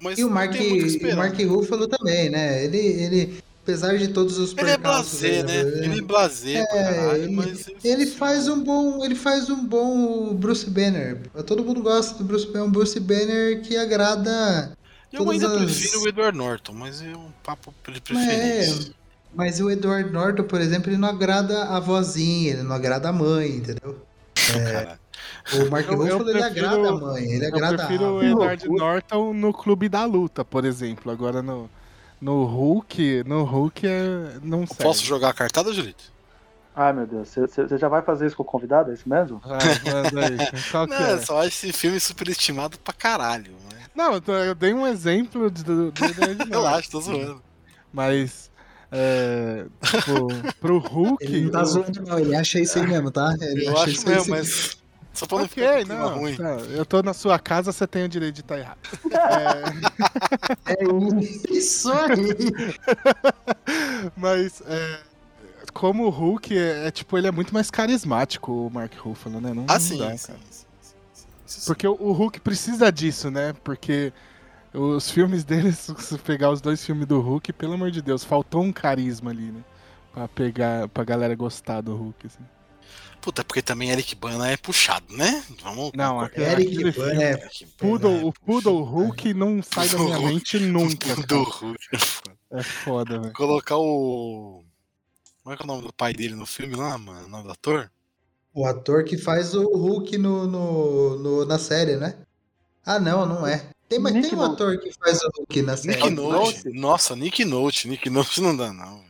[0.00, 1.16] Mas E o Mark, o.
[1.16, 2.64] Mark Ruffalo também, né?
[2.64, 5.58] Ele, ele, apesar de todos os Ele é blasé, aí, né?
[5.60, 9.62] Ele é blasé pra É, caralho, ele, mas ele faz um bom, ele faz um
[9.66, 11.20] bom Bruce Banner.
[11.46, 14.72] Todo mundo gosta do Bruce Banner, um Bruce Banner que agrada.
[15.12, 18.92] Eu ainda as- prefiro o Edward Norton, mas é um papo de É, preferência.
[19.34, 23.12] mas o Edward Norton, por exemplo, ele não agrada a vozinha, ele não agrada a
[23.12, 23.98] mãe, entendeu?
[24.34, 24.98] Cara,
[25.52, 28.12] O Mark Eu- eu Ruffalo ele prefiro- agrada a mãe, ele Eu agrada prefiro a
[28.12, 28.84] o Que Edward loucura.
[28.92, 31.10] Norton no Clube da Luta, por exemplo.
[31.10, 31.68] Agora no,
[32.20, 34.82] no Hulk, no Hulk é, não serve.
[34.82, 36.04] posso jogar a cartada, Julito?
[36.74, 37.28] Ai, meu Deus.
[37.34, 38.90] Você- já vai fazer isso com o convidado?
[38.90, 39.40] É isso mesmo?
[39.44, 40.36] Manda aí.
[40.88, 41.12] Não, é?
[41.14, 43.50] é só esse filme superestimado pra caralho.
[43.72, 43.80] Né?
[43.96, 45.92] Não, eu tô- eu dei um exemplo de- do.
[46.48, 47.42] Relaxa, tô zoando.
[47.92, 48.48] Mas
[48.92, 50.28] é, tipo,
[50.60, 51.24] pro Hulk.
[51.24, 53.34] Ele não tá zoando, não, ele acha isso aí mesmo, tá?
[53.40, 54.78] Ele Eu acha acho mesmo, mas.
[55.18, 56.18] Só pra não ficar não.
[56.18, 56.36] ruim.
[56.36, 58.78] tá, eu tô na sua casa, você tem o direito de estar errado.
[60.66, 62.74] É, É isso aí.
[64.16, 65.00] mas é,
[65.72, 69.52] como o Hulk é, é, tipo, ele é muito mais carismático, o Mark Ruffalo, né?
[69.52, 70.38] Não, Ah, não sim, dá, sim, cara.
[70.50, 71.26] sim, sim, sim.
[71.46, 71.66] Isso sim.
[71.66, 73.54] Porque o, o Hulk precisa disso, né?
[73.64, 74.12] Porque
[74.72, 78.24] os filmes dele, se você pegar os dois filmes do Hulk, pelo amor de Deus,
[78.24, 79.60] faltou um carisma ali, né?
[80.12, 82.44] Pra pegar, pra galera gostar do Hulk, assim.
[83.20, 85.44] Puta, porque também Eric Bana é puxado, né?
[85.62, 86.24] Vamos Não, concordar.
[86.52, 91.16] aquele, Eric Bana é Poodle, é o Poodle Hulk não sai da minha mente nunca.
[91.16, 91.42] do cara.
[91.42, 91.78] Hulk.
[92.52, 93.32] É foda, velho.
[93.34, 94.64] Colocar o.
[95.42, 97.26] Como é que é o nome do pai dele no filme lá, mano?
[97.26, 97.90] O nome do ator?
[98.54, 102.14] O ator que faz o Hulk no, no, no- na série, né?
[102.86, 103.68] Ah, não, não é.
[103.88, 105.96] Tem, mas Nick tem um ator que faz o Hulk na série.
[105.96, 106.68] Nick Note.
[106.70, 107.88] Nossa, Nick Note.
[107.88, 109.02] Nick Note não dá, não.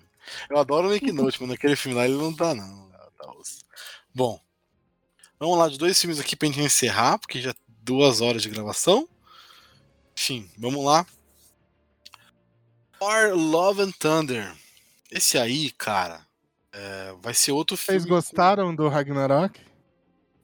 [0.51, 2.88] Eu adoro o Nick Note, mas naquele filme lá ele não dá, não.
[4.19, 4.41] Bom,
[5.39, 7.55] vamos lá de dois filmes aqui pra gente encerrar, porque já
[7.85, 9.09] duas horas de gravação.
[10.19, 11.07] Enfim, vamos lá.
[12.99, 14.53] Thor Love and Thunder.
[15.09, 16.21] Esse aí, cara,
[16.73, 18.01] é, vai ser outro filme.
[18.01, 19.61] Vocês gostaram do Ragnarok?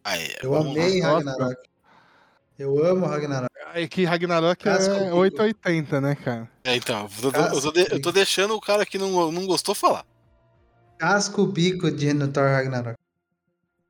[0.04, 0.60] Ah, é, Eu lá.
[0.60, 1.14] amei Nossa.
[1.30, 1.68] Ragnarok.
[2.56, 3.50] Eu amo Ragnarok.
[3.74, 5.16] É que Ragnarok Casca é Bico.
[5.16, 6.48] 880, né, cara?
[6.62, 9.44] É, então, eu tô, eu tô de- eu tô deixando o cara que não, não
[9.48, 10.06] gostou falar.
[10.96, 12.96] Casca o bico de no Thor Ragnarok.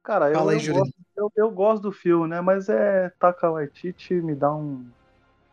[0.04, 2.40] Cara, eu, aí, eu, gosto, eu, eu gosto do filme, né?
[2.40, 4.84] Mas é Taka Waititi me dá um.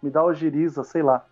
[0.03, 1.25] Me dá ogiriza, sei lá.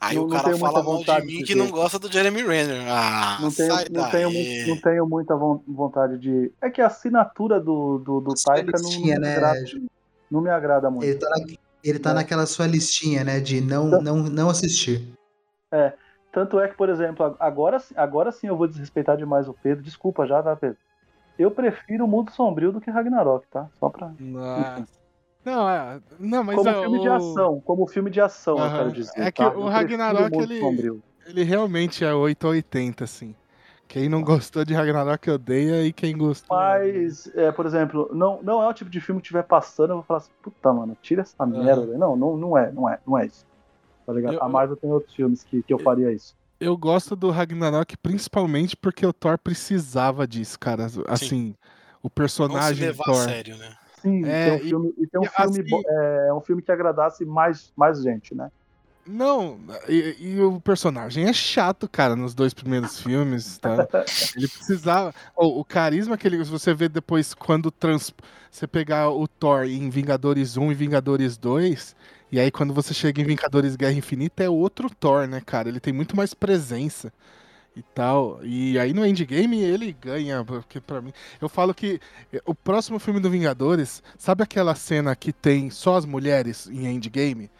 [0.00, 1.58] Aí Não- o cara fala mal de mim de que ver.
[1.58, 2.86] não gosta do Jeremy Renner.
[2.88, 6.52] Ah, Não tenho, não, tenho, não tenho muita von- vontade de.
[6.60, 9.60] É que a assinatura do, do, do Taika não, me né, agrada,
[10.30, 11.04] não me agrada muito.
[11.06, 11.46] Ele tá, na-
[11.82, 12.14] ele tá É.
[12.14, 13.40] naquela sua listinha, né?
[13.40, 15.12] De não, Então- não, não assistir.
[16.32, 19.82] Tanto é que, por exemplo, agora, agora sim eu vou desrespeitar demais o Pedro.
[19.82, 20.78] Desculpa já, tá, Pedro?
[21.40, 23.68] Eu prefiro o Mundo Sombrio do que Ragnarok, tá?
[23.78, 24.12] Só pra.
[25.44, 28.76] Não, é, não, mas como é, filme de o- como filme de ação, eu Aham.
[28.78, 29.12] quero dizer.
[29.16, 29.48] É que tá?
[29.50, 31.02] o Eu Ragnarok, Mundo ele- Sombrio.
[31.26, 33.34] ele realmente é 880, assim.
[33.88, 36.54] Quem não gostou de Ragnarok odeia e quem gostou.
[36.56, 39.96] Mas, é, por exemplo, não, não é o tipo de filme que estiver passando, eu
[39.96, 41.86] vou falar assim, puta, mano, tira essa merda.
[41.86, 41.98] velho.
[41.98, 43.46] Não, não, não é, não é, não é isso.
[44.06, 44.34] Tá ligado?
[44.34, 46.36] Eu- A Marvel tem outros filmes que, que eu faria isso.
[46.60, 50.86] Eu gosto do Ragnarok principalmente porque o Thor precisava disso, cara.
[51.08, 51.54] Assim,
[52.02, 53.16] o Não se personagem levar a Thor.
[53.16, 53.74] sério, né?
[54.02, 56.40] Sim, É, tem um e- filme, e tem um e filme, assim- é, é um
[56.40, 58.50] filme que agradasse mais, mais gente, né?
[59.06, 59.58] Não,
[59.88, 63.88] e, e o personagem é chato, cara, nos dois primeiros filmes, tá?
[64.36, 65.14] Ele precisava.
[65.34, 68.12] O, o carisma que ele, você vê depois quando trans,
[68.50, 71.96] você pegar o Thor em Vingadores 1 e Vingadores 2,
[72.32, 75.68] e aí quando você chega em Vingadores Guerra Infinita é outro Thor, né, cara?
[75.68, 77.12] Ele tem muito mais presença
[77.74, 78.40] e tal.
[78.42, 82.00] E aí no Endgame ele ganha, porque para mim, eu falo que
[82.44, 87.50] o próximo filme do Vingadores, sabe aquela cena que tem só as mulheres em Endgame?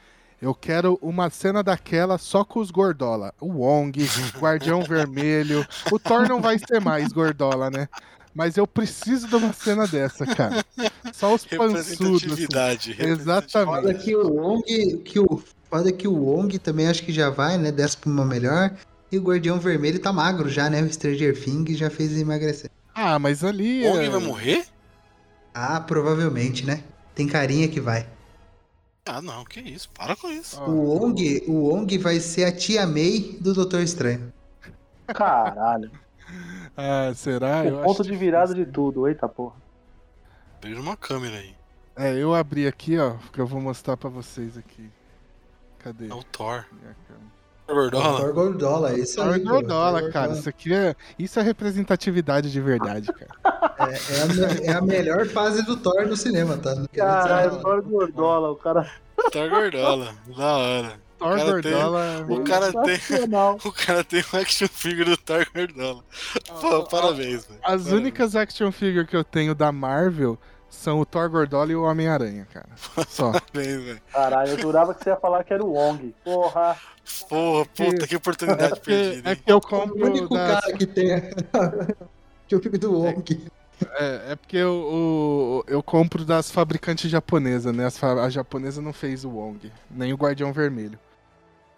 [0.41, 3.35] Eu quero uma cena daquela só com os Gordola.
[3.39, 3.93] O Wong,
[4.39, 5.67] Guardião Vermelho.
[5.93, 7.89] O Thor não vai ser mais Gordola, né?
[8.35, 10.65] Mas eu preciso de uma cena dessa, cara.
[11.13, 12.49] Só os pançudos.
[12.49, 12.95] Assim.
[12.99, 13.83] Exatamente.
[13.83, 17.59] Foda que o Wong, que o, foda que o Wong também acho que já vai,
[17.59, 17.73] né?
[17.73, 18.75] Desce pra uma melhor.
[19.11, 20.81] E o Guardião Vermelho tá magro já, né?
[20.83, 22.71] O Stranger Things já fez emagrecer.
[22.95, 23.85] Ah, mas ali.
[23.85, 24.11] O Wong é...
[24.11, 24.65] vai morrer?
[25.53, 26.85] Ah, provavelmente, né?
[27.15, 28.07] Tem carinha que vai.
[29.05, 30.61] Ah, não, que isso, para com isso.
[30.63, 34.33] O Wong, o Wong vai ser a tia May do Doutor Estranho.
[35.09, 35.91] Caralho.
[36.81, 37.63] Ah, será?
[37.63, 39.57] O eu ponto de virada de tudo, eita porra.
[40.63, 41.55] Veja uma câmera aí.
[41.97, 44.89] É, eu abri aqui, ó, que eu vou mostrar pra vocês aqui.
[45.79, 46.09] Cadê?
[46.09, 46.65] É o Thor.
[47.67, 48.21] Gordola?
[48.21, 49.41] Thor Gordola, isso Thor aí.
[49.41, 50.33] Gordola, cara.
[50.33, 50.95] Isso aqui é.
[51.19, 53.31] Isso é representatividade de verdade, cara.
[53.81, 56.77] É, é, a, é a, melhor fase do Thor no cinema, tá?
[56.95, 58.91] Caralho, Thor Gordola, o cara.
[59.33, 61.01] Thor Gordola, da hora.
[61.21, 62.25] Thor o Gordola.
[62.27, 62.97] Tem, o, cara tem,
[63.65, 66.03] o cara tem um action figure do Thor Gordola.
[66.61, 67.61] Pô, parabéns, velho.
[67.63, 67.93] As parabéns.
[67.93, 70.39] únicas action figures que eu tenho da Marvel
[70.71, 72.69] são o Thor Gordola e o Homem-Aranha, cara.
[73.07, 73.33] Só.
[73.33, 74.03] Parabéns, velho.
[74.11, 76.15] Caralho, eu jurava que você ia falar que era o Wong.
[76.25, 76.77] Porra.
[77.29, 79.31] Porra, puta, que oportunidade é perdida.
[79.31, 80.03] É que eu compro.
[80.03, 80.61] O único das...
[80.61, 81.21] cara que tem.
[82.49, 83.51] que eu fico do Wong.
[83.99, 87.87] É, é porque eu, eu, eu, compro das fabricantes japonesas, né?
[87.87, 90.99] A, a japonesa não fez o Wong, nem o Guardião Vermelho.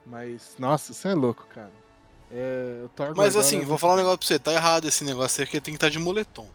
[0.07, 1.70] Mas, nossa, isso é louco, cara.
[2.31, 2.85] É,
[3.15, 5.61] Mas assim, é vou falar um negócio pra você, tá errado esse negócio aí, porque
[5.61, 6.49] tem que estar tá de moletom.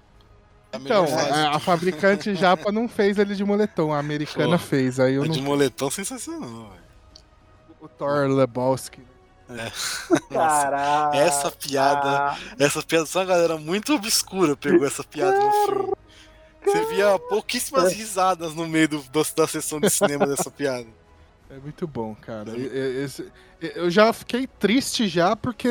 [0.71, 4.99] É então, a, a, fabricante japa não fez ele de moletom, a americana Pô, fez.
[4.99, 5.31] Aí eu não...
[5.31, 6.87] De moletom sensacional, velho.
[7.79, 9.01] O Thor Lebowski.
[9.49, 9.71] É.
[10.33, 11.19] Caralho.
[11.19, 12.37] Essa piada.
[12.59, 15.93] Essa piada, só uma galera muito obscura pegou essa piada no filme.
[16.65, 19.05] Você via pouquíssimas risadas no meio do,
[19.35, 20.87] da sessão de cinema dessa piada.
[21.49, 22.57] É muito bom, cara.
[22.57, 25.69] Esse, eu já fiquei triste já porque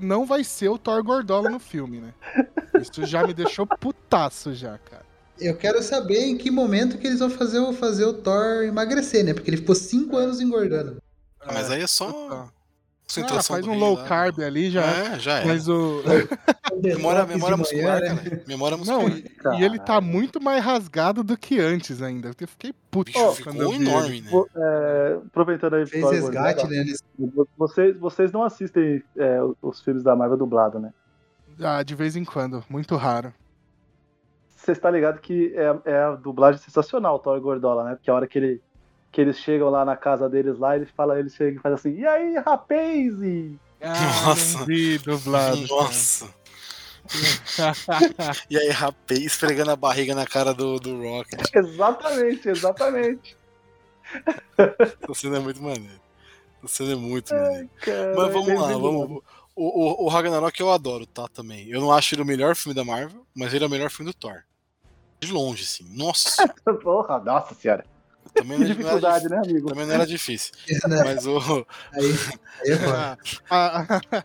[0.00, 2.14] não vai ser o Thor Gordola no filme, né?
[2.80, 5.06] Isso já me deixou putaço já, cara.
[5.38, 9.34] Eu quero saber em que momento que eles vão fazer, fazer o Thor emagrecer, né?
[9.34, 11.00] Porque ele ficou cinco anos engordando.
[11.40, 12.50] Ah, mas aí é só.
[13.16, 14.84] Ah, faz um low carb ali já.
[14.84, 15.46] É, já é.
[15.46, 16.02] Mas o.
[16.82, 18.22] memória, memória muscular, manhã, né?
[18.22, 18.42] cara.
[18.46, 19.08] Memória muscular.
[19.08, 22.32] Não, e, e, ele tá muito mais rasgado do que antes ainda.
[22.38, 23.10] Eu fiquei puto.
[23.10, 24.30] Bicho, ficou enorme, né?
[24.54, 25.86] É, aproveitando aí.
[25.86, 26.84] Fez resgate, né?
[27.56, 30.92] Vocês, vocês não assistem é, os filmes da Marvel dublado, né?
[31.60, 32.62] Ah, de vez em quando.
[32.68, 33.32] Muito raro.
[34.50, 37.94] Você está ligado que é, é a dublagem sensacional, o Thor Gordola, né?
[37.94, 38.60] Porque a hora que ele
[39.10, 42.00] que eles chegam lá na casa deles lá, eles falam, eles chegam e fazem assim,
[42.00, 43.22] e aí, rapaz?
[43.22, 43.58] E...
[43.80, 44.64] Ah, Nossa.
[44.64, 45.66] Vi, dublado.
[45.66, 46.28] Nossa.
[48.50, 51.40] e aí, rapaz, esfregando a barriga na cara do, do Rocket.
[51.54, 53.36] Exatamente, exatamente.
[54.56, 56.00] Essa cena é muito maneiro.
[56.62, 57.70] Essa cena é muito maneiro.
[58.16, 59.22] Mas vamos lá, vamos.
[59.60, 61.26] O, o, o, Ragnarok eu adoro, tá?
[61.28, 61.68] Também.
[61.68, 64.10] Eu não acho ele o melhor filme da Marvel, mas ele é o melhor filme
[64.10, 64.44] do Thor.
[65.18, 65.84] De longe, assim.
[65.96, 66.46] Nossa.
[66.80, 67.84] Porra, nossa senhora.
[68.38, 69.68] Também que dificuldade, né, amigo?
[69.68, 70.52] Também não era difícil.
[70.68, 71.66] É, Mas o.
[71.92, 72.04] Aí,
[72.62, 73.16] aí é a,
[73.50, 74.24] a,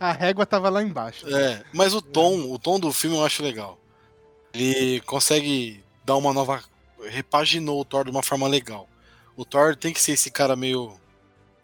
[0.00, 1.26] a, régua tava lá embaixo.
[1.34, 3.78] É, mas o tom, o tom do filme eu acho legal.
[4.52, 6.62] Ele consegue dar uma nova.
[7.08, 8.88] Repaginou o Thor de uma forma legal.
[9.36, 10.98] O Thor tem que ser esse cara meio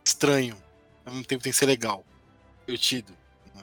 [0.05, 0.57] estranho.
[1.05, 2.05] Ao mesmo tempo tem que ser legal.
[2.67, 3.13] Divertido.
[3.55, 3.63] Né?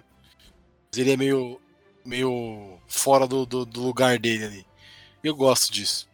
[0.91, 1.61] Mas ele é meio.
[2.03, 4.66] meio fora do, do, do lugar dele ali.
[5.24, 6.09] Eu gosto disso.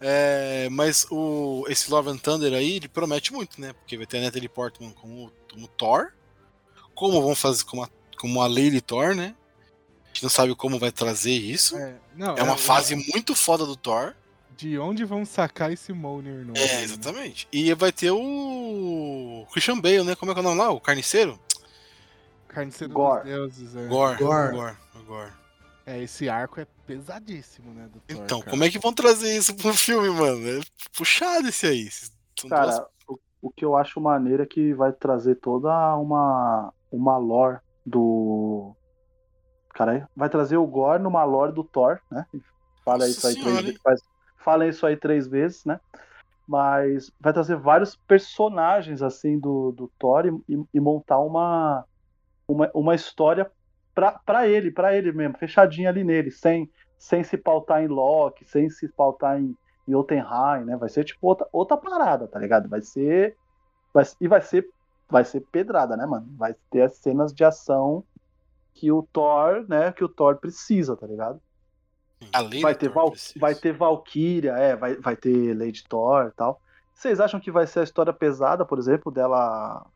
[0.00, 3.72] É, mas o, esse Love and Thunder aí, ele promete muito, né?
[3.72, 6.12] Porque vai ter a Natalie Portman como, como Thor.
[6.94, 9.34] Como vão fazer como a, como a Lady Thor, né?
[10.04, 11.76] A gente não sabe como vai trazer isso.
[11.76, 12.96] É, não, é uma é, fase é...
[12.96, 14.14] muito foda do Thor.
[14.56, 16.58] De onde vão sacar esse Mjolnir novo?
[16.58, 16.82] É, né?
[16.82, 17.48] exatamente.
[17.52, 17.60] Né?
[17.60, 20.16] E vai ter o Christian Bale, né?
[20.16, 20.70] Como é que é o nome lá?
[20.70, 21.38] O Carniceiro?
[22.48, 23.22] Carniceiro Gore.
[23.22, 23.86] dos deuses, é.
[23.86, 24.16] Gore.
[24.18, 24.52] Gore.
[24.52, 24.76] Gore.
[25.06, 25.32] Gore.
[25.88, 27.88] É, esse arco é pesadíssimo, né?
[27.90, 28.50] Thor, então, cara.
[28.50, 30.46] como é que vão trazer isso pro filme, mano?
[30.46, 30.60] É
[30.94, 31.88] puxado esse aí.
[32.38, 32.88] São cara, duas...
[33.08, 38.76] o, o, que eu acho maneiro é que vai trazer toda uma, uma lore do.
[39.70, 42.26] Cara, vai trazer o Gore numa lore do Thor, né?
[42.84, 44.02] Fala Nossa isso aí três vezes.
[44.36, 45.80] Fala isso aí três vezes, né?
[46.46, 51.86] Mas vai trazer vários personagens assim do, do Thor e, e montar uma,
[52.46, 53.50] uma, uma história
[54.24, 58.68] para ele, para ele mesmo, fechadinho ali nele, sem, sem se pautar em Loki, sem
[58.70, 59.56] se pautar em,
[59.86, 60.76] em Jotunheim, né?
[60.76, 62.68] Vai ser tipo outra, outra parada, tá ligado?
[62.68, 63.36] Vai ser
[63.92, 64.68] vai, e vai ser
[65.10, 66.26] vai ser pedrada, né, mano?
[66.36, 68.04] Vai ter as cenas de ação
[68.74, 71.40] que o Thor, né, que o Thor precisa, tá ligado?
[72.60, 76.60] Vai ter, Val, vai ter Valkyria, é, vai, vai ter Lady Thor e tal.
[76.94, 79.86] Vocês acham que vai ser a história pesada, por exemplo, dela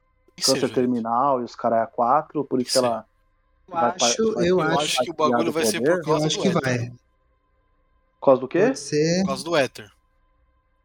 [0.45, 3.05] câncer terminal e os caras 4, por isso que ela
[3.77, 6.43] acho, vai- eu Eu acho, que o bagulho vai ser por eu causa acho do
[6.43, 6.61] que éter.
[6.63, 6.91] vai.
[8.21, 8.61] Por causa do quê?
[8.67, 9.21] Pode ser.
[9.23, 9.91] Por causa do éter.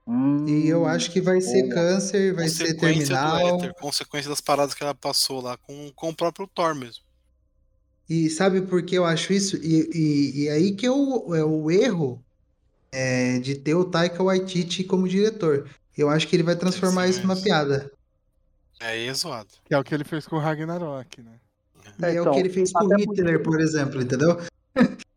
[0.08, 1.74] Hum, E eu acho que vai ser boa.
[1.76, 3.58] câncer, vai ser Consequência do terminal.
[3.60, 3.74] éter.
[3.76, 7.04] Consequência das paradas que ela passou lá com, com o próprio Thor mesmo.
[8.10, 9.58] E sabe por que eu acho isso?
[9.58, 12.24] E, e, e aí que é o, é o erro
[12.92, 15.70] é, de ter o Taika Waititi como diretor.
[15.98, 17.92] Eu acho que ele vai transformar isso numa piada.
[18.80, 19.50] É zoado.
[19.66, 21.34] Que é o que ele fez com o Ragnarok, né?
[22.02, 24.38] É, é, o então, que ele fez com Hitler, por exemplo, entendeu?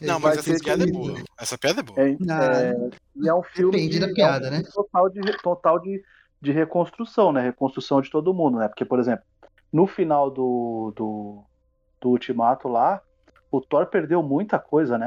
[0.00, 1.20] Não, mas essa piada é boa.
[1.38, 2.00] Essa piada é boa.
[2.00, 4.70] É, Ah, é, e é um filme Depende de, da é um piada, filme né?
[4.72, 6.02] total de total de,
[6.40, 7.42] de reconstrução, né?
[7.42, 8.68] Reconstrução de todo mundo, né?
[8.68, 9.24] Porque, por exemplo,
[9.72, 11.44] no final do, do,
[12.00, 13.00] do Ultimato lá,
[13.50, 15.06] o Thor perdeu muita coisa, né?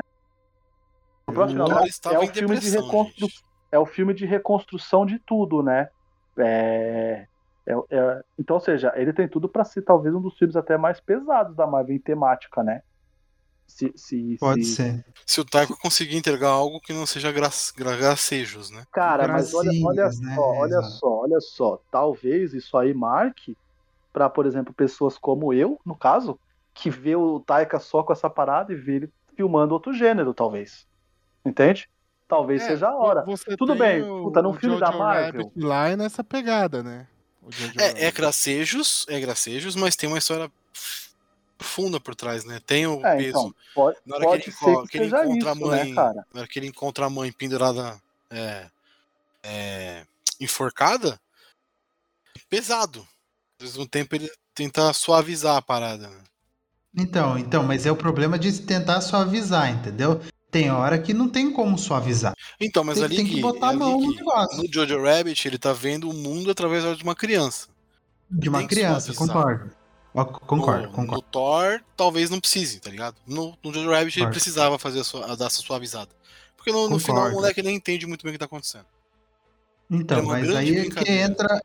[1.28, 3.28] O próximo O final Thor é estava o em filme de reconstru...
[3.28, 3.44] gente.
[3.72, 5.90] é o filme de reconstrução de tudo, né?
[6.38, 7.28] É,
[7.66, 10.78] é- é- Então, ou seja, ele tem tudo pra ser talvez um dos filmes até
[10.78, 12.82] mais pesados da Marvel em temática, né?
[13.68, 15.06] Se, se, Pode se- ser.
[15.26, 17.50] Se o Taiko conseguir entregar algo que não seja gra...
[17.76, 18.84] gra- gracejos, né?
[18.92, 20.36] Cara, mas olha, olha Gracinhas, né?
[20.36, 20.88] só, olha Exato.
[20.92, 21.82] só, olha só.
[21.90, 23.58] Talvez isso aí marque
[24.14, 26.40] pra, por exemplo, pessoas como eu, no caso,
[26.76, 30.86] que vê o Taika só com essa parada e vê ele filmando outro gênero, talvez.
[31.44, 31.90] Entende?
[32.28, 33.26] Talvez É, seja a hora.
[33.58, 35.42] Tudo bem, o- puta, num filme da Marvel.
[35.44, 37.08] Rabbit lá é nessa pegada, né?
[37.78, 40.52] É, é gracejos, é gracejos, mas tem uma história
[41.58, 42.60] profunda por trás, né?
[42.66, 43.30] Tem o É, peso.
[43.30, 45.90] então, pode, Na hora pode que ele, enco- que que ele encontra isso, a mãe,
[45.90, 46.28] né, cara?
[46.34, 48.70] na hora que ele encontra a mãe pendurada, é,
[49.44, 50.06] é,
[50.40, 51.20] enforcada,
[52.50, 53.00] pesado.
[53.60, 56.10] Ao mesmo tempo ele tenta suavizar a parada.
[56.10, 56.24] né?
[56.98, 60.22] Então, então, mas é o problema de tentar suavizar, entendeu?
[60.56, 62.34] Tem hora que não tem como suavizar.
[62.62, 64.58] Então, mas Tem- ali tem que Gui, botar a ali, mão no negócio.
[64.64, 67.68] no Jojo Rabbit ele tá vendo o mundo através de uma criança.
[68.32, 69.70] De uma que criança, concordo.
[70.14, 71.12] Concordo, no, concordo.
[71.12, 73.18] no Thor, talvez não precise, tá ligado?
[73.28, 74.32] No, no Jojo Rabbit ele Concordo.
[74.32, 76.10] precisava fazer a, sua, a dar essa suavizada.
[76.56, 78.86] Porque no, no final o moleque nem entende muito bem o que tá acontecendo.
[79.92, 81.62] Então, é mas aí é que entra.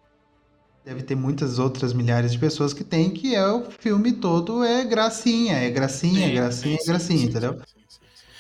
[0.85, 4.85] Deve ter muitas outras milhares de pessoas que tem, que é o filme todo é
[4.85, 7.63] gracinha, é gracinha, Sim, gracinha, sim, sim, gracinha, sim, entendeu?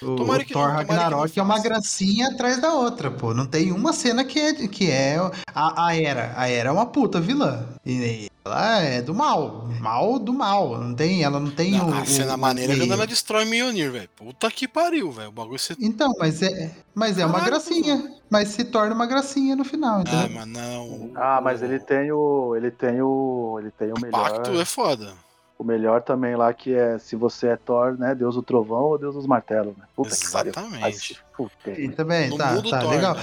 [0.02, 2.72] O, Tomara o que Thor não- tomara que não Ragnarok é uma gracinha atrás da
[2.72, 3.34] outra, pô.
[3.34, 5.16] Não tem uma cena que é, que é
[5.54, 6.32] a, a Era.
[6.36, 7.66] A Era é uma puta vilã.
[7.84, 9.68] E ela é do mal.
[9.80, 10.78] Mal do mal.
[10.78, 11.94] Não tem, ela não tem Não, o.
[11.94, 14.08] a cena o- maneira é o quando ela destrói Mjolnir, velho.
[14.16, 15.28] Puta que pariu, velho.
[15.28, 15.74] O bagulho você.
[15.78, 18.14] Então, mas é, mas é uma Caralho, gracinha.
[18.30, 20.30] Mas se torna uma gracinha no final, Ah, entendeu?
[20.34, 21.10] mas não.
[21.16, 22.54] Ah, mas ele tem o.
[22.56, 23.58] Ele tem o.
[23.60, 24.30] Ele tem o O melhor.
[24.30, 25.12] pacto é foda.
[25.60, 28.14] O melhor também lá que é se você é Thor, né?
[28.14, 29.84] Deus do trovão ou Deus dos martelos, né?
[29.94, 31.20] Puta Exatamente.
[31.36, 31.78] fuder.
[31.78, 33.14] E também, No tá, tá, Thor, legal.
[33.14, 33.22] né?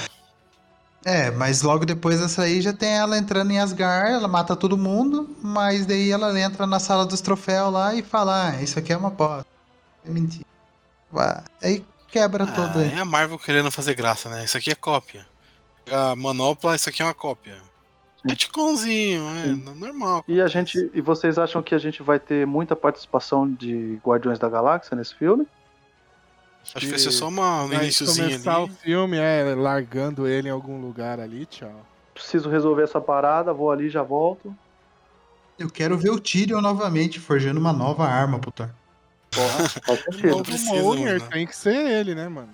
[1.03, 4.77] É, mas logo depois dessa aí já tem ela entrando em Asgard, ela mata todo
[4.77, 8.93] mundo, mas daí ela entra na sala dos troféus lá e fala, ah, isso aqui
[8.93, 9.47] é uma bosta.
[10.05, 10.45] É mentira.
[11.11, 11.43] Vá.
[11.64, 12.93] Aí quebra tudo Ah, aí.
[12.93, 14.45] é a Marvel querendo fazer graça, né?
[14.45, 15.26] Isso aqui é cópia.
[15.91, 17.55] A manopla, isso aqui é uma cópia.
[18.32, 19.64] É ticonzinho, é Sim.
[19.80, 20.24] normal.
[20.28, 20.90] E a gente.
[20.94, 25.16] E vocês acham que a gente vai ter muita participação de Guardiões da Galáxia nesse
[25.16, 25.48] filme?
[26.64, 28.74] Acho que vai ser só uma, um Vai iniciozinho começar o ali.
[28.74, 31.86] filme, é, largando ele em algum lugar ali, tchau.
[32.14, 34.54] Preciso resolver essa parada, vou ali já volto.
[35.58, 38.70] Eu quero ver o Tyrion novamente forjando uma nova arma pro Thor.
[39.32, 40.86] Porra, faz Não sentido.
[40.86, 41.28] O Mjolnir né?
[41.32, 42.49] tem que ser ele, né, mano?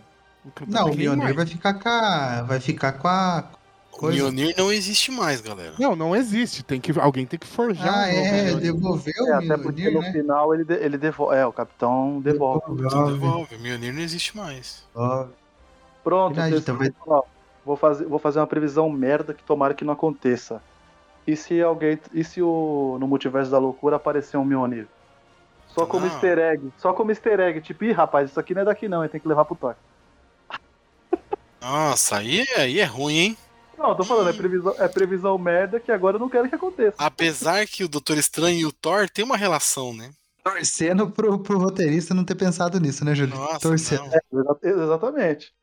[0.68, 2.42] Não, o Mjolnir vai ficar com a...
[2.44, 3.63] vai ficar com a O
[3.94, 4.18] coisa.
[4.18, 5.74] Mjolnir não existe mais, galera.
[5.80, 6.64] Não, não existe.
[6.64, 8.74] Tem que, alguém tem que forjar Ah, um é, Mjolnir.
[8.74, 10.12] devolveu É, o até porque no né?
[10.12, 11.36] final ele, de- ele devolve.
[11.36, 12.64] É, o capitão devolve.
[12.70, 13.14] Então Devolve.
[13.14, 13.56] devolve.
[13.56, 14.84] O Mjolnir não existe mais.
[14.94, 15.32] Devolve.
[16.04, 16.92] Pronto, Verdade, então vai-
[17.66, 20.62] vou, fazer, vou fazer uma previsão merda que tomara que não aconteça.
[21.26, 21.98] E se alguém.
[22.14, 24.86] E se o, no multiverso da loucura aparecer um Mjolnir?
[25.70, 26.12] Só como Não.
[26.12, 26.72] easter egg.
[26.78, 27.62] Só como easter egg.
[27.62, 29.08] Tipo, ih, rapaz, isso aqui não é daqui não?
[29.08, 29.76] Tem que levar pro Thor.
[31.62, 33.38] Nossa, aí, aí é ruim, hein?
[33.78, 36.56] Não, eu tô falando, é previsão, é previsão merda que agora eu não quero que
[36.56, 36.96] aconteça.
[36.98, 40.12] Apesar que o Doutor Estranho e o Thor tem uma relação, né?
[40.44, 43.36] Torcendo pro, pro roteirista não ter pensado nisso, né, Júlio?
[43.36, 44.04] Nossa, Torcendo.
[44.32, 44.58] não.
[44.62, 45.54] Exa- Exatamente.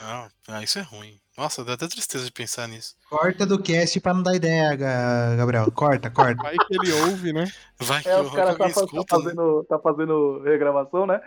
[0.00, 1.18] Não, ah, isso é ruim.
[1.38, 2.94] Nossa, dá até tristeza de pensar nisso.
[3.08, 5.70] Corta do cast pra não dar ideia, Ga- Gabriel.
[5.72, 6.42] Corta, corta.
[6.42, 7.50] Vai que ele ouve, né?
[7.78, 9.22] Vai que É, eu os caras tá, tá escuta, né?
[9.24, 11.20] fazendo, tá fazendo regravação, né?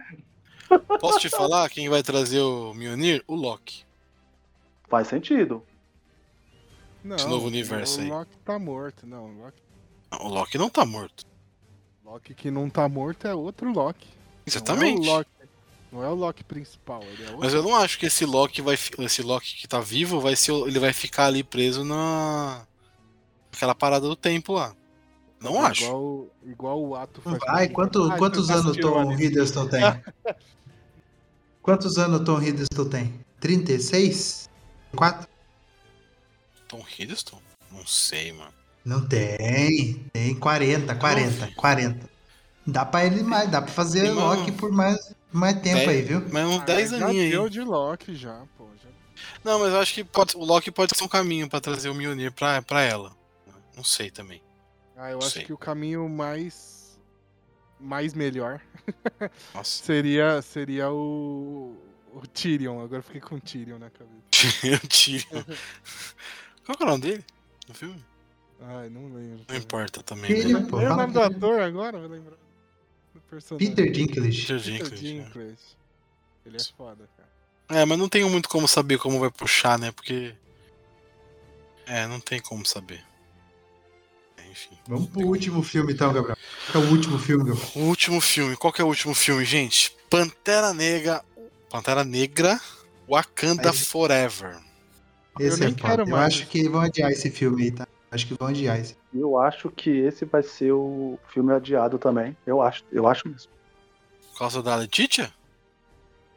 [0.99, 3.23] Posso te falar quem vai trazer o Mjolnir?
[3.27, 3.85] O Loki.
[4.89, 5.63] Faz sentido.
[7.03, 8.09] Não, Esse novo universo o aí.
[8.09, 9.05] Loki tá morto.
[9.07, 9.61] Não, o Loki,
[10.11, 11.25] Não, o Loki não tá morto.
[12.05, 14.07] Loki que não tá morto é outro Loki.
[14.45, 15.05] Exatamente.
[15.05, 15.29] Não é o Loki,
[15.91, 17.39] não é o Loki principal, ele é outro.
[17.41, 20.51] Mas eu não acho que esse Loki vai esse Loki que tá vivo vai ser
[20.53, 22.65] o- ele vai ficar ali preso na
[23.53, 24.73] aquela parada do tempo lá.
[25.39, 25.83] Não acho.
[25.83, 27.37] Igual, igual o ato faz.
[27.45, 29.11] Vai, quanto, Ah, quantos anos o Tom?
[29.13, 29.81] Hiddleston tem?
[31.61, 33.13] quantos anos o Tom Hiddleston tem?
[33.39, 34.49] 36?
[34.95, 35.27] 4?
[36.67, 37.41] Tom Hiddleston?
[37.71, 38.53] Não sei, mano.
[38.85, 40.05] Não tem.
[40.13, 42.09] Tem 40, 40, 40.
[42.65, 46.21] Dá pra ele mais, dá pra fazer Tem Loki por mais, mais tempo aí, viu?
[46.31, 47.49] Mas uns Ah, 10 já aninhos deu aí.
[47.49, 48.67] de Loki já, pô.
[48.83, 48.89] Já...
[49.43, 51.93] Não, mas eu acho que pode- o Loki pode ser um caminho pra trazer o
[51.95, 53.15] Mjolnir pra, pra ela.
[53.75, 54.41] Não sei também.
[54.95, 55.27] Ah, eu Sei.
[55.41, 56.97] acho que o caminho mais.
[57.79, 58.59] mais melhor
[59.53, 59.83] Nossa.
[59.83, 61.75] seria, seria o.
[62.13, 62.81] o Tyrion.
[62.81, 64.17] Agora eu fiquei com o Tyrion na cabeça.
[64.67, 65.25] Eu tiro.
[66.67, 67.25] Qual que é o nome dele?
[67.69, 68.05] No filme?
[68.61, 69.45] Ai, não lembro.
[69.47, 70.33] Não importa também.
[70.35, 70.65] Tyrion, Né?
[70.65, 71.97] Lembra o nome do ator agora?
[71.97, 72.35] Vou lembrar.
[73.15, 73.69] Do personagem.
[73.69, 74.41] Peter Dinklage.
[74.41, 75.23] Peter Peter Dinklage, né?
[75.23, 75.57] Dinklage.
[76.45, 77.79] Ele é foda, cara.
[77.81, 79.91] É, mas não tenho muito como saber como vai puxar, né?
[79.91, 80.35] Porque.
[81.85, 83.01] É, não tem como saber.
[84.35, 84.77] É, Enfim.
[84.87, 86.37] Vamos pro último filme então, Gabriel.
[86.69, 87.71] Qual é o último filme, Gabriel?
[87.75, 88.57] O último filme.
[88.57, 89.95] Qual que é o último filme, gente?
[90.09, 91.23] Pantera Negra.
[91.69, 92.59] Pantera Negra.
[93.09, 93.77] Wakanda Aí.
[93.77, 94.66] Forever.
[95.39, 95.81] Esse nem é foda.
[95.89, 96.25] quero Eu mais.
[96.33, 97.87] acho que vão adiar esse filme aí, tá?
[98.11, 98.95] Acho que vão adiar esse.
[99.13, 102.35] Eu acho que esse vai ser o filme adiado também.
[102.45, 103.51] Eu acho, eu acho mesmo.
[104.31, 105.31] Por causa da Letitia?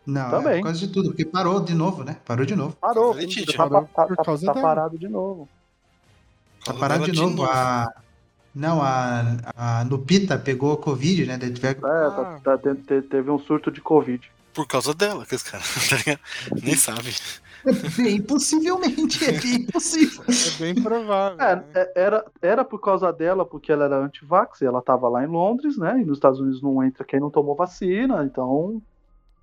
[0.06, 0.56] Não, é Também.
[0.60, 2.16] por causa de tudo, porque parou de novo, né?
[2.24, 2.74] Parou de novo.
[2.80, 3.46] Parou, Causa da Letitia.
[3.46, 4.66] tá, Parou tá- por tá- causa tá dela.
[4.66, 5.48] parado de novo.
[6.64, 7.44] Tá parado de novo.
[7.44, 7.92] A...
[8.52, 9.22] Não, a,
[9.56, 11.38] a Lupita pegou a Covid, né?
[11.38, 14.28] Daí tiver- É, tá- tá- te- teve um surto de Covid.
[14.52, 16.20] Por causa dela, que esse cara tá ligado?
[16.64, 17.14] nem sabe.
[17.96, 20.24] Bem, possivelmente, é bem possível.
[20.28, 21.40] É bem provável.
[21.40, 21.64] É, né?
[21.74, 25.26] é, era, era por causa dela, porque ela era anti-vax, e ela tava lá em
[25.26, 26.00] Londres, né?
[26.00, 28.80] E nos Estados Unidos não entra quem não tomou vacina, então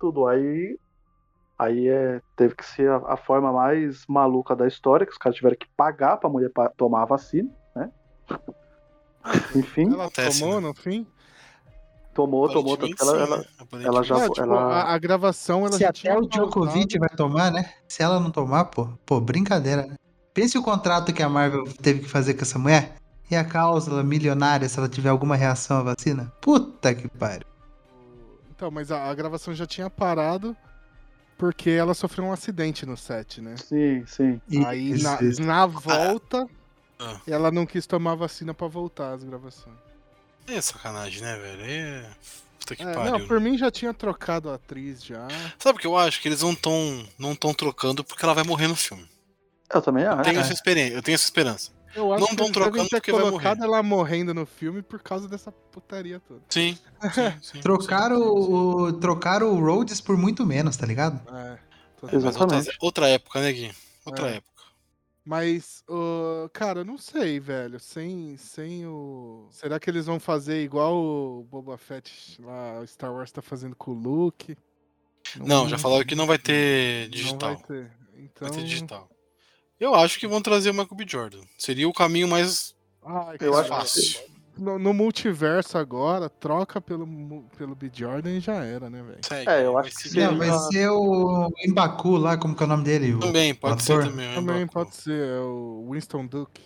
[0.00, 0.78] tudo aí.
[1.58, 5.36] Aí é, teve que ser a, a forma mais maluca da história, que os caras
[5.36, 7.90] tiveram que pagar pra mulher pa- tomar a vacina, né?
[9.54, 11.06] Enfim, Ela tomou no fim?
[12.18, 12.76] Tomou, tomou.
[12.76, 13.44] tanto que Ela, ela, né?
[13.84, 16.98] ela já- Não, tipo, ela- a, a gravação ela Se já até tinha o Djokovic
[16.98, 17.70] vai tomar, né?
[17.86, 19.94] Se ela não tomar, pô, pô, brincadeira, né?
[20.34, 22.96] Pense o contrato que a Marvel teve que fazer com essa mulher
[23.30, 26.32] e a cláusula milionária se ela tiver alguma reação à vacina.
[26.40, 27.46] Puta que pariu.
[28.50, 30.56] Então, mas a, a gravação já tinha parado
[31.36, 33.54] porque ela sofreu um acidente no set, né?
[33.56, 34.40] Sim, sim.
[34.66, 35.42] Aí Isso, na, isso.
[35.42, 36.48] na volta
[36.98, 37.20] Ah.
[37.28, 39.76] ela não quis tomar vacina pra voltar as gravações.
[40.48, 41.62] É sacanagem, né, velho?
[41.64, 42.04] É.
[42.60, 43.18] Puta que É, pariu.
[43.18, 45.26] não, por mim já tinha trocado a atriz já.
[45.58, 46.20] Sabe o que eu acho?
[46.20, 49.06] Que eles não estão não tão trocando porque ela vai morrer no filme.
[49.72, 50.22] Eu também Eu acho.
[50.22, 50.40] tenho é.
[50.40, 51.70] essa experiência, eu tenho essa esperança.
[51.94, 53.66] Eu acho Não que tão eles devem trocando porque vai colocado morrer.
[53.68, 56.40] ela morrendo no filme por causa dessa putaria toda.
[56.48, 56.78] Sim.
[57.14, 61.20] sim, sim, Trocaram, o, trocaram o Rhodes por muito menos, tá ligado?
[61.34, 61.58] É,
[62.02, 62.76] Mas outra, Exatamente.
[62.80, 63.72] outra época, né, Gui?
[64.04, 64.36] Outra É.
[64.36, 64.57] época.
[65.28, 67.78] Mas, ô, cara, eu não sei, velho.
[67.78, 69.46] Sem, sem o.
[69.50, 73.76] Será que eles vão fazer igual o Boba Fett lá, o Star Wars tá fazendo
[73.76, 74.56] com o Luke?
[75.36, 77.50] Não, já falaram que não vai ter digital.
[77.50, 77.92] Não vai ter.
[78.16, 78.48] Então.
[78.48, 79.10] Vai ter digital.
[79.78, 81.04] Eu acho que vão trazer o Michael B.
[81.06, 81.42] Jordan.
[81.58, 82.74] Seria o caminho mais
[83.38, 84.20] cara, acho fácil.
[84.58, 87.06] No, no multiverso agora, troca pelo,
[87.56, 87.90] pelo B.
[87.92, 89.48] Jordan e já era, né, velho?
[89.48, 90.18] É, eu acho que.
[90.20, 93.14] Não, vai ser o Embaku lá, como que é o nome dele?
[93.14, 94.02] O Também, pode ator?
[94.02, 94.32] ser também.
[94.32, 94.72] o Também Mbaku.
[94.72, 96.62] pode ser, é o Winston Duke.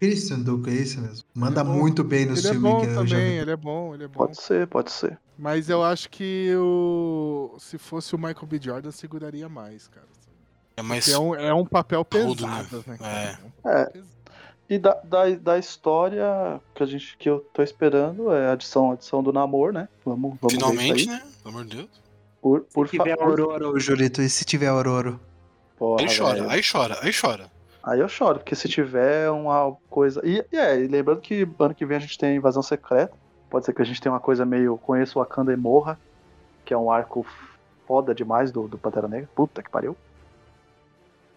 [0.00, 1.24] Christian Duke, é isso mesmo.
[1.34, 3.36] Manda Ele é muito bem nos Ele é filmes bom que eu já também, vi.
[3.38, 4.14] ele é bom, ele é bom.
[4.14, 5.18] Pode ser, pode ser.
[5.36, 7.56] Mas eu acho que o.
[7.58, 8.60] Se fosse o Michael B.
[8.62, 10.06] Jordan, seguraria mais, cara.
[10.76, 11.08] É mais.
[11.08, 12.96] É um, é um papel Rudo, pesado, né?
[12.96, 13.40] cara?
[13.64, 13.82] É.
[13.82, 13.92] É.
[14.68, 18.90] E da, da, da história que, a gente, que eu tô esperando é a adição,
[18.90, 19.88] a adição do namoro, né?
[20.04, 21.16] Vamos, vamos ver Finalmente, isso aí.
[21.16, 21.22] né?
[21.42, 21.88] Pelo amor de Deus.
[22.42, 23.40] Por, por Se tiver favor.
[23.40, 25.18] Aurora, ô, Jurito, e se tiver Aurora?
[25.78, 26.50] Porra, Aí chora, velho.
[26.50, 27.50] aí chora, aí chora.
[27.82, 30.20] Aí eu choro, porque se tiver uma coisa.
[30.24, 33.12] E, e é, e lembrando que ano que vem a gente tem invasão secreta.
[33.48, 34.76] Pode ser que a gente tenha uma coisa meio.
[34.76, 35.98] Conheço o Wakanda e Morra,
[36.66, 37.24] que é um arco
[37.86, 39.28] foda demais do, do Pantera Negra.
[39.34, 39.96] Puta que pariu.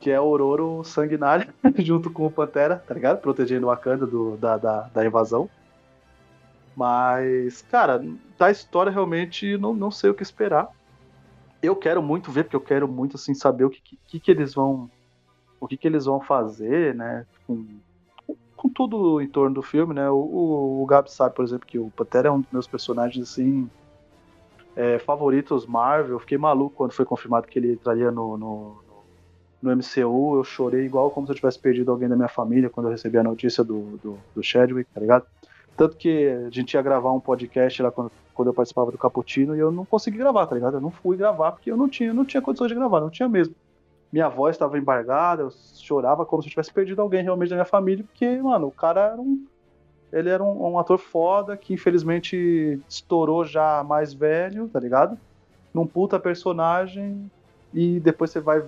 [0.02, 3.22] Que é o Ororo sanguinário, junto com o Pantera, tá ligado?
[3.22, 5.50] Protegendo o Wakanda do, da, da, da invasão.
[6.76, 8.04] Mas, cara,
[8.38, 10.68] da história realmente não, não sei o que esperar.
[11.62, 14.54] Eu quero muito ver, porque eu quero muito assim saber o que, que, que eles
[14.54, 14.90] vão
[15.60, 17.26] o que, que eles vão fazer, né?
[17.46, 17.68] Com,
[18.58, 20.10] com tudo em torno do filme, né?
[20.10, 23.30] O, o, o Gabi sabe, por exemplo, que o Pantera é um dos meus personagens
[23.30, 23.70] assim
[24.76, 26.20] é, favoritos Marvel.
[26.20, 28.81] Fiquei maluco quando foi confirmado que ele entraria no, no,
[29.62, 30.38] no MCU.
[30.38, 33.18] Eu chorei igual como se eu tivesse perdido alguém da minha família quando eu recebi
[33.18, 35.26] a notícia do, do, do Chadwick, tá ligado?
[35.78, 39.56] Tanto que a gente ia gravar um podcast lá quando, quando eu participava do Caputino
[39.56, 40.76] e eu não consegui gravar, tá ligado?
[40.78, 43.30] Eu não fui gravar porque eu não tinha, não tinha condições de gravar, não tinha
[43.30, 43.56] mesmo
[44.12, 47.66] minha voz estava embargada, eu chorava como se eu tivesse perdido alguém realmente da minha
[47.66, 49.46] família, porque, mano, o cara era um,
[50.12, 55.18] ele era um, um, ator foda que infelizmente estourou já mais velho, tá ligado?
[55.74, 57.32] Num puta personagem
[57.74, 58.62] e depois você vai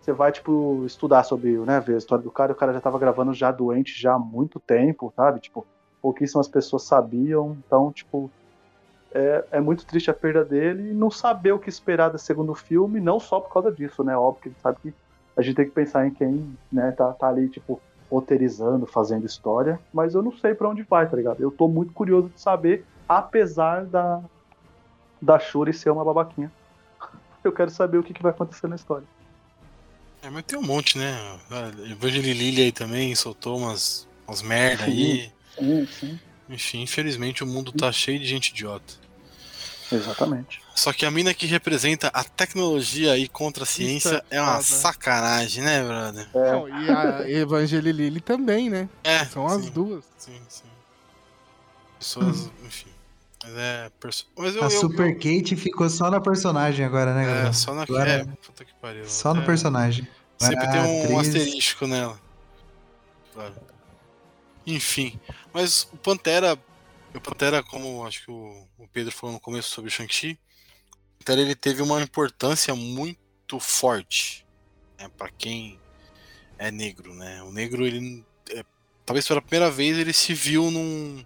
[0.00, 2.80] você vai tipo estudar sobre, né, ver a história do cara, e o cara já
[2.80, 5.40] tava gravando já doente já há muito tempo, sabe?
[5.40, 5.66] Tipo,
[6.00, 8.30] pouquíssimas pessoas sabiam, então, tipo,
[9.12, 12.54] é, é muito triste a perda dele e não saber o que esperar do segundo
[12.54, 14.16] filme, não só por causa disso, né?
[14.16, 14.94] Óbvio que a gente sabe que
[15.36, 17.80] a gente tem que pensar em quem, né, tá, tá ali, tipo,
[18.10, 21.40] roteirizando, fazendo história, mas eu não sei para onde vai, tá ligado?
[21.40, 24.22] Eu tô muito curioso de saber, apesar da,
[25.20, 26.50] da Shuri ser uma babaquinha.
[27.44, 29.06] Eu quero saber o que, que vai acontecer na história.
[30.22, 31.38] É, mas tem um monte, né?
[31.90, 35.32] Evangeline Lily aí também soltou umas, umas merda aí.
[35.58, 36.20] Sim, sim.
[36.48, 38.94] Enfim, infelizmente o mundo tá cheio de gente idiota.
[39.90, 40.60] Exatamente.
[40.74, 44.60] Só que a mina que representa a tecnologia aí contra a ciência é, é uma
[44.62, 46.28] sacanagem, né, brother?
[46.34, 46.52] É.
[46.52, 48.88] Não, e a Evangeline Lilly também, né?
[49.02, 49.24] É.
[49.24, 50.04] São sim, as duas.
[50.18, 50.68] Sim, sim.
[51.98, 52.50] Pessoas, hum.
[52.66, 52.97] enfim.
[53.48, 53.90] Mas é.
[53.98, 54.26] Perso...
[54.36, 55.14] Mas eu, a eu, Super eu...
[55.14, 57.48] Kate ficou só na personagem agora, né, galera?
[57.48, 57.82] É, só na.
[57.82, 59.04] Agora, é, puta que pariu.
[59.06, 60.06] Só no personagem.
[60.36, 61.36] Sempre tem um atriz...
[61.36, 62.20] asterisco nela.
[63.32, 63.54] Claro.
[64.66, 65.18] Enfim.
[65.52, 66.58] Mas o Pantera.
[67.14, 70.38] O Pantera, como acho que o, o Pedro falou no começo sobre o Shang-Chi,
[71.14, 74.46] o Pantera ele teve uma importância muito forte
[74.98, 75.80] né, para quem
[76.58, 77.42] é negro, né?
[77.42, 78.24] O negro, ele.
[78.50, 78.62] É,
[79.06, 81.24] talvez pela primeira vez ele se viu num,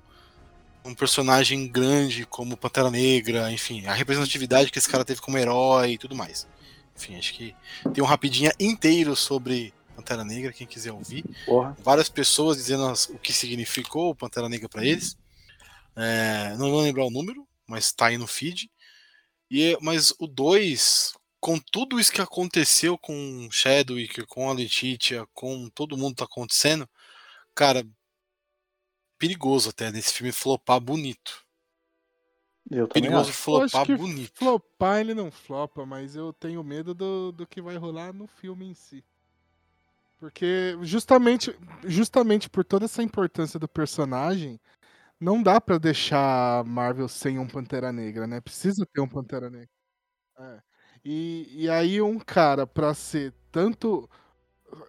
[0.84, 5.92] num personagem grande como Pantera Negra, enfim, a representatividade que esse cara teve como herói
[5.92, 6.46] e tudo mais.
[6.96, 7.54] Enfim, acho que
[7.94, 11.24] tem um rapidinha inteiro sobre Pantera Negra, quem quiser ouvir.
[11.46, 11.76] Porra.
[11.82, 15.16] Várias pessoas dizendo o que significou o Pantera Negra para eles.
[15.94, 18.70] É, não vou lembrar o número, mas está aí no feed.
[19.50, 25.68] E, mas o 2, com tudo isso que aconteceu com Chadwick, com a Letitia, com
[25.70, 26.88] todo mundo tá acontecendo,
[27.54, 27.84] cara,
[29.22, 31.46] perigoso até desse filme flopar bonito.
[32.68, 33.38] Eu perigoso acho.
[33.38, 34.32] flopar eu bonito.
[34.36, 38.66] Flopar ele não flopa, mas eu tenho medo do, do que vai rolar no filme
[38.66, 39.04] em si.
[40.18, 44.60] Porque justamente, justamente por toda essa importância do personagem,
[45.20, 48.40] não dá para deixar a Marvel sem um Pantera Negra, né?
[48.40, 49.70] Precisa ter um Pantera Negra.
[50.36, 50.58] É.
[51.04, 54.10] E, e aí um cara para ser tanto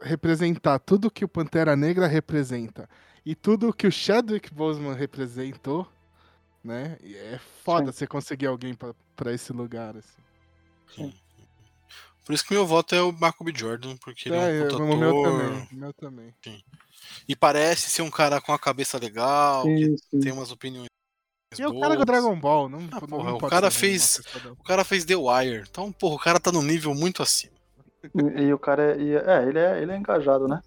[0.01, 2.89] representar tudo que o Pantera Negra representa
[3.25, 5.87] e tudo que o Chadwick Boseman representou,
[6.63, 6.97] né?
[7.03, 7.97] É foda Sim.
[7.97, 8.75] você conseguir alguém
[9.15, 10.21] para esse lugar assim.
[10.95, 11.13] Sim.
[12.25, 13.51] Por isso que meu voto é o Marco B.
[13.53, 16.33] Jordan, porque ele é, um puta o meu também, meu também.
[16.43, 16.63] Sim.
[17.27, 20.19] E parece ser um cara com a cabeça legal, sim, que sim.
[20.19, 20.87] tem umas opiniões.
[21.57, 21.75] E boas.
[21.75, 24.21] o cara do Dragon Ball, não, ah, não, porra, não o cara fez,
[24.57, 25.65] o cara fez The Wire.
[25.69, 27.53] Então, porra, o cara tá num nível muito acima.
[28.03, 30.61] E, e o cara é, é, ele é, ele é engajado, né?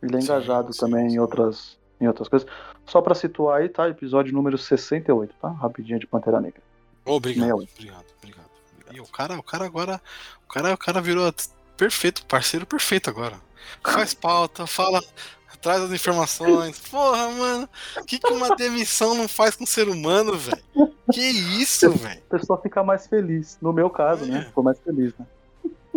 [0.00, 2.48] Ele é engajado sim, também em outras em outras coisas.
[2.86, 3.88] Só para situar aí, tá?
[3.88, 5.48] Episódio número 68, tá?
[5.48, 6.62] Rapidinho de Pantera Negra.
[7.04, 8.96] Obrigado, obrigado, obrigado, obrigado.
[8.96, 10.00] E o cara, o cara agora,
[10.44, 11.32] o cara, o cara virou
[11.76, 13.36] perfeito, parceiro perfeito agora.
[13.84, 15.00] Faz pauta, fala,
[15.60, 16.78] traz as informações.
[16.78, 17.68] Porra, mano,
[17.98, 20.62] o que, que uma demissão não faz com o ser humano, velho?
[21.12, 22.22] Que isso, velho?
[22.30, 23.58] A pessoa fica mais feliz.
[23.60, 24.36] No meu caso, né?
[24.36, 24.38] é.
[24.40, 24.44] né?
[24.46, 25.26] Ficou mais feliz, né?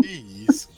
[0.01, 0.69] Que isso.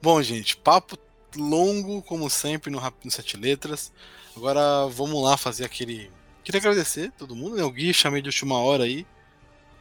[0.00, 0.96] Bom, gente, papo
[1.36, 3.92] longo, como sempre, no, no Sete Letras.
[4.36, 6.10] Agora vamos lá fazer aquele.
[6.42, 7.62] Queria agradecer todo mundo, né?
[7.62, 9.06] O Gui chamei de última hora aí.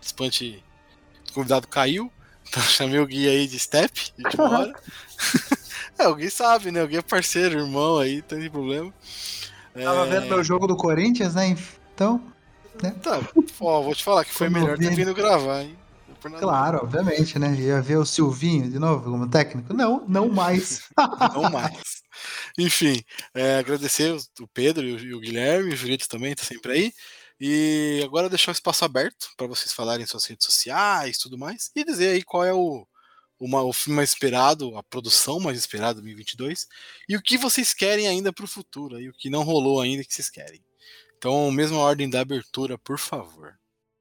[0.01, 0.63] O Spante
[1.29, 2.11] o convidado caiu.
[2.51, 4.73] Então chamei o Gui aí de step, de última hora.
[5.97, 6.83] é, o Gui sabe, né?
[6.83, 8.93] O Gui é parceiro, irmão aí, não tem problema.
[9.73, 10.09] Tava é...
[10.09, 11.55] vendo meu jogo do Corinthians, né?
[11.93, 12.21] Então.
[12.83, 12.93] Né?
[13.01, 13.21] Tá,
[13.61, 15.77] ó, vou te falar que foi melhor ter vindo gravar, hein?
[16.39, 17.55] Claro, obviamente, né?
[17.55, 19.73] Ia ver o Silvinho de novo como técnico?
[19.73, 20.81] Não, não mais.
[21.33, 22.00] não mais.
[22.57, 23.03] Enfim,
[23.33, 26.93] é, agradecer o Pedro e o, Guilherme, o Julito também tá sempre aí.
[27.39, 31.71] E agora deixar o espaço aberto para vocês falarem suas redes sociais tudo mais.
[31.75, 32.85] E dizer aí qual é o,
[33.39, 36.67] uma, o filme mais esperado, a produção mais esperada de 2022.
[37.09, 38.99] E o que vocês querem ainda para o futuro.
[38.99, 40.63] E o que não rolou ainda que vocês querem.
[41.17, 43.55] Então, mesma ordem da abertura, por favor.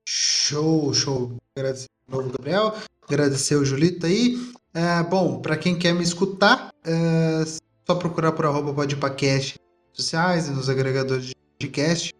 [0.07, 1.37] Show, show.
[1.57, 2.77] Agradecer de novo, Gabriel.
[3.03, 4.37] Agradecer o Julito aí.
[4.73, 7.45] É, bom, para quem quer me escutar, é
[7.91, 9.57] só procurar por arroba podpacast
[9.93, 12.15] sociais e nos agregadores de podcast.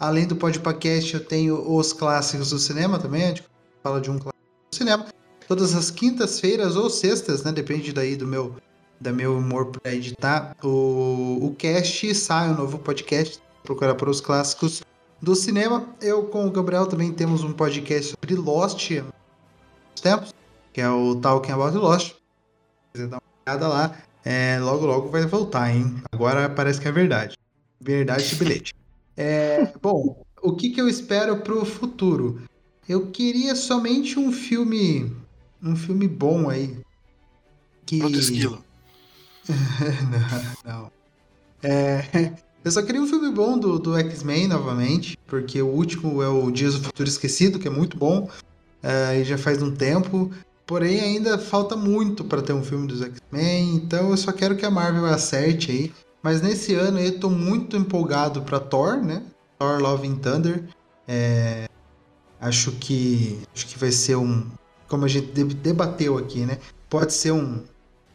[0.00, 3.44] Além do podpacast, eu tenho os clássicos do cinema também, a gente
[3.84, 5.06] fala de um clássico do cinema.
[5.46, 7.52] Todas as quintas-feiras ou sextas, né?
[7.52, 8.56] Depende daí do meu,
[9.00, 10.56] da meu humor para editar.
[10.60, 13.40] O, o cast sai um novo podcast.
[13.62, 14.82] Procurar por os clássicos
[15.20, 15.86] do cinema.
[16.00, 18.90] Eu com o Gabriel também temos um podcast sobre Lost
[20.02, 20.34] tempos,
[20.72, 22.08] que é o Talking About Lost.
[22.08, 22.14] Se
[22.92, 25.96] quiser dar uma olhada lá, é, logo logo vai voltar, hein?
[26.12, 27.36] Agora parece que é verdade.
[27.80, 28.74] Verdade esse bilhete.
[29.14, 32.40] É, bom, o que, que eu espero pro futuro?
[32.88, 35.14] Eu queria somente um filme.
[35.62, 36.78] Um filme bom aí.
[37.84, 37.98] Que.
[38.16, 38.64] esquilo.
[40.64, 40.92] não, não.
[41.62, 42.32] É,
[42.64, 46.50] eu só queria um filme bom do, do X-Men novamente, porque o último é o
[46.50, 48.30] Dias do Futuro Esquecido, que é muito bom,
[48.82, 50.30] é, e já faz um tempo.
[50.72, 54.64] Porém, ainda falta muito para ter um filme dos X-Men, então eu só quero que
[54.64, 55.92] a Marvel acerte aí.
[56.22, 59.22] Mas nesse ano eu tô muito empolgado para Thor, né?
[59.58, 60.64] Thor Love and Thunder.
[61.06, 61.68] É,
[62.40, 64.46] acho que acho que vai ser um,
[64.88, 66.56] como a gente debateu aqui, né?
[66.88, 67.62] Pode ser um,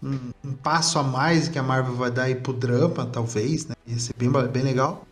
[0.02, 3.76] um, um, passo a mais que a Marvel vai dar aí pro drama, talvez, né?
[3.86, 5.06] Ia ser bem, bem legal.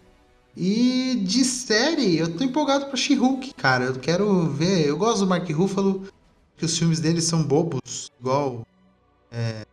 [0.58, 3.86] E de série, eu tô empolgado pra She-Hulk, cara.
[3.86, 4.88] Eu quero ver.
[4.88, 6.08] Eu gosto do Mark Ruffalo,
[6.58, 8.66] que os filmes dele são bobos, igual.
[9.32, 9.66] É,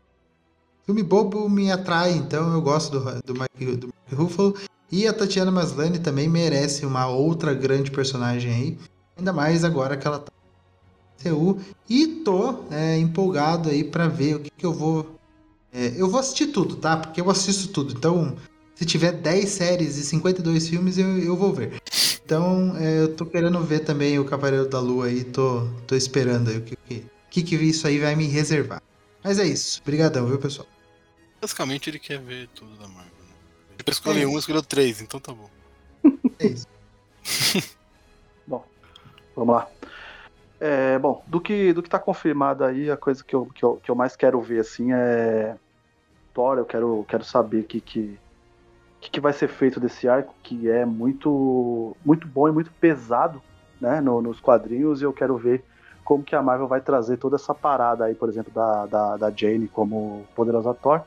[0.84, 4.56] filme bobo me atrai, então eu gosto do, do, Mark, do Mark Ruffalo.
[4.90, 8.78] E a Tatiana Maslany também merece uma outra grande personagem aí.
[9.16, 10.32] Ainda mais agora que ela tá
[11.22, 11.58] CU.
[11.88, 15.16] E tô é, empolgado aí para ver o que, que eu vou.
[15.72, 16.96] É, eu vou assistir tudo, tá?
[16.96, 17.94] Porque eu assisto tudo.
[17.96, 18.36] Então,
[18.74, 21.80] se tiver 10 séries e 52 filmes, eu, eu vou ver.
[22.32, 25.22] Então, é, eu tô querendo ver também o Cavaleiro da Lua aí.
[25.22, 28.80] Tô, tô esperando aí o que, que, que, que isso aí vai me reservar.
[29.22, 29.82] Mas é isso.
[29.82, 30.66] Obrigadão, viu, pessoal?
[31.42, 33.04] Basicamente, ele quer ver tudo da Marvel.
[33.04, 33.34] Né?
[33.78, 35.50] Ele escolheu é um, escolheu três, então tá bom.
[36.38, 36.66] É isso.
[38.48, 38.64] bom,
[39.36, 39.68] vamos lá.
[40.58, 43.76] É, bom, do que do que tá confirmado aí, a coisa que eu, que eu,
[43.76, 45.54] que eu mais quero ver assim é
[46.32, 48.18] Thor, eu quero, quero saber que que
[49.02, 53.42] que, que vai ser feito desse arco que é muito muito bom e muito pesado,
[53.80, 55.64] né, no, nos quadrinhos e eu quero ver
[56.04, 59.30] como que a Marvel vai trazer toda essa parada aí, por exemplo, da, da, da
[59.30, 61.02] Jane como poderosa Thor.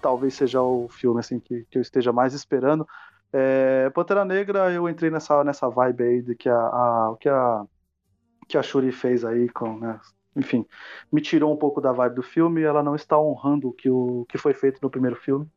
[0.00, 2.86] Talvez seja o filme assim que, que eu esteja mais esperando.
[3.32, 7.64] É, Pantera Negra, eu entrei nessa, nessa vibe aí de que a, a, que a
[8.48, 9.98] que a Shuri fez aí com, né,
[10.36, 10.66] enfim,
[11.10, 12.62] me tirou um pouco da vibe do filme.
[12.62, 15.48] Ela não está honrando o que, o que foi feito no primeiro filme.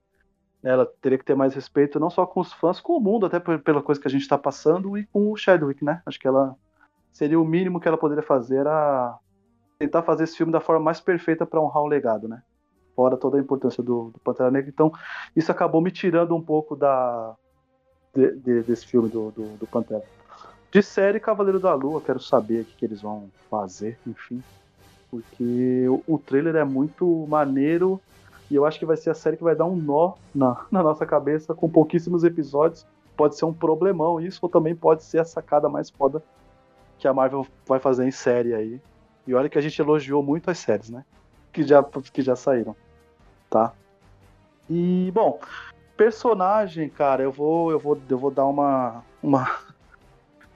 [0.66, 3.40] Ela teria que ter mais respeito não só com os fãs, com o mundo, até
[3.40, 6.02] pela coisa que a gente está passando, e com o Chadwick, né?
[6.06, 6.56] Acho que ela
[7.14, 9.18] seria o mínimo que ela poderia fazer era
[9.78, 12.42] tentar fazer esse filme da forma mais perfeita para honrar o legado, né?
[12.96, 14.70] Fora toda a importância do, do Pantera Negra.
[14.70, 14.92] Então,
[15.36, 17.36] isso acabou me tirando um pouco da
[18.14, 20.04] de, de, desse filme do, do, do Pantera.
[20.72, 24.42] De série Cavaleiro da Lua, quero saber o que, que eles vão fazer, enfim.
[25.12, 28.02] Porque o, o, trailer é muito maneiro
[28.50, 30.84] e eu acho que vai ser a série que vai dar um nó na, na
[30.84, 32.86] nossa cabeça com pouquíssimos episódios.
[33.18, 36.22] Pode ser um problemão isso, ou também pode ser a sacada mais foda
[37.00, 38.82] que a Marvel vai fazer em série aí.
[39.26, 41.04] E olha que a gente elogiou muito as séries, né?
[41.52, 42.76] Que já, que já saíram,
[43.50, 43.74] tá?
[44.70, 45.40] E, bom,
[45.96, 49.50] personagem, cara, eu vou, eu vou, eu vou dar uma, uma,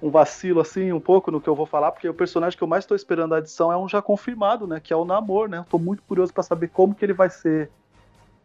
[0.02, 2.68] um vacilo assim um pouco no que eu vou falar, porque o personagem que eu
[2.68, 4.80] mais estou esperando a edição é um já confirmado, né?
[4.80, 5.62] Que é o Namor, né?
[5.62, 7.70] Estou muito curioso para saber como que ele vai ser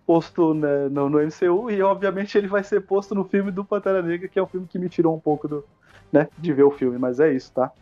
[0.07, 4.03] posto né, no, no, MCU e obviamente ele vai ser posto no filme do Pantera
[4.03, 5.65] Negra, que é o filme que me tirou um pouco do,
[6.13, 7.73] né, de ver o filme, mas é isso, tá?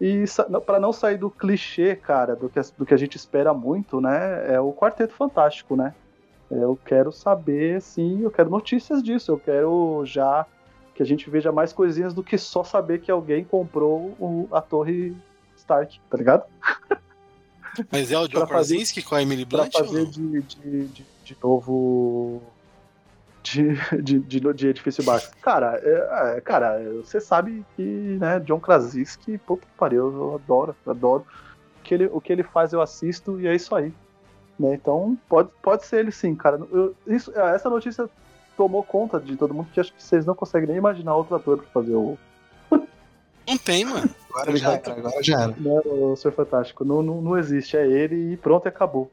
[0.00, 0.24] E
[0.64, 4.54] para não sair do clichê, cara, do que, do que a gente espera muito, né?
[4.54, 5.94] É o Quarteto Fantástico, né?
[6.50, 10.46] Eu quero saber, sim, eu quero notícias disso, eu quero já
[10.96, 14.62] que a gente veja mais coisinhas do que só saber que alguém comprou o, a
[14.62, 15.14] torre
[15.54, 16.44] Stark, tá ligado?
[17.92, 19.70] Mas é o John Krasinski com a Emily Blunt?
[19.70, 22.42] Pra fazer de, de, de, de, novo.
[23.42, 25.30] De, de, de, de edifício baixo.
[25.42, 30.74] Cara, é, é, cara, você sabe que, né, John Krasinski, pô, que pariu, eu adoro,
[30.86, 31.26] adoro.
[31.78, 33.92] O que, ele, o que ele faz eu assisto e é isso aí.
[34.58, 34.74] Né?
[34.74, 36.58] Então, pode, pode ser ele sim, cara.
[36.72, 38.08] Eu, isso, essa notícia
[38.56, 41.58] tomou conta de todo mundo que acho que vocês não conseguem nem imaginar outro ator
[41.58, 42.18] pra fazer o.
[43.46, 44.10] Não tem, mano.
[44.28, 45.54] Agora já era, agora já era.
[45.56, 46.84] Não, o Senhor Fantástico.
[46.84, 49.10] Não, não, não existe, é ele e pronto e acabou.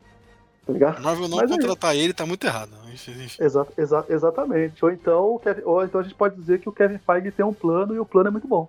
[0.65, 1.01] Tá ligado?
[1.01, 2.71] Marvel não Mas é contratar é ele tá muito errado.
[3.39, 4.83] Exa exa exatamente.
[4.83, 7.53] Ou então, Kevin, ou então a gente pode dizer que o Kevin Feige tem um
[7.53, 8.67] plano e o plano é muito bom.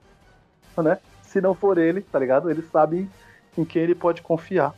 [0.76, 0.98] Né?
[1.22, 2.50] Se não for ele, tá ligado?
[2.50, 3.08] Eles sabem
[3.56, 4.74] em quem ele pode confiar.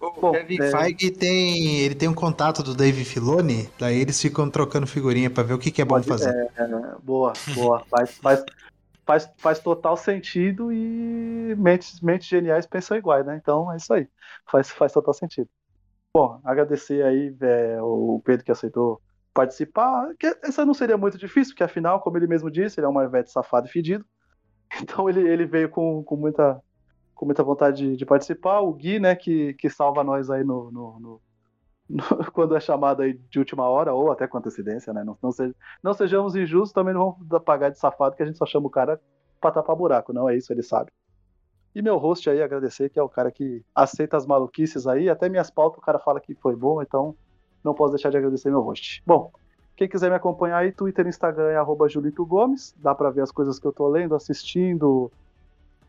[0.00, 0.70] O Bom, Kevin é...
[0.70, 5.42] Feige tem, ele tem um contato do Dave Filoni, daí eles ficam trocando figurinha para
[5.42, 6.34] ver o que, que é bom Pode, fazer.
[6.56, 6.68] É, é,
[7.02, 7.84] boa, boa.
[7.90, 8.44] faz, faz,
[9.04, 13.38] faz, faz total sentido e mentes, mentes geniais pensam iguais, né?
[13.40, 14.08] Então é isso aí.
[14.50, 15.48] Faz, faz total sentido.
[16.14, 19.02] Bom, agradecer aí é, o Pedro que aceitou
[19.34, 20.14] participar.
[20.18, 22.94] Que essa não seria muito difícil, porque afinal, como ele mesmo disse, ele é um
[22.94, 24.04] Marvete safado e fedido.
[24.80, 26.62] Então ele, ele veio com, com muita
[27.20, 28.60] com muita vontade de, de, participar.
[28.60, 31.20] O Gui, né, que, que salva nós aí no, no, no,
[32.32, 35.04] quando é chamado aí de última hora, ou até com antecedência, né?
[35.04, 35.30] Não, não,
[35.82, 38.70] não sejamos injustos, também não vamos pagar de safado que a gente só chama o
[38.70, 38.98] cara
[39.38, 40.14] pra tapar buraco.
[40.14, 40.90] Não é isso, ele sabe.
[41.74, 45.10] E meu host aí, agradecer, que é o cara que aceita as maluquices aí.
[45.10, 47.14] Até minhas pautas o cara fala que foi bom, então
[47.62, 49.02] não posso deixar de agradecer meu host.
[49.06, 49.30] Bom,
[49.76, 52.74] quem quiser me acompanhar aí, Twitter Instagram é arroba Julito Gomes.
[52.78, 55.12] Dá pra ver as coisas que eu tô lendo, assistindo,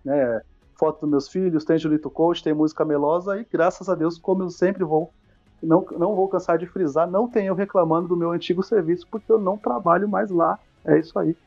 [0.03, 0.41] né?
[0.81, 4.41] Foto dos meus filhos, tem Julito Coach, tem música melosa e graças a Deus, como
[4.41, 5.13] eu sempre vou,
[5.61, 9.39] não, não vou cansar de frisar, não tenho reclamando do meu antigo serviço, porque eu
[9.39, 10.57] não trabalho mais lá.
[10.83, 11.37] É isso aí.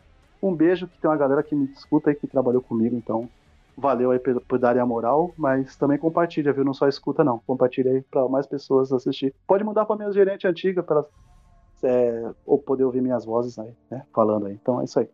[0.40, 3.28] Um beijo, que tem uma galera que me escuta aí que trabalhou comigo, então
[3.76, 6.64] valeu aí por, por darem a moral, mas também compartilha, viu?
[6.64, 7.40] Não só escuta, não.
[7.40, 9.34] Compartilha aí para mais pessoas assistir.
[9.48, 11.04] Pode mudar para minha gerente antiga para
[11.82, 14.06] é, ou poder ouvir minhas vozes aí, né?
[14.14, 14.52] Falando aí.
[14.52, 15.10] Então é isso aí.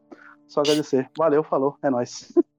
[0.46, 1.10] Só agradecer.
[1.16, 1.78] Valeu, falou.
[1.82, 2.34] É nóis.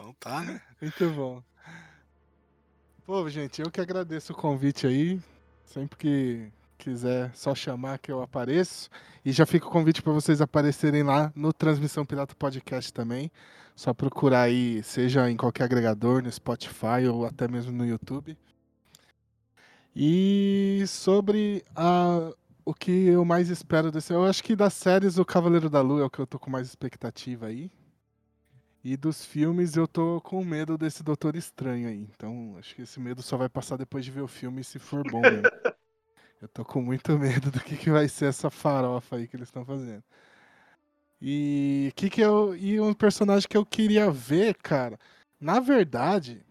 [0.00, 0.62] Então tá, né?
[0.80, 1.42] Muito bom.
[3.04, 5.20] Pô, gente, eu que agradeço o convite aí.
[5.62, 8.88] Sempre que quiser só chamar que eu apareço.
[9.22, 13.30] E já fica o convite para vocês aparecerem lá no Transmissão Pirata Podcast também.
[13.76, 18.38] Só procurar aí, seja em qualquer agregador, no Spotify ou até mesmo no YouTube.
[19.94, 22.32] E sobre a,
[22.64, 24.14] o que eu mais espero desse.
[24.14, 26.48] Eu acho que das séries O Cavaleiro da Lua é o que eu tô com
[26.48, 27.70] mais expectativa aí.
[28.82, 32.08] E dos filmes eu tô com medo desse Doutor Estranho aí.
[32.14, 35.08] Então acho que esse medo só vai passar depois de ver o filme se for
[35.10, 35.50] bom mesmo.
[36.40, 39.48] eu tô com muito medo do que, que vai ser essa farofa aí que eles
[39.48, 40.02] estão fazendo.
[41.20, 44.98] E que que eu e um personagem que eu queria ver, cara.
[45.38, 46.42] Na verdade,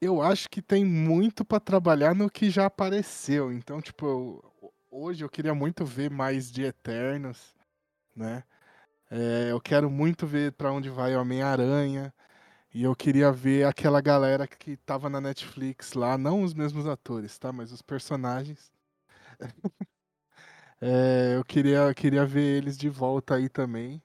[0.00, 3.52] eu acho que tem muito para trabalhar no que já apareceu.
[3.52, 7.54] Então, tipo, eu, hoje eu queria muito ver mais de Eternos,
[8.14, 8.44] né?
[9.10, 12.12] É, eu quero muito ver para onde vai o Homem-Aranha.
[12.74, 17.38] E eu queria ver aquela galera que tava na Netflix lá, não os mesmos atores,
[17.38, 17.52] tá?
[17.52, 18.72] Mas os personagens.
[20.80, 24.02] É, eu queria, queria ver eles de volta aí também.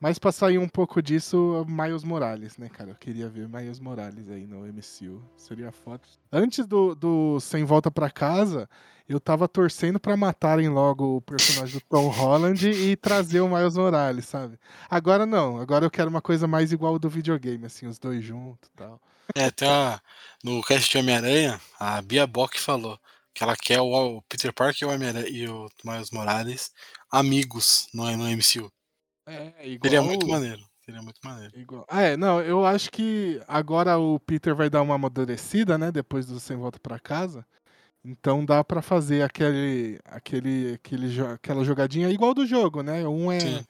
[0.00, 2.90] Mas pra sair um pouco disso, Miles Morales, né, cara?
[2.90, 5.22] Eu queria ver Miles Morales aí no MCU.
[5.36, 6.08] Seria foto.
[6.32, 8.68] Antes do, do Sem Volta para Casa,
[9.08, 13.76] eu tava torcendo para matarem logo o personagem do Tom Holland e trazer o Miles
[13.76, 14.58] Morales, sabe?
[14.88, 15.58] Agora não.
[15.58, 19.00] Agora eu quero uma coisa mais igual do videogame, assim, os dois juntos e tal.
[19.34, 20.00] É, até a,
[20.42, 22.98] no cast de Homem-Aranha, a Bia Bock falou
[23.34, 26.70] que ela quer o, o Peter Parker e o, e o Miles Morales
[27.10, 28.70] amigos no, no MCU.
[29.26, 29.90] É, igual...
[29.90, 30.62] Seria muito maneiro.
[30.84, 31.58] Seria muito maneiro.
[31.58, 31.86] Igual...
[31.88, 35.92] Ah, é, não, eu acho que agora o Peter vai dar uma amadurecida, né?
[35.92, 37.46] Depois do Sem Volta para Casa.
[38.04, 43.06] Então dá para fazer aquele, aquele, aquele, aquela jogadinha igual do jogo, né?
[43.06, 43.64] Um é,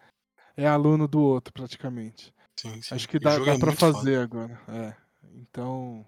[0.56, 2.32] é aluno do outro, praticamente.
[2.56, 2.94] Sim, sim.
[2.94, 4.22] Acho que dá, dá é para fazer foda.
[4.22, 4.62] agora.
[4.68, 4.94] É.
[5.34, 6.06] Então,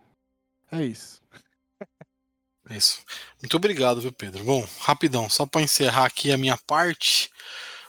[0.73, 1.23] é isso.
[2.70, 3.05] Isso.
[3.43, 4.43] Muito obrigado, viu, Pedro?
[4.43, 7.31] Bom, rapidão, só para encerrar aqui a minha parte.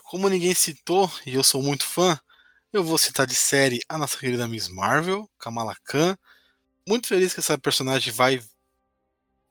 [0.04, 2.20] Como ninguém citou, e eu sou muito fã,
[2.74, 6.18] eu vou citar de série a nossa querida Miss Marvel, Kamala Khan.
[6.88, 8.42] Muito feliz que essa personagem vai,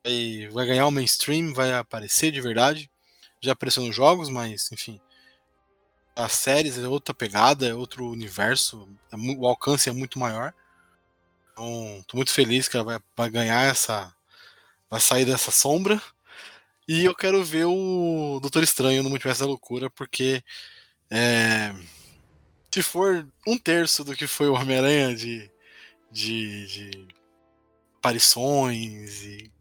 [0.05, 2.89] vai, vai ganhar o mainstream, vai aparecer de verdade.
[3.41, 5.01] Já apareceu nos jogos, mas enfim.
[6.15, 10.53] As séries é outra pegada, é outro universo, é, o alcance é muito maior.
[11.51, 14.13] Então, tô muito feliz que ela vai, vai ganhar essa,
[14.89, 16.01] vai sair dessa sombra.
[16.87, 20.43] E eu quero ver o Doutor Estranho no Multiverso da Loucura, porque
[21.09, 21.73] é,
[22.71, 25.51] se for um terço do que foi o Homem-Aranha de,
[26.11, 27.07] de, de,
[27.97, 29.51] aparições e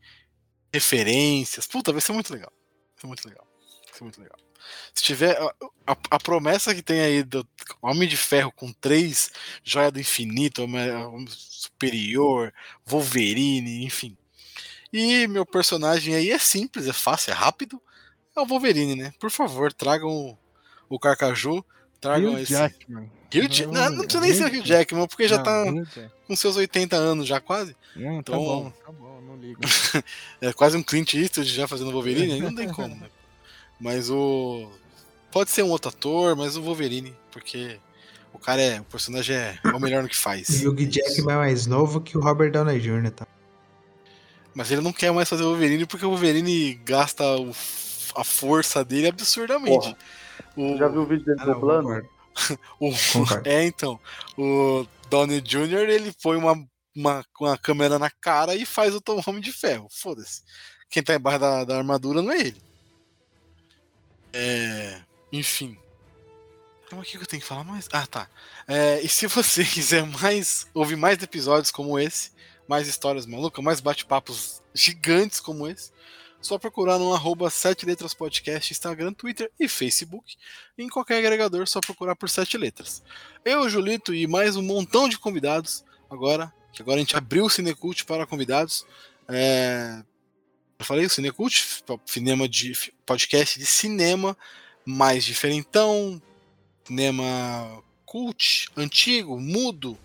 [0.75, 2.53] referências, puta, vai ser muito legal.
[2.95, 3.47] Vai ser muito legal.
[3.87, 4.39] Vai ser muito legal.
[4.95, 5.55] Se tiver a,
[5.87, 7.47] a, a, promessa que tem aí do
[7.83, 9.31] Homem de Ferro com três
[9.63, 12.53] Joia do Infinito, Homem Superior,
[12.87, 14.17] Wolverine, enfim.
[14.93, 17.81] E meu personagem aí é simples, é fácil, é rápido.
[18.37, 19.13] É o Wolverine, né?
[19.19, 20.39] Por favor, tragam o,
[20.89, 21.65] o Carcaju.
[22.01, 22.53] Tragam Hugh esse.
[22.53, 23.11] Jackman.
[23.39, 23.73] Hugh Jack...
[23.73, 25.65] Não, não precisa nem ser o Hugh Jackman, porque já tá
[26.27, 27.77] com seus 80 anos já quase.
[27.97, 28.35] Não, tá então...
[28.35, 29.61] tá bom, tá bom, não ligo.
[30.41, 33.09] é quase um Clint Eastwood já fazendo Wolverine, aí não tem como, né?
[33.81, 34.71] Mas o.
[35.31, 37.79] Pode ser um outro ator, mas o Wolverine, porque
[38.33, 38.81] o cara é.
[38.81, 40.63] O personagem é, é o melhor no que faz.
[40.63, 43.27] E o Hugh Jackman é mais novo que o Robert Downey Jr., tá?
[44.55, 47.51] Mas ele não quer mais fazer o Wolverine porque o Wolverine gasta o,
[48.15, 49.97] a força dele absurdamente.
[50.57, 50.77] O...
[50.79, 52.09] Já viu o vídeo dele ah, dublando?
[52.81, 52.91] o...
[53.45, 53.99] É, então.
[54.37, 55.89] O Downey Jr.
[55.89, 56.53] ele põe uma,
[56.95, 59.89] uma, uma câmera na cara e faz o Tom Homem de ferro.
[59.91, 60.43] Foda-se.
[60.91, 62.63] Quem tá embaixo da, da armadura não é ele.
[64.33, 65.01] É.
[65.33, 65.79] Enfim.
[66.87, 67.89] Então, o que eu tenho que falar mais?
[67.93, 68.29] Ah, tá.
[68.69, 72.31] É, e se você quiser mais ouvir mais episódios como esse,
[72.69, 75.93] mais histórias malucas, mais bate-papos gigantes como esse,
[76.45, 80.37] só procurar no arroba 7 Letras Podcast, Instagram, Twitter e Facebook.
[80.77, 83.03] Em qualquer agregador, só procurar por 7 Letras.
[83.43, 87.51] Eu, Julito e mais um montão de convidados, agora, que agora a gente abriu o
[87.51, 88.85] Cinecult para convidados.
[89.27, 90.05] É...
[90.79, 94.37] Eu falei o Cinecult, cinema de podcast de cinema
[94.85, 96.21] mais diferentão,
[96.87, 99.99] cinema cult, antigo, mudo,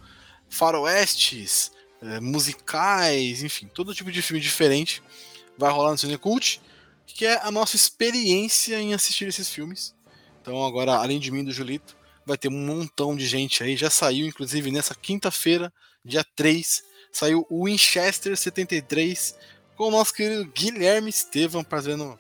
[0.48, 5.03] faroestes, é, musicais, enfim, todo tipo de filme diferente
[5.59, 6.61] vai rolar no Cinecult,
[7.05, 9.93] que é a nossa experiência em assistir esses filmes.
[10.41, 13.75] Então agora, além de mim e do Julito, vai ter um montão de gente aí.
[13.75, 15.71] Já saiu, inclusive, nessa quinta-feira,
[16.03, 19.35] dia 3, saiu o Winchester 73
[19.75, 22.17] com o nosso querido Guilherme Estevam fazendo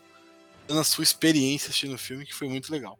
[0.67, 2.99] a sua experiência assistindo o filme, que foi muito legal.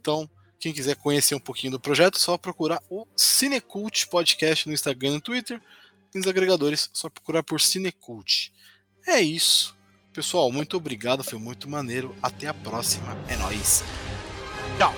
[0.00, 5.10] Então, quem quiser conhecer um pouquinho do projeto, só procurar o Cinecult Podcast no Instagram
[5.10, 5.60] e no Twitter.
[6.14, 8.52] Nos agregadores, só procurar por Cinecult.
[9.06, 9.76] É isso.
[10.12, 12.14] Pessoal, muito obrigado, foi muito maneiro.
[12.22, 13.16] Até a próxima.
[13.28, 13.84] É nóis.
[14.78, 14.94] Tchau.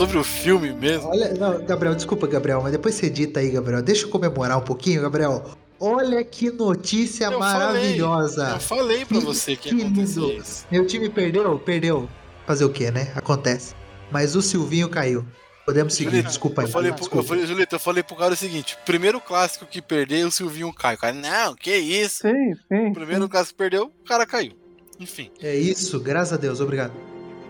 [0.00, 1.10] Sobre o filme mesmo.
[1.10, 3.82] Olha, não, Gabriel, desculpa, Gabriel, mas depois você edita aí, Gabriel.
[3.82, 5.44] Deixa eu comemorar um pouquinho, Gabriel.
[5.78, 8.58] Olha que notícia eu maravilhosa.
[8.60, 10.00] Falei, eu falei pra você que, que lindo.
[10.00, 10.66] Isso.
[10.70, 11.58] Meu time perdeu?
[11.58, 12.08] Perdeu.
[12.46, 13.12] Fazer o quê, né?
[13.14, 13.74] Acontece.
[14.10, 15.24] Mas o Silvinho caiu.
[15.66, 16.66] Podemos seguir, Julito, desculpa aí.
[16.66, 17.18] Eu falei, desculpa.
[17.18, 20.72] eu falei, Julito, eu falei pro cara o seguinte: primeiro clássico que perdeu, o Silvinho
[20.72, 20.94] cai.
[20.94, 22.22] O cara, não, que isso?
[22.22, 22.92] Sim, sim.
[22.92, 23.28] Primeiro sim.
[23.28, 24.52] clássico que perdeu, o cara caiu.
[24.98, 25.30] Enfim.
[25.40, 26.92] É isso, graças a Deus, obrigado.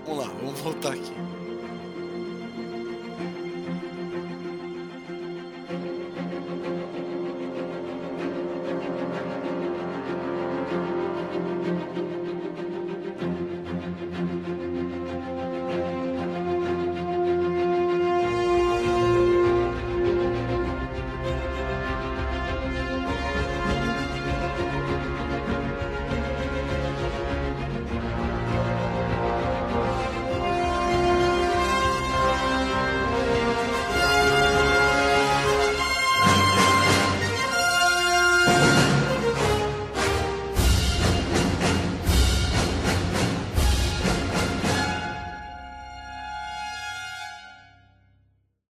[0.04, 1.39] Vamos lá, vamos voltar aqui.